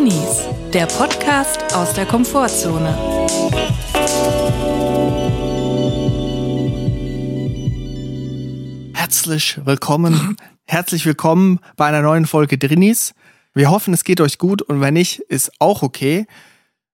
Drinis, 0.00 0.48
der 0.72 0.86
Podcast 0.86 1.74
aus 1.74 1.92
der 1.92 2.06
Komfortzone. 2.06 2.96
Herzlich 8.94 9.60
willkommen, 9.62 10.36
herzlich 10.66 11.04
willkommen 11.04 11.60
bei 11.76 11.84
einer 11.84 12.00
neuen 12.00 12.24
Folge 12.24 12.56
Drinis. 12.56 13.12
Wir 13.52 13.70
hoffen, 13.70 13.92
es 13.92 14.04
geht 14.04 14.22
euch 14.22 14.38
gut 14.38 14.62
und 14.62 14.80
wenn 14.80 14.94
nicht, 14.94 15.18
ist 15.18 15.52
auch 15.58 15.82
okay. 15.82 16.26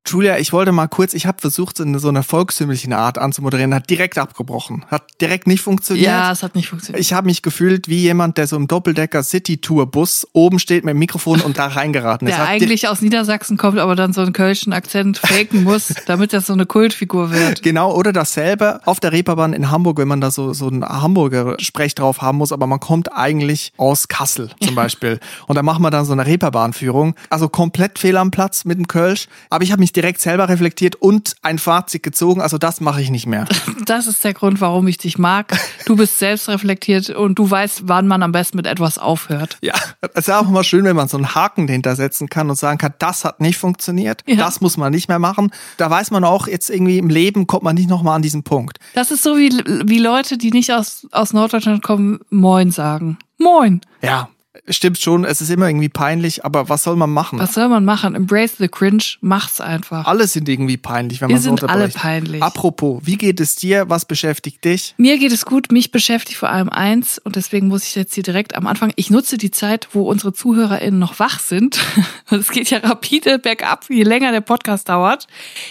Julia, 0.09 0.39
ich 0.39 0.53
wollte 0.53 0.71
mal 0.71 0.87
kurz, 0.87 1.15
ich 1.15 1.27
habe 1.27 1.41
versucht, 1.41 1.81
in 1.81 1.99
so 1.99 2.09
einer 2.09 2.23
volkstümlichen 2.23 2.93
Art 2.93 3.19
anzumoderieren, 3.19 3.75
hat 3.75 3.91
direkt 3.91 4.19
abgebrochen. 4.19 4.85
Hat 4.89 5.03
direkt 5.21 5.47
nicht 5.47 5.61
funktioniert. 5.61 6.07
Ja, 6.07 6.31
es 6.31 6.43
hat 6.43 6.55
nicht 6.55 6.69
funktioniert. 6.69 7.01
Ich 7.01 7.13
habe 7.13 7.27
mich 7.27 7.43
gefühlt 7.43 7.89
wie 7.89 7.99
jemand, 7.99 8.39
der 8.39 8.47
so 8.47 8.57
im 8.57 8.69
Doppeldecker 8.69 9.23
City 9.23 9.59
Tour 9.59 9.87
Bus 9.87 10.27
oben 10.33 10.59
steht 10.59 10.85
mit 10.85 10.93
dem 10.93 10.99
Mikrofon 10.99 11.41
und 11.41 11.59
da 11.59 11.67
reingeraten 11.67 12.29
ist. 12.29 12.37
Der 12.37 12.47
eigentlich 12.47 12.87
aus 12.89 13.03
Niedersachsen 13.03 13.57
kommt, 13.57 13.79
aber 13.79 13.97
dann 13.97 14.13
so 14.13 14.21
einen 14.21 14.33
kölschen 14.33 14.73
Akzent 14.73 15.19
faken 15.19 15.65
muss, 15.65 15.93
damit 16.07 16.33
das 16.33 16.47
so 16.47 16.53
eine 16.53 16.67
Kultfigur 16.67 17.33
wird. 17.33 17.63
Genau, 17.63 17.93
oder 17.93 18.13
dasselbe 18.13 18.81
auf 18.87 19.01
der 19.01 19.13
Reeperbahn 19.13 19.53
in 19.53 19.71
Hamburg, 19.71 19.99
wenn 19.99 20.09
man 20.09 20.21
da 20.21 20.31
so, 20.31 20.53
so 20.53 20.69
ein 20.69 20.85
Hamburger 20.85 21.57
Sprech 21.59 21.95
drauf 21.95 22.23
haben 22.23 22.39
muss, 22.39 22.53
aber 22.53 22.67
man 22.67 22.79
kommt 22.79 23.13
eigentlich 23.13 23.73
aus 23.77 24.07
Kassel 24.09 24.51
zum 24.63 24.75
Beispiel. 24.77 25.19
und 25.49 25.57
da 25.57 25.63
machen 25.63 25.83
wir 25.83 25.91
dann 25.91 26.05
so 26.05 26.13
eine 26.13 26.27
Reeperbahnführung. 26.27 27.15
Also 27.31 27.49
komplett 27.49 27.99
fehl 27.99 28.17
am 28.17 28.31
Platz 28.31 28.65
mit 28.65 28.79
dem 28.79 28.87
Kölsch. 28.87 29.27
Aber 29.51 29.65
ich 29.65 29.73
habe 29.73 29.81
mich 29.81 29.93
direkt 29.97 30.21
selber 30.21 30.49
reflektiert 30.49 30.95
und 30.97 31.35
ein 31.43 31.59
Fazit 31.59 32.03
gezogen. 32.03 32.41
Also 32.41 32.59
das 32.59 32.81
mache 32.81 33.01
ich 33.03 33.11
nicht 33.11 33.27
mehr. 33.27 33.47
Das 33.87 34.09
ist 34.09 34.25
der 34.25 34.35
Grund, 34.35 34.61
warum 34.61 34.89
ich 34.89 34.99
dich 34.99 35.17
mag. 35.17 35.57
Du 35.87 35.95
bist 35.95 36.19
selbst 36.19 36.49
reflektiert 36.49 37.09
und 37.11 37.39
du 37.39 37.49
weißt, 37.49 37.83
wann 37.85 38.09
man 38.09 38.23
am 38.25 38.33
besten 38.33 38.57
mit 38.57 38.67
etwas 38.67 38.99
aufhört. 38.99 39.59
Ja, 39.61 39.75
es 40.15 40.27
ist 40.27 40.31
auch 40.35 40.49
immer 40.49 40.65
schön, 40.65 40.85
wenn 40.85 40.97
man 40.97 41.07
so 41.07 41.17
einen 41.17 41.37
Haken 41.37 41.69
dahinter 41.69 41.95
setzen 41.95 42.29
kann 42.29 42.51
und 42.51 42.57
sagen 42.57 42.79
kann, 42.79 42.95
das 42.99 43.25
hat 43.25 43.41
nicht 43.41 43.59
funktioniert, 43.59 44.23
Ja. 44.27 44.35
das 44.37 44.61
muss 44.61 44.77
man 44.77 44.93
nicht 44.93 45.09
mehr 45.09 45.21
machen. 45.21 45.53
Da 45.77 45.89
weiß 45.89 46.11
man 46.11 46.25
auch, 46.25 46.49
jetzt 46.49 46.69
irgendwie 46.69 46.99
im 46.99 47.09
Leben 47.11 47.47
kommt 47.47 47.63
man 47.63 47.77
nicht 47.77 47.89
nochmal 47.89 48.17
an 48.17 48.23
diesen 48.23 48.43
Punkt. 48.43 48.79
Das 48.95 49.13
ist 49.13 49.23
so 49.23 49.37
wie, 49.37 49.51
wie 49.85 49.99
Leute, 49.99 50.37
die 50.37 50.51
nicht 50.51 50.73
aus, 50.73 51.07
aus 51.13 51.33
Norddeutschland 51.33 51.85
kommen, 51.85 52.19
Moin 52.31 52.73
sagen. 52.73 53.19
Moin. 53.39 53.83
Ja, 54.03 54.29
stimmt 54.69 54.99
schon, 54.99 55.25
es 55.25 55.41
ist 55.41 55.51
immer 55.51 55.69
irgendwie 55.69 55.89
peinlich, 55.89 56.45
aber 56.45 56.69
was 56.69 56.83
soll 56.83 56.97
man 56.97 57.11
machen? 57.11 57.39
Was 57.39 57.55
soll 57.55 57.69
man 57.69 57.85
machen? 57.85 58.15
Embrace 58.15 58.57
the 58.59 58.69
cringe, 58.69 59.05
mach's 59.21 59.61
einfach. 59.61 60.07
Alle 60.07 60.27
sind 60.27 60.49
irgendwie 60.49 60.77
peinlich, 60.77 61.21
wenn 61.21 61.29
Wir 61.29 61.37
man 61.37 61.43
so 61.43 61.51
sind 61.51 61.65
alle 61.65 61.89
peinlich. 61.89 62.43
Apropos, 62.43 63.03
wie 63.05 63.17
geht 63.17 63.41
es 63.41 63.57
dir? 63.57 63.89
Was 63.89 64.05
beschäftigt 64.05 64.65
dich? 64.65 64.95
Mir 64.99 65.19
geht 65.19 65.33
es 65.33 65.45
gut, 65.45 65.73
mich 65.73 65.91
beschäftigt 65.91 66.39
vor 66.39 66.51
allem 66.51 66.69
eins 66.69 67.19
und 67.19 67.37
deswegen 67.37 67.69
muss 67.69 67.85
ich 67.85 67.95
jetzt 67.95 68.15
hier 68.15 68.23
direkt 68.23 68.55
am 68.55 68.67
Anfang, 68.67 68.93
ich 68.97 69.11
nutze 69.11 69.39
die 69.39 69.51
Zeit, 69.51 69.89
wo 69.93 70.03
unsere 70.03 70.33
ZuhörerInnen 70.33 70.99
noch 70.99 71.19
wach 71.19 71.41
sind. 71.41 71.79
Es 72.29 72.51
geht 72.51 72.71
ja 72.71 72.79
rapide 72.79 73.39
bergab, 73.39 73.87
je 73.89 74.03
länger 74.03 74.33
der 74.33 74.41
Podcast 74.41 74.89
dauert. 74.89 75.27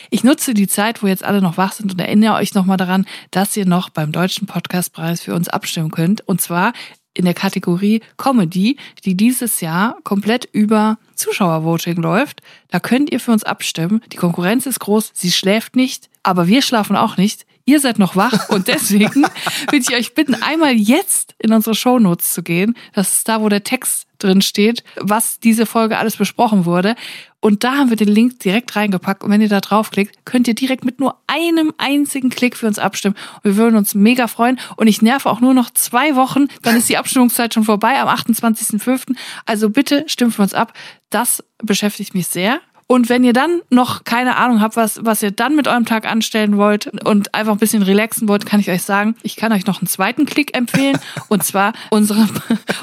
Ich 0.10 0.24
nutze 0.24 0.54
die 0.54 0.68
Zeit, 0.68 1.04
wo 1.04 1.08
jetzt 1.08 1.24
alle 1.24 1.42
noch 1.42 1.58
wach 1.58 1.74
sind 1.74 1.92
und 1.92 2.00
erinnere 2.00 2.36
euch 2.36 2.54
nochmal 2.54 2.78
daran, 2.78 3.06
dass 3.32 3.56
ihr 3.58 3.66
noch 3.66 3.90
beim 3.90 4.12
Deutschen 4.12 4.48
Podcastpreis 4.48 5.22
für 5.22 5.36
uns 5.36 5.50
abstimmen 5.50 5.92
könnt. 5.92 6.28
Und 6.28 6.42
zwar 6.42 6.74
in 7.16 7.26
der 7.26 7.34
Kategorie 7.34 8.02
Comedy, 8.18 8.78
die 9.04 9.16
dieses 9.16 9.62
Jahr 9.62 9.98
komplett 10.04 10.48
über 10.52 10.98
Zuschauervoting 11.16 11.96
läuft. 11.96 12.42
Da 12.70 12.80
könnt 12.80 13.12
ihr 13.12 13.20
für 13.20 13.32
uns 13.32 13.44
abstimmen. 13.44 14.02
Die 14.12 14.18
Konkurrenz 14.18 14.66
ist 14.66 14.80
groß, 14.80 15.12
sie 15.14 15.32
schläft 15.32 15.76
nicht, 15.76 16.10
aber 16.24 16.48
wir 16.48 16.62
schlafen 16.62 16.96
auch 16.96 17.18
nicht. 17.18 17.46
Ihr 17.66 17.80
seid 17.80 17.98
noch 17.98 18.16
wach 18.16 18.50
und 18.50 18.68
deswegen 18.68 19.24
würde 19.24 19.78
ich 19.78 19.96
euch 19.96 20.14
bitten, 20.14 20.36
einmal 20.36 20.74
jetzt 20.74 21.36
in 21.40 21.52
unsere 21.52 21.76
Shownotes 21.76 22.34
zu 22.34 22.44
gehen. 22.44 22.76
Das 22.94 23.14
ist 23.14 23.28
da, 23.28 23.42
wo 23.42 23.50
der 23.50 23.64
Text 23.64 24.08
drin 24.20 24.42
steht, 24.42 24.84
was 24.96 25.40
diese 25.40 25.66
Folge 25.66 25.98
alles 25.98 26.16
besprochen 26.16 26.66
wurde. 26.66 26.96
Und 27.40 27.64
da 27.64 27.76
haben 27.76 27.90
wir 27.90 27.98
den 27.98 28.08
Link 28.08 28.40
direkt 28.40 28.76
reingepackt. 28.76 29.24
Und 29.24 29.30
wenn 29.30 29.42
ihr 29.42 29.50
da 29.50 29.62
draufklickt, 29.62 30.26
könnt 30.26 30.48
ihr 30.48 30.56
direkt 30.56 30.84
mit 30.84 31.00
nur 31.00 31.22
einem 31.28 31.74
einzigen 31.78 32.30
Klick 32.30 32.56
für 32.56 32.66
uns 32.66 32.80
abstimmen. 32.80 33.16
Und 33.36 33.44
wir 33.44 33.58
würden 33.58 33.76
uns 33.76 33.94
mega 33.94 34.28
freuen. 34.28 34.60
Und 34.78 34.88
ich 34.88 35.04
nerve 35.04 35.30
auch 35.30 35.42
nur 35.42 35.54
noch 35.54 35.70
zwei 35.70 36.16
Wochen. 36.16 36.48
Dann 36.64 36.78
ist 36.78 36.90
die 36.90 36.98
Abstimmungszeit 36.98 37.54
schon 37.54 37.64
vorbei 37.64 38.00
am 38.00 38.08
28.05. 38.08 39.16
Also 39.46 39.70
bitte 39.70 40.06
stimmt 40.08 40.34
für 40.34 40.42
uns 40.42 40.56
ab. 40.56 40.74
Das 41.12 41.44
beschäftigt 41.60 42.16
mich 42.16 42.28
sehr. 42.28 42.62
Und 42.88 43.10
wenn 43.10 43.24
ihr 43.24 43.34
dann 43.34 43.62
noch 43.72 44.04
keine 44.04 44.38
Ahnung 44.38 44.62
habt, 44.62 44.76
was, 44.76 45.04
was 45.04 45.24
ihr 45.24 45.32
dann 45.32 45.56
mit 45.56 45.68
eurem 45.68 45.86
Tag 45.86 46.06
anstellen 46.06 46.58
wollt 46.58 46.88
und 47.04 47.34
einfach 47.34 47.54
ein 47.54 47.58
bisschen 47.60 47.82
relaxen 47.82 48.28
wollt, 48.28 48.46
kann 48.46 48.60
ich 48.60 48.70
euch 48.70 48.84
sagen, 48.84 49.16
ich 49.24 49.36
kann 49.36 49.52
euch 49.52 49.66
noch 49.66 49.82
einen 49.82 49.88
zweiten 49.88 50.26
Klick 50.28 50.56
empfehlen. 50.56 51.00
und 51.28 51.44
zwar 51.44 51.74
unseren, 51.90 52.30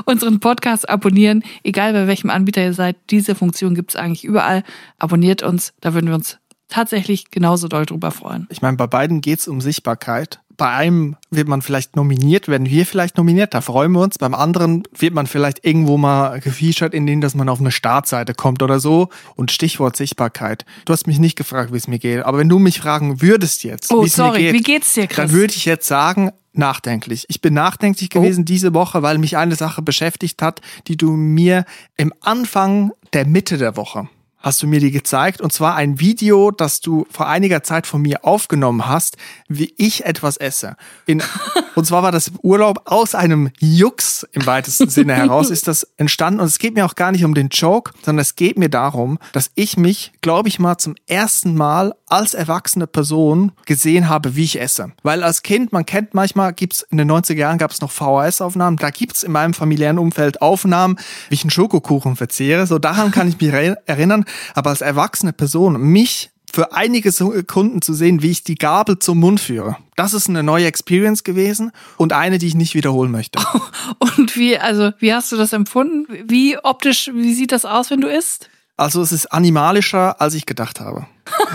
unseren 0.04 0.40
Podcast 0.40 0.88
abonnieren, 0.88 1.44
egal 1.62 1.92
bei 1.92 2.08
welchem 2.08 2.30
Anbieter 2.30 2.64
ihr 2.64 2.74
seid. 2.74 2.96
Diese 3.10 3.36
Funktion 3.36 3.76
gibt's 3.76 3.94
eigentlich 3.94 4.24
überall. 4.24 4.64
Abonniert 4.98 5.44
uns, 5.44 5.72
da 5.80 5.94
würden 5.94 6.08
wir 6.08 6.14
uns 6.14 6.38
tatsächlich 6.68 7.30
genauso 7.30 7.68
doll 7.68 7.86
drüber 7.86 8.10
freuen. 8.10 8.48
Ich 8.50 8.60
meine, 8.60 8.76
bei 8.76 8.88
beiden 8.88 9.20
geht's 9.20 9.46
um 9.46 9.60
Sichtbarkeit. 9.60 10.40
Bei 10.62 10.70
einem 10.70 11.16
wird 11.32 11.48
man 11.48 11.60
vielleicht 11.60 11.96
nominiert, 11.96 12.46
werden 12.46 12.70
wir 12.70 12.86
vielleicht 12.86 13.16
nominiert, 13.16 13.52
da 13.52 13.60
freuen 13.62 13.90
wir 13.90 13.98
uns. 14.00 14.16
Beim 14.16 14.32
anderen 14.32 14.84
wird 14.96 15.12
man 15.12 15.26
vielleicht 15.26 15.64
irgendwo 15.64 15.98
mal 15.98 16.38
gefeatured, 16.38 16.94
in 16.94 17.04
denen, 17.04 17.20
dass 17.20 17.34
man 17.34 17.48
auf 17.48 17.58
eine 17.58 17.72
Startseite 17.72 18.32
kommt 18.32 18.62
oder 18.62 18.78
so. 18.78 19.08
Und 19.34 19.50
Stichwort 19.50 19.96
Sichtbarkeit. 19.96 20.64
Du 20.84 20.92
hast 20.92 21.08
mich 21.08 21.18
nicht 21.18 21.34
gefragt, 21.34 21.72
wie 21.72 21.78
es 21.78 21.88
mir 21.88 21.98
geht. 21.98 22.22
Aber 22.24 22.38
wenn 22.38 22.48
du 22.48 22.60
mich 22.60 22.78
fragen 22.78 23.20
würdest 23.20 23.64
jetzt, 23.64 23.92
Oh, 23.92 24.02
wie 24.02 24.06
es 24.06 24.14
sorry, 24.14 24.38
mir 24.38 24.52
geht, 24.52 24.54
wie 24.54 24.62
geht's 24.62 24.94
dir, 24.94 25.08
Chris? 25.08 25.16
dann 25.16 25.32
würde 25.32 25.52
ich 25.52 25.64
jetzt 25.64 25.88
sagen, 25.88 26.30
nachdenklich. 26.52 27.24
Ich 27.28 27.40
bin 27.40 27.54
nachdenklich 27.54 28.10
Oh. 28.14 28.20
gewesen 28.20 28.44
diese 28.44 28.72
Woche, 28.72 29.02
weil 29.02 29.18
mich 29.18 29.36
eine 29.36 29.56
Sache 29.56 29.82
beschäftigt 29.82 30.42
hat, 30.42 30.60
die 30.86 30.96
du 30.96 31.10
mir 31.10 31.64
im 31.96 32.14
Anfang 32.20 32.92
der 33.14 33.26
Mitte 33.26 33.58
der 33.58 33.76
Woche 33.76 34.08
hast 34.42 34.62
du 34.62 34.66
mir 34.66 34.80
die 34.80 34.90
gezeigt 34.90 35.40
und 35.40 35.52
zwar 35.52 35.76
ein 35.76 36.00
Video, 36.00 36.50
das 36.50 36.80
du 36.80 37.06
vor 37.10 37.28
einiger 37.28 37.62
Zeit 37.62 37.86
von 37.86 38.02
mir 38.02 38.24
aufgenommen 38.24 38.86
hast, 38.86 39.16
wie 39.48 39.72
ich 39.76 40.04
etwas 40.04 40.36
esse. 40.36 40.76
In, 41.06 41.22
und 41.74 41.86
zwar 41.86 42.02
war 42.02 42.12
das 42.12 42.32
Urlaub 42.42 42.82
aus 42.84 43.14
einem 43.14 43.50
Jux 43.58 44.26
im 44.32 44.44
weitesten 44.46 44.88
Sinne 44.88 45.14
heraus 45.14 45.50
ist 45.50 45.68
das 45.68 45.86
entstanden 45.96 46.40
und 46.40 46.46
es 46.46 46.58
geht 46.58 46.74
mir 46.74 46.84
auch 46.84 46.94
gar 46.94 47.12
nicht 47.12 47.24
um 47.24 47.34
den 47.34 47.48
Joke, 47.48 47.92
sondern 48.04 48.22
es 48.22 48.36
geht 48.36 48.58
mir 48.58 48.68
darum, 48.68 49.18
dass 49.32 49.50
ich 49.54 49.76
mich, 49.76 50.12
glaube 50.20 50.48
ich 50.48 50.58
mal, 50.58 50.78
zum 50.78 50.94
ersten 51.06 51.54
Mal 51.54 51.94
als 52.06 52.34
erwachsene 52.34 52.86
Person 52.86 53.52
gesehen 53.64 54.08
habe, 54.08 54.36
wie 54.36 54.44
ich 54.44 54.60
esse. 54.60 54.92
Weil 55.02 55.22
als 55.22 55.42
Kind, 55.42 55.72
man 55.72 55.86
kennt 55.86 56.14
manchmal, 56.14 56.52
gibt's 56.52 56.82
in 56.82 56.98
den 56.98 57.10
90er 57.10 57.34
Jahren 57.34 57.58
gab 57.58 57.70
es 57.70 57.80
noch 57.80 57.90
VHS-Aufnahmen, 57.90 58.76
da 58.76 58.90
gibt's 58.90 59.22
in 59.22 59.32
meinem 59.32 59.54
familiären 59.54 59.98
Umfeld 59.98 60.42
Aufnahmen, 60.42 60.98
wie 61.28 61.34
ich 61.34 61.44
einen 61.44 61.50
Schokokuchen 61.50 62.16
verzehre. 62.16 62.66
So 62.66 62.78
daran 62.78 63.12
kann 63.12 63.28
ich 63.28 63.40
mich 63.40 63.52
erinnern. 63.52 64.24
Aber 64.54 64.70
als 64.70 64.80
erwachsene 64.80 65.32
Person, 65.32 65.80
mich 65.80 66.30
für 66.52 66.74
einige 66.74 67.10
Sekunden 67.10 67.80
zu 67.80 67.94
sehen, 67.94 68.22
wie 68.22 68.30
ich 68.30 68.44
die 68.44 68.56
Gabel 68.56 68.98
zum 68.98 69.18
Mund 69.18 69.40
führe. 69.40 69.76
Das 69.96 70.12
ist 70.12 70.28
eine 70.28 70.42
neue 70.42 70.66
Experience 70.66 71.24
gewesen 71.24 71.72
und 71.96 72.12
eine, 72.12 72.38
die 72.38 72.46
ich 72.46 72.54
nicht 72.54 72.74
wiederholen 72.74 73.10
möchte. 73.10 73.38
Und 73.98 74.36
wie, 74.36 74.58
also, 74.58 74.92
wie 74.98 75.14
hast 75.14 75.32
du 75.32 75.36
das 75.36 75.52
empfunden? 75.52 76.06
Wie 76.28 76.58
optisch, 76.58 77.10
wie 77.14 77.32
sieht 77.34 77.52
das 77.52 77.64
aus, 77.64 77.90
wenn 77.90 78.00
du 78.00 78.08
isst? 78.08 78.50
Also 78.76 79.00
es 79.00 79.12
ist 79.12 79.26
animalischer, 79.26 80.20
als 80.20 80.34
ich 80.34 80.44
gedacht 80.44 80.80
habe. 80.80 81.06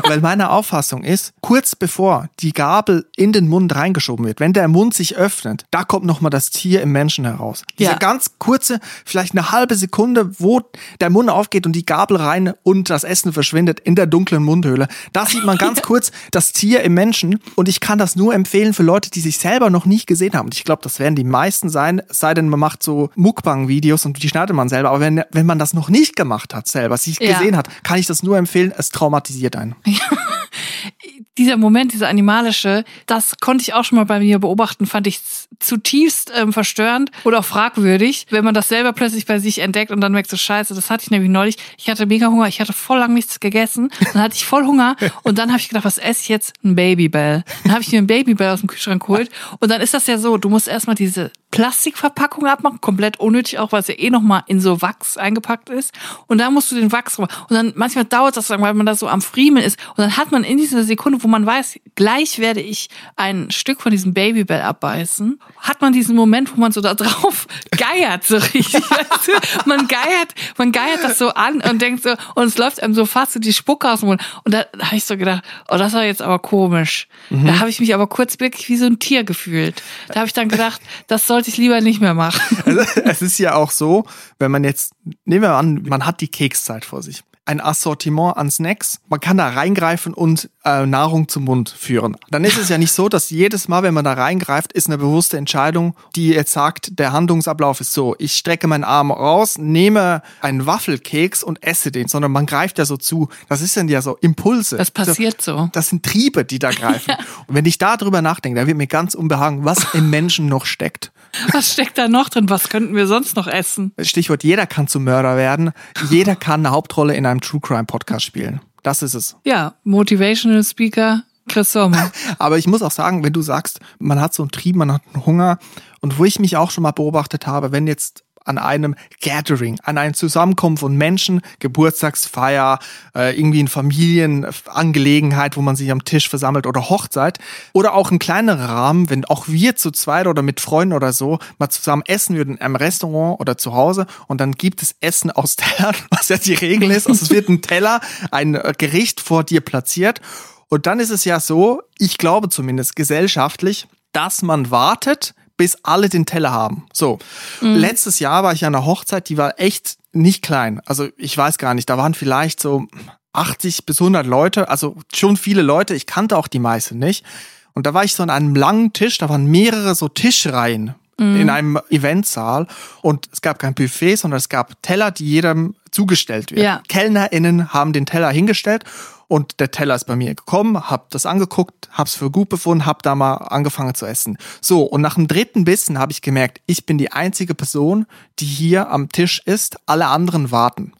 Weil 0.03 0.21
meine 0.21 0.49
Auffassung 0.49 1.03
ist, 1.03 1.33
kurz 1.41 1.75
bevor 1.75 2.29
die 2.39 2.53
Gabel 2.53 3.05
in 3.15 3.33
den 3.33 3.47
Mund 3.47 3.75
reingeschoben 3.75 4.25
wird, 4.25 4.39
wenn 4.39 4.53
der 4.53 4.67
Mund 4.67 4.93
sich 4.93 5.15
öffnet, 5.17 5.65
da 5.71 5.83
kommt 5.83 6.05
nochmal 6.05 6.29
das 6.29 6.49
Tier 6.49 6.81
im 6.81 6.91
Menschen 6.91 7.25
heraus. 7.25 7.63
Diese 7.77 7.91
Ja. 7.91 7.97
ganz 7.97 8.31
kurze, 8.39 8.79
vielleicht 9.05 9.33
eine 9.33 9.51
halbe 9.51 9.75
Sekunde, 9.75 10.31
wo 10.39 10.61
der 11.01 11.09
Mund 11.09 11.29
aufgeht 11.29 11.65
und 11.65 11.73
die 11.73 11.85
Gabel 11.85 12.17
rein 12.17 12.53
und 12.63 12.89
das 12.89 13.03
Essen 13.03 13.33
verschwindet 13.33 13.79
in 13.79 13.95
der 13.95 14.05
dunklen 14.07 14.43
Mundhöhle. 14.43 14.87
Da 15.13 15.25
sieht 15.25 15.43
man 15.45 15.57
ganz 15.57 15.81
kurz 15.81 16.11
das 16.31 16.53
Tier 16.53 16.81
im 16.83 16.93
Menschen 16.93 17.39
und 17.55 17.67
ich 17.67 17.79
kann 17.79 17.97
das 17.97 18.15
nur 18.15 18.33
empfehlen 18.33 18.73
für 18.73 18.83
Leute, 18.83 19.09
die 19.11 19.19
sich 19.21 19.37
selber 19.37 19.69
noch 19.69 19.85
nicht 19.85 20.07
gesehen 20.07 20.33
haben. 20.33 20.45
Und 20.47 20.55
ich 20.55 20.63
glaube, 20.63 20.81
das 20.83 20.99
werden 20.99 21.15
die 21.15 21.23
meisten 21.23 21.69
sein, 21.69 22.01
es 22.09 22.19
sei 22.19 22.33
denn, 22.33 22.49
man 22.49 22.59
macht 22.59 22.83
so 22.83 23.09
Mukbang-Videos 23.15 24.05
und 24.05 24.21
die 24.23 24.29
schneidet 24.29 24.55
man 24.55 24.69
selber. 24.69 24.89
Aber 24.89 24.99
wenn, 24.99 25.23
wenn 25.31 25.45
man 25.45 25.59
das 25.59 25.73
noch 25.73 25.89
nicht 25.89 26.15
gemacht 26.15 26.53
hat 26.53 26.67
selber, 26.67 26.97
sich 26.97 27.19
Ja. 27.19 27.37
gesehen 27.37 27.57
hat, 27.57 27.67
kann 27.83 27.97
ich 27.99 28.07
das 28.07 28.23
nur 28.23 28.37
empfehlen. 28.37 28.73
Es 28.77 28.89
traumatisiert 28.89 29.55
einen. 29.57 29.75
dieser 31.37 31.57
Moment, 31.57 31.93
dieser 31.93 32.07
animalische, 32.07 32.83
das 33.05 33.37
konnte 33.39 33.61
ich 33.61 33.73
auch 33.73 33.83
schon 33.83 33.97
mal 33.97 34.05
bei 34.05 34.19
mir 34.19 34.39
beobachten, 34.39 34.85
fand 34.85 35.07
ich 35.07 35.21
zutiefst 35.59 36.31
ähm, 36.35 36.53
verstörend 36.53 37.11
oder 37.23 37.39
auch 37.39 37.45
fragwürdig, 37.45 38.27
wenn 38.29 38.43
man 38.43 38.53
das 38.53 38.67
selber 38.67 38.93
plötzlich 38.93 39.25
bei 39.25 39.39
sich 39.39 39.59
entdeckt 39.59 39.91
und 39.91 40.01
dann 40.01 40.11
merkt 40.11 40.29
so, 40.29 40.37
scheiße, 40.37 40.73
das 40.73 40.89
hatte 40.89 41.03
ich 41.03 41.11
nämlich 41.11 41.31
neulich. 41.31 41.57
Ich 41.77 41.89
hatte 41.89 42.05
mega 42.05 42.27
Hunger, 42.27 42.47
ich 42.47 42.59
hatte 42.59 42.73
voll 42.73 42.99
lang 42.99 43.13
nichts 43.13 43.39
gegessen, 43.39 43.89
dann 44.13 44.21
hatte 44.21 44.35
ich 44.35 44.45
voll 44.45 44.65
Hunger 44.65 44.95
und 45.23 45.37
dann 45.37 45.49
habe 45.49 45.59
ich 45.59 45.69
gedacht, 45.69 45.85
was 45.85 45.97
esse 45.97 46.21
ich 46.21 46.29
jetzt? 46.29 46.53
Ein 46.63 46.75
Babybell. 46.75 47.43
Dann 47.63 47.71
habe 47.71 47.81
ich 47.81 47.91
mir 47.91 47.99
ein 47.99 48.07
Babybell 48.07 48.49
aus 48.49 48.59
dem 48.59 48.67
Kühlschrank 48.67 49.05
geholt 49.05 49.29
und 49.59 49.69
dann 49.69 49.81
ist 49.81 49.93
das 49.93 50.07
ja 50.07 50.17
so, 50.17 50.37
du 50.37 50.49
musst 50.49 50.67
erstmal 50.67 50.95
diese 50.95 51.31
Plastikverpackung 51.51 52.45
abmachen, 52.45 52.81
komplett 52.81 53.19
unnötig 53.19 53.57
auch, 53.57 53.71
weil 53.71 53.79
es 53.79 53.87
ja 53.87 53.95
eh 53.97 54.09
nochmal 54.09 54.43
in 54.47 54.59
so 54.59 54.81
Wachs 54.81 55.17
eingepackt 55.17 55.69
ist. 55.69 55.93
Und 56.27 56.39
dann 56.39 56.53
musst 56.53 56.71
du 56.71 56.75
den 56.75 56.91
Wachs 56.91 57.17
rum. 57.17 57.27
Und 57.49 57.55
dann 57.55 57.73
manchmal 57.75 58.05
dauert 58.05 58.35
das 58.35 58.49
lang, 58.49 58.61
weil 58.61 58.73
man 58.73 58.85
da 58.85 58.95
so 58.95 59.07
am 59.07 59.21
Friemeln 59.21 59.65
ist. 59.65 59.79
Und 59.91 59.99
dann 59.99 60.17
hat 60.17 60.31
man 60.31 60.43
in 60.43 60.57
dieser 60.57 60.83
Sekunde, 60.83 61.06
wo 61.13 61.27
wo 61.27 61.29
man 61.29 61.45
weiß, 61.45 61.77
gleich 61.95 62.39
werde 62.39 62.61
ich 62.61 62.89
ein 63.17 63.51
Stück 63.51 63.81
von 63.81 63.91
diesem 63.91 64.13
Babybell 64.13 64.61
abbeißen, 64.61 65.41
hat 65.59 65.81
man 65.81 65.91
diesen 65.91 66.15
Moment, 66.15 66.55
wo 66.55 66.61
man 66.61 66.71
so 66.71 66.79
da 66.79 66.93
drauf 66.93 67.47
geiert, 67.71 68.23
so 68.23 68.37
richtig. 68.37 68.75
weißt 68.75 69.27
du? 69.27 69.69
Man 69.69 69.89
geiert, 69.89 70.33
man 70.57 70.71
geiert 70.71 71.03
das 71.03 71.17
so 71.17 71.31
an 71.31 71.59
und 71.59 71.81
denkt 71.81 72.03
so, 72.03 72.11
und 72.35 72.45
es 72.45 72.57
läuft 72.57 72.81
einem 72.81 72.93
so 72.93 73.05
fast 73.05 73.33
so 73.33 73.39
die 73.39 73.51
Spucke 73.51 73.91
aus 73.91 73.99
dem 73.99 74.07
Mund. 74.07 74.21
Und 74.45 74.53
da, 74.53 74.67
da 74.71 74.85
habe 74.85 74.95
ich 74.95 75.03
so 75.03 75.17
gedacht, 75.17 75.43
oh, 75.67 75.75
das 75.75 75.91
war 75.91 76.05
jetzt 76.05 76.21
aber 76.21 76.39
komisch. 76.39 77.09
Mhm. 77.29 77.47
Da 77.47 77.59
habe 77.59 77.69
ich 77.69 77.81
mich 77.81 77.93
aber 77.93 78.07
kurz 78.07 78.39
wirklich 78.39 78.69
wie 78.69 78.77
so 78.77 78.85
ein 78.85 78.99
Tier 78.99 79.25
gefühlt. 79.25 79.83
Da 80.07 80.15
habe 80.15 80.27
ich 80.27 80.33
dann 80.33 80.47
gedacht, 80.47 80.81
das 81.07 81.27
sollte 81.27 81.49
ich 81.49 81.57
lieber 81.57 81.81
nicht 81.81 81.99
mehr 81.99 82.13
machen. 82.13 82.39
Also, 82.65 83.01
es 83.03 83.21
ist 83.21 83.37
ja 83.37 83.55
auch 83.55 83.71
so, 83.71 84.05
wenn 84.39 84.51
man 84.51 84.63
jetzt, 84.63 84.93
nehmen 85.25 85.41
wir 85.41 85.55
an, 85.55 85.83
man 85.87 86.05
hat 86.05 86.21
die 86.21 86.29
Kekszeit 86.29 86.85
vor 86.85 87.03
sich 87.03 87.23
ein 87.47 87.61
Assortiment 87.61 88.37
an 88.37 88.51
Snacks. 88.51 88.99
Man 89.07 89.19
kann 89.19 89.37
da 89.37 89.49
reingreifen 89.49 90.13
und 90.13 90.49
äh, 90.65 90.85
Nahrung 90.85 91.27
zum 91.27 91.45
Mund 91.45 91.69
führen. 91.69 92.17
Dann 92.29 92.43
ist 92.43 92.57
es 92.57 92.69
ja 92.69 92.77
nicht 92.77 92.91
so, 92.91 93.09
dass 93.09 93.29
jedes 93.29 93.67
Mal, 93.67 93.83
wenn 93.83 93.93
man 93.93 94.03
da 94.03 94.13
reingreift, 94.13 94.73
ist 94.73 94.87
eine 94.87 94.97
bewusste 94.97 95.37
Entscheidung, 95.37 95.95
die 96.15 96.29
jetzt 96.29 96.51
sagt, 96.51 96.99
der 96.99 97.13
Handlungsablauf 97.13 97.79
ist 97.79 97.93
so, 97.93 98.15
ich 98.19 98.33
strecke 98.33 98.67
meinen 98.67 98.83
Arm 98.83 99.11
raus, 99.11 99.57
nehme 99.57 100.21
einen 100.41 100.65
Waffelkeks 100.65 101.43
und 101.43 101.63
esse 101.63 101.91
den, 101.91 102.07
sondern 102.07 102.31
man 102.31 102.45
greift 102.45 102.77
ja 102.77 102.85
so 102.85 102.97
zu. 102.97 103.29
Das 103.47 103.61
ist 103.61 103.77
dann 103.77 103.87
ja 103.87 104.01
so 104.01 104.17
Impulse. 104.17 104.77
Das 104.77 104.91
passiert 104.91 105.41
so. 105.41 105.57
so. 105.57 105.69
Das 105.71 105.87
sind 105.87 106.03
Triebe, 106.03 106.43
die 106.43 106.59
da 106.59 106.71
greifen. 106.71 107.05
ja. 107.09 107.17
Und 107.47 107.55
wenn 107.55 107.65
ich 107.65 107.77
da 107.77 107.95
drüber 107.95 108.21
nachdenke, 108.21 108.59
da 108.59 108.67
wird 108.67 108.77
mir 108.77 108.87
ganz 108.87 109.13
unbehagen, 109.13 109.63
was 109.63 109.93
im 109.93 110.09
Menschen 110.09 110.47
noch 110.47 110.65
steckt. 110.65 111.11
Was 111.51 111.73
steckt 111.73 111.97
da 111.97 112.07
noch 112.07 112.29
drin? 112.29 112.49
Was 112.49 112.69
könnten 112.69 112.95
wir 112.95 113.07
sonst 113.07 113.35
noch 113.35 113.47
essen? 113.47 113.93
Stichwort, 113.99 114.43
jeder 114.43 114.65
kann 114.65 114.87
zum 114.87 115.03
Mörder 115.03 115.37
werden. 115.37 115.71
Jeder 116.09 116.35
kann 116.35 116.65
eine 116.65 116.71
Hauptrolle 116.71 117.15
in 117.15 117.25
einem 117.25 117.41
True 117.41 117.61
Crime 117.61 117.85
Podcast 117.85 118.25
spielen. 118.25 118.61
Das 118.83 119.01
ist 119.01 119.13
es. 119.13 119.35
Ja, 119.43 119.75
Motivational 119.83 120.63
Speaker 120.63 121.23
Chris 121.47 121.71
Sommer. 121.71 122.11
Aber 122.39 122.57
ich 122.57 122.67
muss 122.67 122.81
auch 122.81 122.91
sagen, 122.91 123.23
wenn 123.23 123.33
du 123.33 123.41
sagst, 123.41 123.79
man 123.99 124.19
hat 124.19 124.33
so 124.33 124.43
einen 124.43 124.51
Trieb, 124.51 124.75
man 124.75 124.91
hat 124.91 125.01
einen 125.13 125.25
Hunger 125.25 125.59
und 126.01 126.19
wo 126.19 126.25
ich 126.25 126.39
mich 126.39 126.57
auch 126.57 126.71
schon 126.71 126.83
mal 126.83 126.91
beobachtet 126.91 127.47
habe, 127.47 127.71
wenn 127.71 127.87
jetzt 127.87 128.23
an 128.47 128.57
einem 128.57 128.95
Gathering, 129.21 129.79
an 129.83 129.97
einem 129.97 130.13
Zusammenkommen 130.13 130.77
von 130.77 130.95
Menschen, 130.95 131.41
Geburtstagsfeier, 131.59 132.79
äh, 133.15 133.37
irgendwie 133.37 133.59
in 133.59 133.67
Familienangelegenheit, 133.67 135.57
wo 135.57 135.61
man 135.61 135.75
sich 135.75 135.91
am 135.91 136.05
Tisch 136.05 136.29
versammelt 136.29 136.67
oder 136.67 136.89
Hochzeit 136.89 137.39
oder 137.73 137.93
auch 137.93 138.11
in 138.11 138.19
kleineren 138.19 138.65
Rahmen, 138.65 139.09
wenn 139.09 139.25
auch 139.25 139.47
wir 139.47 139.75
zu 139.75 139.91
zweit 139.91 140.27
oder 140.27 140.41
mit 140.41 140.59
Freunden 140.59 140.93
oder 140.93 141.13
so 141.13 141.39
mal 141.57 141.69
zusammen 141.69 142.03
essen 142.05 142.35
würden 142.35 142.57
im 142.57 142.75
Restaurant 142.75 143.39
oder 143.39 143.57
zu 143.57 143.73
Hause 143.73 144.07
und 144.27 144.41
dann 144.41 144.53
gibt 144.53 144.81
es 144.81 144.95
Essen 145.01 145.31
aus 145.31 145.55
Tellern, 145.57 145.95
was 146.09 146.29
ja 146.29 146.37
die 146.37 146.53
Regel 146.53 146.91
ist. 146.91 147.07
Also 147.07 147.23
es 147.23 147.29
wird 147.29 147.49
ein 147.49 147.61
Teller, 147.61 148.01
ein 148.31 148.59
Gericht 148.77 149.21
vor 149.21 149.43
dir 149.43 149.61
platziert 149.61 150.21
und 150.69 150.85
dann 150.85 150.99
ist 150.99 151.09
es 151.09 151.25
ja 151.25 151.39
so, 151.39 151.81
ich 151.97 152.17
glaube 152.17 152.49
zumindest 152.49 152.95
gesellschaftlich, 152.95 153.87
dass 154.11 154.41
man 154.41 154.71
wartet, 154.71 155.33
bis 155.57 155.77
alle 155.83 156.07
den 156.07 156.25
Teller 156.25 156.51
haben. 156.51 156.85
So. 156.93 157.19
Mhm. 157.61 157.75
Letztes 157.75 158.19
Jahr 158.19 158.43
war 158.43 158.53
ich 158.53 158.63
an 158.65 158.75
einer 158.75 158.85
Hochzeit, 158.85 159.27
die 159.29 159.37
war 159.37 159.59
echt 159.59 159.97
nicht 160.13 160.43
klein. 160.43 160.81
Also 160.85 161.09
ich 161.17 161.37
weiß 161.37 161.57
gar 161.57 161.73
nicht, 161.73 161.89
da 161.89 161.97
waren 161.97 162.13
vielleicht 162.13 162.59
so 162.59 162.87
80 163.33 163.85
bis 163.85 163.99
100 163.99 164.25
Leute, 164.25 164.69
also 164.69 164.95
schon 165.13 165.37
viele 165.37 165.61
Leute. 165.61 165.93
Ich 165.93 166.05
kannte 166.05 166.37
auch 166.37 166.47
die 166.47 166.59
meisten 166.59 166.99
nicht. 166.99 167.25
Und 167.73 167.85
da 167.85 167.93
war 167.93 168.03
ich 168.03 168.15
so 168.15 168.23
an 168.23 168.29
einem 168.29 168.55
langen 168.55 168.93
Tisch, 168.93 169.17
da 169.17 169.29
waren 169.29 169.45
mehrere 169.45 169.93
so 169.93 170.07
Tischreihen 170.07 170.95
mhm. 171.19 171.41
in 171.41 171.49
einem 171.49 171.79
Eventsaal 171.89 172.67
und 173.01 173.29
es 173.31 173.41
gab 173.41 173.59
kein 173.59 173.73
Buffet, 173.73 174.15
sondern 174.15 174.37
es 174.37 174.49
gab 174.49 174.81
Teller, 174.81 175.11
die 175.11 175.29
jedem 175.29 175.75
zugestellt 175.91 176.51
werden. 176.51 176.63
Ja. 176.63 176.81
KellnerInnen 176.87 177.73
haben 177.73 177.93
den 177.93 178.05
Teller 178.05 178.31
hingestellt 178.31 178.83
und 179.27 179.59
der 179.59 179.71
Teller 179.71 179.95
ist 179.95 180.05
bei 180.05 180.15
mir 180.15 180.33
gekommen, 180.35 180.89
hab 180.89 181.09
das 181.09 181.25
angeguckt, 181.25 181.89
hab's 181.91 182.15
für 182.15 182.31
gut 182.31 182.49
befunden, 182.49 182.85
hab 182.85 183.03
da 183.03 183.15
mal 183.15 183.35
angefangen 183.35 183.93
zu 183.93 184.05
essen. 184.05 184.37
So, 184.61 184.83
und 184.83 185.01
nach 185.01 185.15
dem 185.15 185.27
dritten 185.27 185.65
Bissen 185.65 185.99
habe 185.99 186.11
ich 186.11 186.21
gemerkt, 186.21 186.61
ich 186.65 186.85
bin 186.85 186.97
die 186.97 187.11
einzige 187.11 187.53
Person, 187.53 188.05
die 188.39 188.45
hier 188.45 188.89
am 188.89 189.09
Tisch 189.09 189.41
ist, 189.45 189.77
alle 189.85 190.07
anderen 190.07 190.51
warten. 190.51 190.93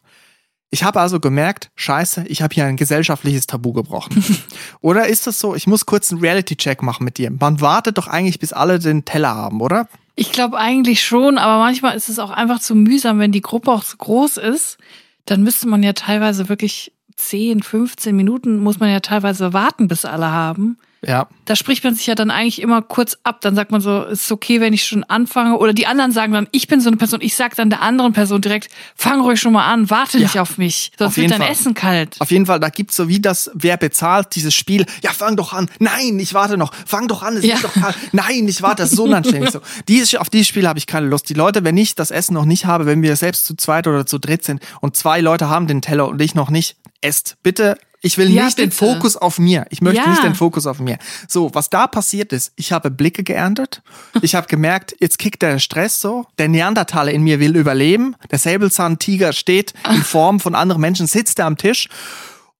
Ich 0.70 0.84
habe 0.84 1.00
also 1.00 1.18
gemerkt, 1.18 1.70
scheiße, 1.76 2.24
ich 2.28 2.42
habe 2.42 2.54
hier 2.54 2.66
ein 2.66 2.76
gesellschaftliches 2.76 3.46
Tabu 3.46 3.72
gebrochen. 3.72 4.22
oder 4.82 5.06
ist 5.06 5.26
das 5.26 5.38
so, 5.38 5.54
ich 5.54 5.66
muss 5.66 5.86
kurz 5.86 6.12
einen 6.12 6.20
Reality-Check 6.20 6.82
machen 6.82 7.04
mit 7.04 7.16
dir. 7.16 7.30
Man 7.30 7.62
wartet 7.62 7.96
doch 7.96 8.06
eigentlich, 8.06 8.38
bis 8.38 8.52
alle 8.52 8.78
den 8.78 9.06
Teller 9.06 9.34
haben, 9.34 9.62
oder? 9.62 9.88
Ich 10.14 10.32
glaube 10.32 10.58
eigentlich 10.58 11.02
schon, 11.02 11.38
aber 11.38 11.58
manchmal 11.58 11.96
ist 11.96 12.10
es 12.10 12.18
auch 12.18 12.30
einfach 12.30 12.60
zu 12.60 12.74
mühsam, 12.74 13.18
wenn 13.18 13.32
die 13.32 13.40
Gruppe 13.40 13.70
auch 13.70 13.84
zu 13.84 13.96
groß 13.96 14.36
ist. 14.36 14.76
Dann 15.24 15.42
müsste 15.42 15.68
man 15.68 15.82
ja 15.82 15.94
teilweise 15.94 16.50
wirklich 16.50 16.92
10, 17.18 17.62
15 17.62 18.16
Minuten 18.16 18.58
muss 18.58 18.78
man 18.78 18.90
ja 18.90 19.00
teilweise 19.00 19.52
warten, 19.52 19.88
bis 19.88 20.04
alle 20.04 20.30
haben. 20.30 20.78
Ja. 21.06 21.28
Da 21.44 21.54
spricht 21.54 21.84
man 21.84 21.94
sich 21.94 22.06
ja 22.06 22.14
dann 22.14 22.30
eigentlich 22.30 22.60
immer 22.60 22.82
kurz 22.82 23.18
ab. 23.22 23.40
Dann 23.40 23.54
sagt 23.54 23.70
man 23.70 23.80
so, 23.80 24.02
ist 24.02 24.32
okay, 24.32 24.60
wenn 24.60 24.72
ich 24.72 24.84
schon 24.84 25.04
anfange. 25.04 25.56
Oder 25.56 25.72
die 25.72 25.86
anderen 25.86 26.10
sagen 26.10 26.32
dann, 26.32 26.48
ich 26.50 26.66
bin 26.66 26.80
so 26.80 26.88
eine 26.88 26.96
Person. 26.96 27.20
Ich 27.22 27.36
sag 27.36 27.54
dann 27.54 27.70
der 27.70 27.82
anderen 27.82 28.12
Person 28.12 28.40
direkt, 28.40 28.68
fang 28.96 29.20
ruhig 29.20 29.40
schon 29.40 29.52
mal 29.52 29.66
an, 29.72 29.90
warte 29.90 30.18
ja. 30.18 30.24
nicht 30.24 30.40
auf 30.40 30.58
mich. 30.58 30.90
Sonst 30.98 31.10
auf 31.10 31.16
wird 31.16 31.30
dein 31.30 31.40
Fall. 31.40 31.50
Essen 31.50 31.74
kalt. 31.74 32.16
Auf 32.18 32.30
jeden 32.30 32.46
Fall, 32.46 32.58
da 32.58 32.68
gibt's 32.68 32.96
so 32.96 33.08
wie 33.08 33.20
das, 33.20 33.50
wer 33.54 33.76
bezahlt 33.76 34.34
dieses 34.34 34.54
Spiel. 34.54 34.86
Ja, 35.02 35.12
fang 35.12 35.36
doch 35.36 35.52
an. 35.52 35.70
Nein, 35.78 36.18
ich 36.18 36.34
warte 36.34 36.56
noch. 36.56 36.74
Fang 36.86 37.06
doch 37.06 37.22
an, 37.22 37.36
es 37.36 37.44
ja. 37.44 37.56
ist 37.56 37.64
doch 37.64 37.74
kalt. 37.74 37.96
Nein, 38.12 38.48
ich 38.48 38.60
warte, 38.62 38.82
das 38.82 38.90
ist 38.90 38.96
so 38.96 39.04
unanständig. 39.04 39.50
so. 39.50 39.60
Dieses, 39.88 40.14
auf 40.16 40.30
dieses 40.30 40.48
Spiel 40.48 40.66
habe 40.66 40.78
ich 40.78 40.86
keine 40.86 41.06
Lust. 41.06 41.28
Die 41.28 41.34
Leute, 41.34 41.62
wenn 41.62 41.76
ich 41.76 41.94
das 41.94 42.10
Essen 42.10 42.34
noch 42.34 42.44
nicht 42.44 42.66
habe, 42.66 42.86
wenn 42.86 43.02
wir 43.02 43.14
selbst 43.16 43.46
zu 43.46 43.54
zweit 43.54 43.86
oder 43.86 44.04
zu 44.04 44.18
dritt 44.18 44.44
sind 44.44 44.60
und 44.80 44.96
zwei 44.96 45.20
Leute 45.20 45.48
haben 45.48 45.66
den 45.66 45.80
Teller 45.80 46.08
und 46.08 46.20
ich 46.20 46.34
noch 46.34 46.50
nicht, 46.50 46.76
esst. 47.00 47.36
Bitte 47.42 47.78
ich 48.00 48.16
will 48.16 48.30
ja, 48.30 48.44
nicht 48.44 48.56
bitte. 48.56 48.68
den 48.68 48.72
Fokus 48.72 49.16
auf 49.16 49.38
mir. 49.38 49.66
Ich 49.70 49.80
möchte 49.80 50.00
ja. 50.00 50.08
nicht 50.08 50.22
den 50.22 50.36
Fokus 50.36 50.66
auf 50.66 50.78
mir. 50.78 50.98
So, 51.26 51.52
was 51.54 51.68
da 51.68 51.88
passiert 51.88 52.32
ist, 52.32 52.52
ich 52.54 52.70
habe 52.70 52.90
Blicke 52.90 53.24
geerntet. 53.24 53.82
Ich 54.22 54.34
habe 54.36 54.46
gemerkt, 54.46 54.94
jetzt 55.00 55.18
kickt 55.18 55.42
der 55.42 55.58
Stress 55.58 56.00
so. 56.00 56.26
Der 56.38 56.48
Neandertaler 56.48 57.10
in 57.10 57.22
mir 57.22 57.40
will 57.40 57.56
überleben. 57.56 58.14
Der 58.30 58.38
Säbelzahntiger 58.38 59.32
steht 59.32 59.74
in 59.90 60.02
Form 60.02 60.38
von 60.38 60.54
anderen 60.54 60.80
Menschen, 60.80 61.08
sitzt 61.08 61.40
da 61.40 61.46
am 61.46 61.56
Tisch. 61.56 61.88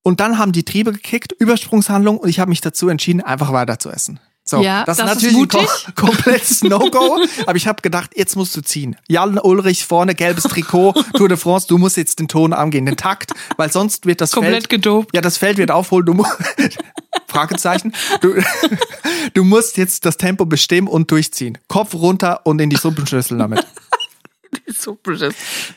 Und 0.03 0.21
dann 0.21 0.39
haben 0.39 0.53
die 0.53 0.65
Triebe 0.65 0.93
gekickt, 0.93 1.33
Übersprungshandlung, 1.33 2.19
und 2.19 2.29
ich 2.29 2.41
habe 2.41 2.49
mich 2.49 2.61
dazu 2.61 2.89
entschieden, 2.89 3.21
einfach 3.21 3.53
weiter 3.53 3.79
zu 3.79 3.91
essen. 3.91 4.19
So, 4.49 4.63
ja, 4.63 4.83
das, 4.87 4.97
das 4.97 5.09
ist 5.09 5.15
natürlich 5.15 5.55
ist 5.55 5.89
ein 5.89 5.95
kom 5.95 6.09
komplettes 6.09 6.63
No-Go. 6.63 7.21
aber 7.45 7.57
ich 7.57 7.67
habe 7.67 7.83
gedacht, 7.83 8.13
jetzt 8.17 8.35
musst 8.35 8.57
du 8.57 8.63
ziehen. 8.63 8.97
Jan 9.07 9.39
Ulrich 9.39 9.85
vorne, 9.85 10.15
gelbes 10.15 10.45
Trikot, 10.45 10.95
Tour 11.13 11.29
de 11.29 11.37
France, 11.37 11.67
du 11.69 11.77
musst 11.77 11.99
jetzt 11.99 12.19
den 12.19 12.29
Ton 12.29 12.55
angehen, 12.55 12.87
den 12.87 12.97
Takt, 12.97 13.33
weil 13.59 13.71
sonst 13.71 14.07
wird 14.07 14.23
das 14.23 14.33
Komplett 14.33 14.55
Feld... 14.55 14.69
gedopt. 14.71 15.11
Ja, 15.13 15.21
das 15.21 15.37
Feld 15.37 15.59
wird 15.59 15.71
aufholen. 15.71 16.07
Du 16.07 16.15
musst... 16.15 16.33
Fragezeichen. 17.27 17.93
Du, 18.23 18.37
du 19.35 19.45
musst 19.45 19.77
jetzt 19.77 20.07
das 20.07 20.17
Tempo 20.17 20.47
bestimmen 20.47 20.89
und 20.89 21.11
durchziehen. 21.11 21.59
Kopf 21.69 21.93
runter 21.93 22.47
und 22.47 22.59
in 22.59 22.71
die 22.71 22.77
Suppenschüssel 22.77 23.37
damit. 23.37 23.67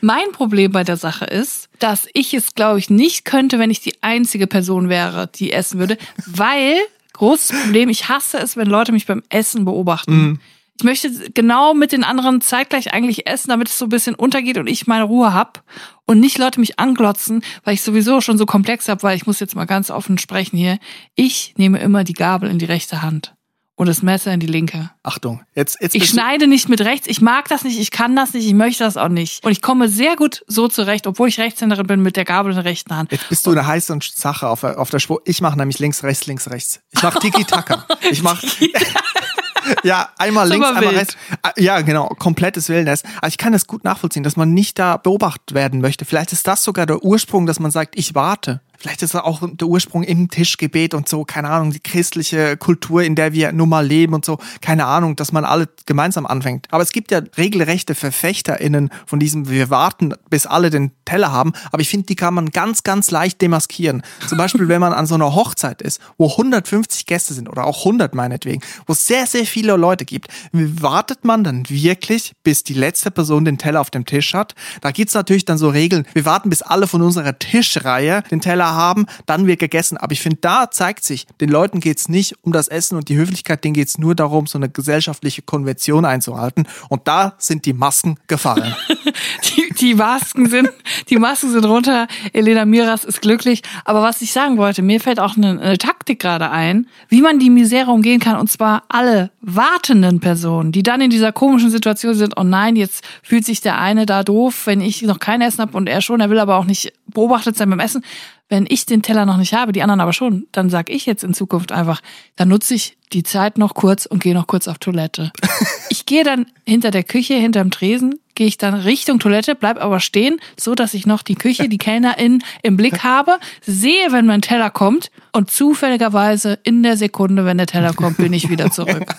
Mein 0.00 0.32
Problem 0.32 0.72
bei 0.72 0.82
der 0.82 0.96
Sache 0.96 1.26
ist, 1.26 1.68
dass 1.78 2.08
ich 2.14 2.32
es, 2.32 2.54
glaube 2.54 2.78
ich, 2.78 2.88
nicht 2.88 3.26
könnte, 3.26 3.58
wenn 3.58 3.70
ich 3.70 3.80
die 3.80 4.02
einzige 4.02 4.46
Person 4.46 4.88
wäre, 4.88 5.26
die 5.26 5.52
essen 5.52 5.78
würde, 5.78 5.98
weil 6.24 6.78
großes 7.22 7.62
Problem. 7.62 7.88
Ich 7.88 8.08
hasse 8.08 8.38
es, 8.38 8.56
wenn 8.56 8.66
Leute 8.66 8.90
mich 8.90 9.06
beim 9.06 9.22
Essen 9.28 9.64
beobachten. 9.64 10.12
Mhm. 10.12 10.40
Ich 10.76 10.84
möchte 10.84 11.30
genau 11.32 11.74
mit 11.74 11.92
den 11.92 12.02
anderen 12.02 12.40
zeitgleich 12.40 12.92
eigentlich 12.92 13.28
essen, 13.28 13.50
damit 13.50 13.68
es 13.68 13.78
so 13.78 13.86
ein 13.86 13.90
bisschen 13.90 14.16
untergeht 14.16 14.58
und 14.58 14.66
ich 14.66 14.88
meine 14.88 15.04
Ruhe 15.04 15.32
hab 15.32 15.62
und 16.06 16.18
nicht 16.18 16.38
Leute 16.38 16.58
mich 16.58 16.80
anglotzen, 16.80 17.44
weil 17.62 17.74
ich 17.74 17.82
sowieso 17.82 18.20
schon 18.20 18.38
so 18.38 18.46
komplex 18.46 18.88
hab, 18.88 19.04
weil 19.04 19.16
ich 19.16 19.26
muss 19.26 19.38
jetzt 19.38 19.54
mal 19.54 19.66
ganz 19.66 19.90
offen 19.90 20.18
sprechen 20.18 20.56
hier. 20.56 20.78
Ich 21.14 21.54
nehme 21.56 21.78
immer 21.78 22.02
die 22.02 22.14
Gabel 22.14 22.50
in 22.50 22.58
die 22.58 22.64
rechte 22.64 23.02
Hand 23.02 23.34
und 23.74 23.88
das 23.88 24.02
Messer 24.02 24.32
in 24.32 24.40
die 24.40 24.46
linke. 24.46 24.90
Achtung, 25.02 25.42
jetzt, 25.54 25.78
jetzt 25.80 25.94
Ich 25.94 26.08
schneide 26.08 26.46
nicht 26.46 26.68
mit 26.68 26.80
rechts. 26.82 27.06
Ich 27.06 27.20
mag 27.20 27.48
das 27.48 27.64
nicht, 27.64 27.78
ich 27.80 27.90
kann 27.90 28.14
das 28.14 28.34
nicht, 28.34 28.46
ich 28.46 28.54
möchte 28.54 28.84
das 28.84 28.96
auch 28.96 29.08
nicht. 29.08 29.44
Und 29.44 29.52
ich 29.52 29.62
komme 29.62 29.88
sehr 29.88 30.16
gut 30.16 30.44
so 30.46 30.68
zurecht, 30.68 31.06
obwohl 31.06 31.28
ich 31.28 31.40
Rechtshänderin 31.40 31.86
bin, 31.86 32.02
mit 32.02 32.16
der 32.16 32.24
Gabel 32.24 32.52
in 32.52 32.56
der 32.56 32.64
rechten 32.64 32.94
Hand. 32.94 33.12
Jetzt 33.12 33.28
bist 33.28 33.46
du 33.46 33.50
eine 33.50 33.66
heiße 33.66 33.98
Sache 34.14 34.48
auf, 34.48 34.62
auf 34.64 34.90
der 34.90 34.98
Spur. 34.98 35.22
Ich 35.24 35.40
mache 35.40 35.56
nämlich 35.56 35.78
links, 35.78 36.02
rechts, 36.02 36.26
links, 36.26 36.50
rechts. 36.50 36.80
Ich 36.90 37.02
mache 37.02 37.18
Tiki-Taka. 37.20 37.86
Ich 38.10 38.22
mache... 38.22 38.46
ja, 39.82 40.10
einmal 40.18 40.48
links, 40.48 40.66
einmal 40.66 40.82
wild. 40.82 40.96
rechts. 40.96 41.16
Ah, 41.42 41.52
ja, 41.56 41.80
genau, 41.80 42.08
komplettes 42.18 42.68
Wildnis. 42.68 43.02
Also 43.20 43.32
ich 43.32 43.38
kann 43.38 43.52
das 43.52 43.66
gut 43.66 43.84
nachvollziehen, 43.84 44.22
dass 44.22 44.36
man 44.36 44.52
nicht 44.52 44.78
da 44.78 44.96
beobachtet 44.96 45.54
werden 45.54 45.80
möchte. 45.80 46.04
Vielleicht 46.04 46.32
ist 46.32 46.46
das 46.46 46.62
sogar 46.62 46.86
der 46.86 47.02
Ursprung, 47.02 47.46
dass 47.46 47.58
man 47.58 47.70
sagt, 47.70 47.98
ich 47.98 48.14
warte. 48.14 48.60
Vielleicht 48.82 49.02
ist 49.04 49.14
auch 49.14 49.40
der 49.48 49.68
Ursprung 49.68 50.02
im 50.02 50.28
Tischgebet 50.28 50.92
und 50.92 51.08
so, 51.08 51.24
keine 51.24 51.50
Ahnung, 51.50 51.70
die 51.70 51.78
christliche 51.78 52.56
Kultur, 52.56 53.04
in 53.04 53.14
der 53.14 53.32
wir 53.32 53.52
nun 53.52 53.68
mal 53.68 53.86
leben 53.86 54.12
und 54.12 54.24
so, 54.24 54.38
keine 54.60 54.86
Ahnung, 54.86 55.14
dass 55.14 55.30
man 55.30 55.44
alle 55.44 55.68
gemeinsam 55.86 56.26
anfängt. 56.26 56.66
Aber 56.72 56.82
es 56.82 56.90
gibt 56.90 57.12
ja 57.12 57.20
regelrechte 57.36 57.94
VerfechterInnen 57.94 58.90
von 59.06 59.20
diesem, 59.20 59.48
wir 59.48 59.70
warten, 59.70 60.14
bis 60.30 60.46
alle 60.46 60.70
den 60.70 60.90
Teller 61.04 61.30
haben, 61.30 61.52
aber 61.70 61.80
ich 61.80 61.88
finde, 61.88 62.06
die 62.06 62.16
kann 62.16 62.34
man 62.34 62.50
ganz, 62.50 62.82
ganz 62.82 63.12
leicht 63.12 63.40
demaskieren. 63.40 64.02
Zum 64.26 64.36
Beispiel, 64.36 64.66
wenn 64.66 64.80
man 64.80 64.92
an 64.92 65.06
so 65.06 65.14
einer 65.14 65.32
Hochzeit 65.32 65.80
ist, 65.80 66.00
wo 66.18 66.30
150 66.30 67.06
Gäste 67.06 67.34
sind 67.34 67.48
oder 67.48 67.66
auch 67.66 67.78
100 67.78 68.16
meinetwegen, 68.16 68.62
wo 68.88 68.94
es 68.94 69.06
sehr, 69.06 69.28
sehr 69.28 69.46
viele 69.46 69.76
Leute 69.76 70.04
gibt, 70.04 70.26
wartet 70.50 71.24
man 71.24 71.44
dann 71.44 71.70
wirklich, 71.70 72.32
bis 72.42 72.64
die 72.64 72.74
letzte 72.74 73.12
Person 73.12 73.44
den 73.44 73.58
Teller 73.58 73.80
auf 73.80 73.90
dem 73.90 74.06
Tisch 74.06 74.34
hat? 74.34 74.56
Da 74.80 74.90
gibt's 74.90 75.14
natürlich 75.14 75.44
dann 75.44 75.56
so 75.56 75.68
Regeln, 75.68 76.04
wir 76.14 76.24
warten, 76.24 76.50
bis 76.50 76.62
alle 76.62 76.88
von 76.88 77.00
unserer 77.00 77.38
Tischreihe 77.38 78.24
den 78.32 78.40
Teller 78.40 78.71
Haben, 78.74 79.06
dann 79.26 79.46
wird 79.46 79.60
gegessen. 79.60 79.96
Aber 79.96 80.12
ich 80.12 80.20
finde, 80.20 80.38
da 80.40 80.70
zeigt 80.70 81.04
sich, 81.04 81.26
den 81.40 81.48
Leuten 81.48 81.80
geht's 81.80 82.08
nicht 82.08 82.34
um 82.42 82.52
das 82.52 82.68
Essen 82.68 82.96
und 82.96 83.08
die 83.08 83.16
Höflichkeit, 83.16 83.64
denen 83.64 83.74
geht's 83.74 83.98
nur 83.98 84.14
darum, 84.14 84.46
so 84.46 84.58
eine 84.58 84.68
gesellschaftliche 84.68 85.42
Konvention 85.42 86.04
einzuhalten. 86.04 86.66
Und 86.88 87.08
da 87.08 87.34
sind 87.38 87.66
die 87.66 87.72
Masken 87.72 88.16
gefallen. 88.26 88.74
die, 89.56 89.74
die 89.74 89.94
Masken 89.94 90.48
sind, 90.48 90.70
die 91.08 91.18
Masken 91.18 91.50
sind 91.50 91.64
runter. 91.64 92.06
Elena 92.32 92.64
Miras 92.64 93.04
ist 93.04 93.20
glücklich. 93.20 93.62
Aber 93.84 94.02
was 94.02 94.22
ich 94.22 94.32
sagen 94.32 94.56
wollte, 94.56 94.82
mir 94.82 95.00
fällt 95.00 95.20
auch 95.20 95.36
eine, 95.36 95.60
eine 95.60 95.78
Taktik 95.78 96.20
gerade 96.20 96.50
ein, 96.50 96.86
wie 97.08 97.22
man 97.22 97.38
die 97.38 97.50
Misere 97.50 97.90
umgehen 97.90 98.20
kann. 98.20 98.38
Und 98.38 98.50
zwar 98.50 98.84
alle 98.88 99.30
wartenden 99.40 100.20
Personen, 100.20 100.72
die 100.72 100.82
dann 100.82 101.00
in 101.00 101.10
dieser 101.10 101.32
komischen 101.32 101.70
Situation 101.70 102.14
sind, 102.14 102.36
oh 102.36 102.44
nein, 102.44 102.76
jetzt 102.76 103.04
fühlt 103.22 103.44
sich 103.44 103.60
der 103.60 103.78
eine 103.78 104.06
da 104.06 104.22
doof, 104.22 104.66
wenn 104.66 104.80
ich 104.80 105.02
noch 105.02 105.18
kein 105.18 105.40
Essen 105.40 105.60
habe 105.60 105.76
und 105.76 105.88
er 105.88 106.00
schon, 106.00 106.20
er 106.20 106.30
will 106.30 106.38
aber 106.38 106.56
auch 106.56 106.64
nicht 106.64 106.92
beobachtet 107.06 107.56
sein 107.56 107.70
beim 107.70 107.80
Essen. 107.80 108.04
Wenn 108.52 108.66
ich 108.68 108.84
den 108.84 109.00
Teller 109.00 109.24
noch 109.24 109.38
nicht 109.38 109.54
habe, 109.54 109.72
die 109.72 109.80
anderen 109.80 110.02
aber 110.02 110.12
schon, 110.12 110.46
dann 110.52 110.68
sag 110.68 110.90
ich 110.90 111.06
jetzt 111.06 111.24
in 111.24 111.32
Zukunft 111.32 111.72
einfach, 111.72 112.02
dann 112.36 112.48
nutze 112.48 112.74
ich 112.74 112.98
die 113.14 113.22
Zeit 113.22 113.56
noch 113.56 113.72
kurz 113.72 114.04
und 114.04 114.22
gehe 114.22 114.34
noch 114.34 114.46
kurz 114.46 114.68
auf 114.68 114.76
Toilette. 114.76 115.32
ich 115.88 116.04
gehe 116.04 116.22
dann 116.22 116.44
hinter 116.66 116.90
der 116.90 117.02
Küche, 117.02 117.32
hinterm 117.32 117.70
Tresen, 117.70 118.20
gehe 118.34 118.46
ich 118.46 118.58
dann 118.58 118.74
Richtung 118.74 119.20
Toilette, 119.20 119.54
bleib 119.54 119.82
aber 119.82 120.00
stehen, 120.00 120.38
so 120.60 120.74
dass 120.74 120.92
ich 120.92 121.06
noch 121.06 121.22
die 121.22 121.34
Küche, 121.34 121.70
die 121.70 121.78
Kellnerin 121.78 122.44
im 122.62 122.76
Blick 122.76 123.02
habe, 123.02 123.38
sehe, 123.62 124.12
wenn 124.12 124.26
mein 124.26 124.42
Teller 124.42 124.68
kommt 124.68 125.10
und 125.32 125.50
zufälligerweise 125.50 126.58
in 126.62 126.82
der 126.82 126.98
Sekunde, 126.98 127.46
wenn 127.46 127.56
der 127.56 127.68
Teller 127.68 127.94
kommt, 127.94 128.18
bin 128.18 128.34
ich 128.34 128.50
wieder 128.50 128.70
zurück. 128.70 129.14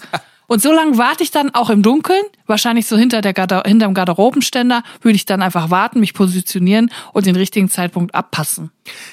Und 0.53 0.61
so 0.61 0.71
lange 0.71 0.99
warte 0.99 1.23
ich 1.23 1.31
dann 1.31 1.49
auch 1.55 1.71
im 1.71 1.81
Dunkeln, 1.81 2.21
wahrscheinlich 2.45 2.85
so 2.85 2.95
hinter 2.95 3.21
der 3.21 3.33
Garde 3.33 3.63
hinterm 3.65 3.95
Garderobenständer, 3.95 4.83
würde 5.01 5.15
ich 5.15 5.25
dann 5.25 5.41
einfach 5.41 5.71
warten, 5.71 5.99
mich 5.99 6.13
positionieren 6.13 6.91
und 7.11 7.25
den 7.25 7.35
richtigen 7.35 7.71
Zeitpunkt 7.71 8.13
abpassen. 8.13 8.69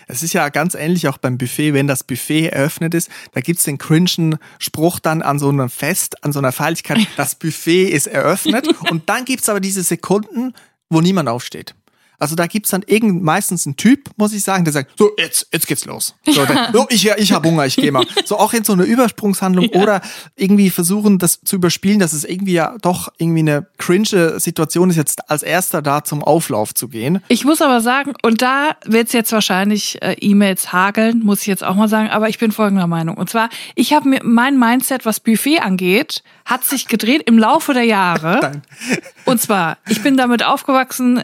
Es 0.06 0.22
ist 0.22 0.34
ja 0.34 0.50
ganz 0.50 0.74
ähnlich 0.74 1.08
auch 1.08 1.16
beim 1.16 1.38
Buffet, 1.38 1.72
wenn 1.72 1.86
das 1.86 2.04
Buffet 2.04 2.48
eröffnet 2.48 2.92
ist, 2.92 3.08
da 3.32 3.40
gibt's 3.40 3.62
den 3.62 3.78
cringen 3.78 4.36
Spruch 4.58 5.00
dann 5.00 5.22
an 5.22 5.38
so 5.38 5.48
einem 5.48 5.70
Fest, 5.70 6.22
an 6.22 6.34
so 6.34 6.40
einer 6.40 6.52
Feierlichkeit, 6.52 6.98
das 7.16 7.36
Buffet 7.36 7.84
ist 7.84 8.06
eröffnet 8.06 8.68
und 8.90 9.08
dann 9.08 9.24
gibt's 9.24 9.48
aber 9.48 9.60
diese 9.60 9.82
Sekunden, 9.82 10.52
wo 10.90 11.00
niemand 11.00 11.30
aufsteht. 11.30 11.74
Also 12.20 12.36
da 12.36 12.46
gibt's 12.46 12.70
dann 12.70 12.82
irgend 12.86 13.22
meistens 13.22 13.66
einen 13.66 13.76
Typ, 13.76 14.10
muss 14.16 14.34
ich 14.34 14.42
sagen, 14.42 14.64
der 14.64 14.74
sagt, 14.74 14.92
so, 14.98 15.10
jetzt, 15.16 15.48
jetzt 15.52 15.66
geht's 15.66 15.86
los. 15.86 16.14
So, 16.26 16.44
der, 16.44 16.68
so 16.72 16.86
ich, 16.90 17.08
ich 17.08 17.32
habe 17.32 17.48
Hunger, 17.48 17.66
ich 17.66 17.76
gehe 17.76 17.90
mal. 17.90 18.04
So 18.26 18.38
auch 18.38 18.52
in 18.52 18.64
so 18.64 18.74
eine 18.74 18.84
Übersprungshandlung 18.84 19.70
ja. 19.72 19.80
oder 19.80 20.02
irgendwie 20.36 20.68
versuchen, 20.68 21.18
das 21.18 21.40
zu 21.40 21.56
überspielen, 21.56 21.98
dass 21.98 22.12
es 22.12 22.24
irgendwie 22.24 22.52
ja 22.52 22.76
doch 22.82 23.08
irgendwie 23.16 23.40
eine 23.40 23.66
cringe 23.78 24.38
Situation 24.38 24.90
ist, 24.90 24.96
jetzt 24.96 25.30
als 25.30 25.42
erster 25.42 25.80
da 25.80 26.04
zum 26.04 26.22
Auflauf 26.22 26.74
zu 26.74 26.88
gehen. 26.88 27.22
Ich 27.28 27.44
muss 27.44 27.62
aber 27.62 27.80
sagen, 27.80 28.12
und 28.22 28.42
da 28.42 28.76
wird's 28.84 29.12
jetzt 29.14 29.32
wahrscheinlich 29.32 30.00
äh, 30.02 30.16
E-Mails 30.20 30.72
hageln, 30.72 31.20
muss 31.24 31.40
ich 31.40 31.46
jetzt 31.46 31.64
auch 31.64 31.74
mal 31.74 31.88
sagen, 31.88 32.10
aber 32.10 32.28
ich 32.28 32.38
bin 32.38 32.52
folgender 32.52 32.86
Meinung. 32.86 33.16
Und 33.16 33.30
zwar, 33.30 33.48
ich 33.74 33.94
habe 33.94 34.08
mir 34.08 34.20
mein 34.22 34.58
Mindset, 34.58 35.06
was 35.06 35.18
Buffet 35.18 35.60
angeht, 35.60 36.22
hat 36.44 36.64
sich 36.64 36.86
gedreht 36.86 37.22
im 37.26 37.38
Laufe 37.38 37.72
der 37.72 37.84
Jahre. 37.84 38.62
und 39.24 39.40
zwar, 39.40 39.78
ich 39.88 40.02
bin 40.02 40.16
damit 40.16 40.44
aufgewachsen, 40.44 41.22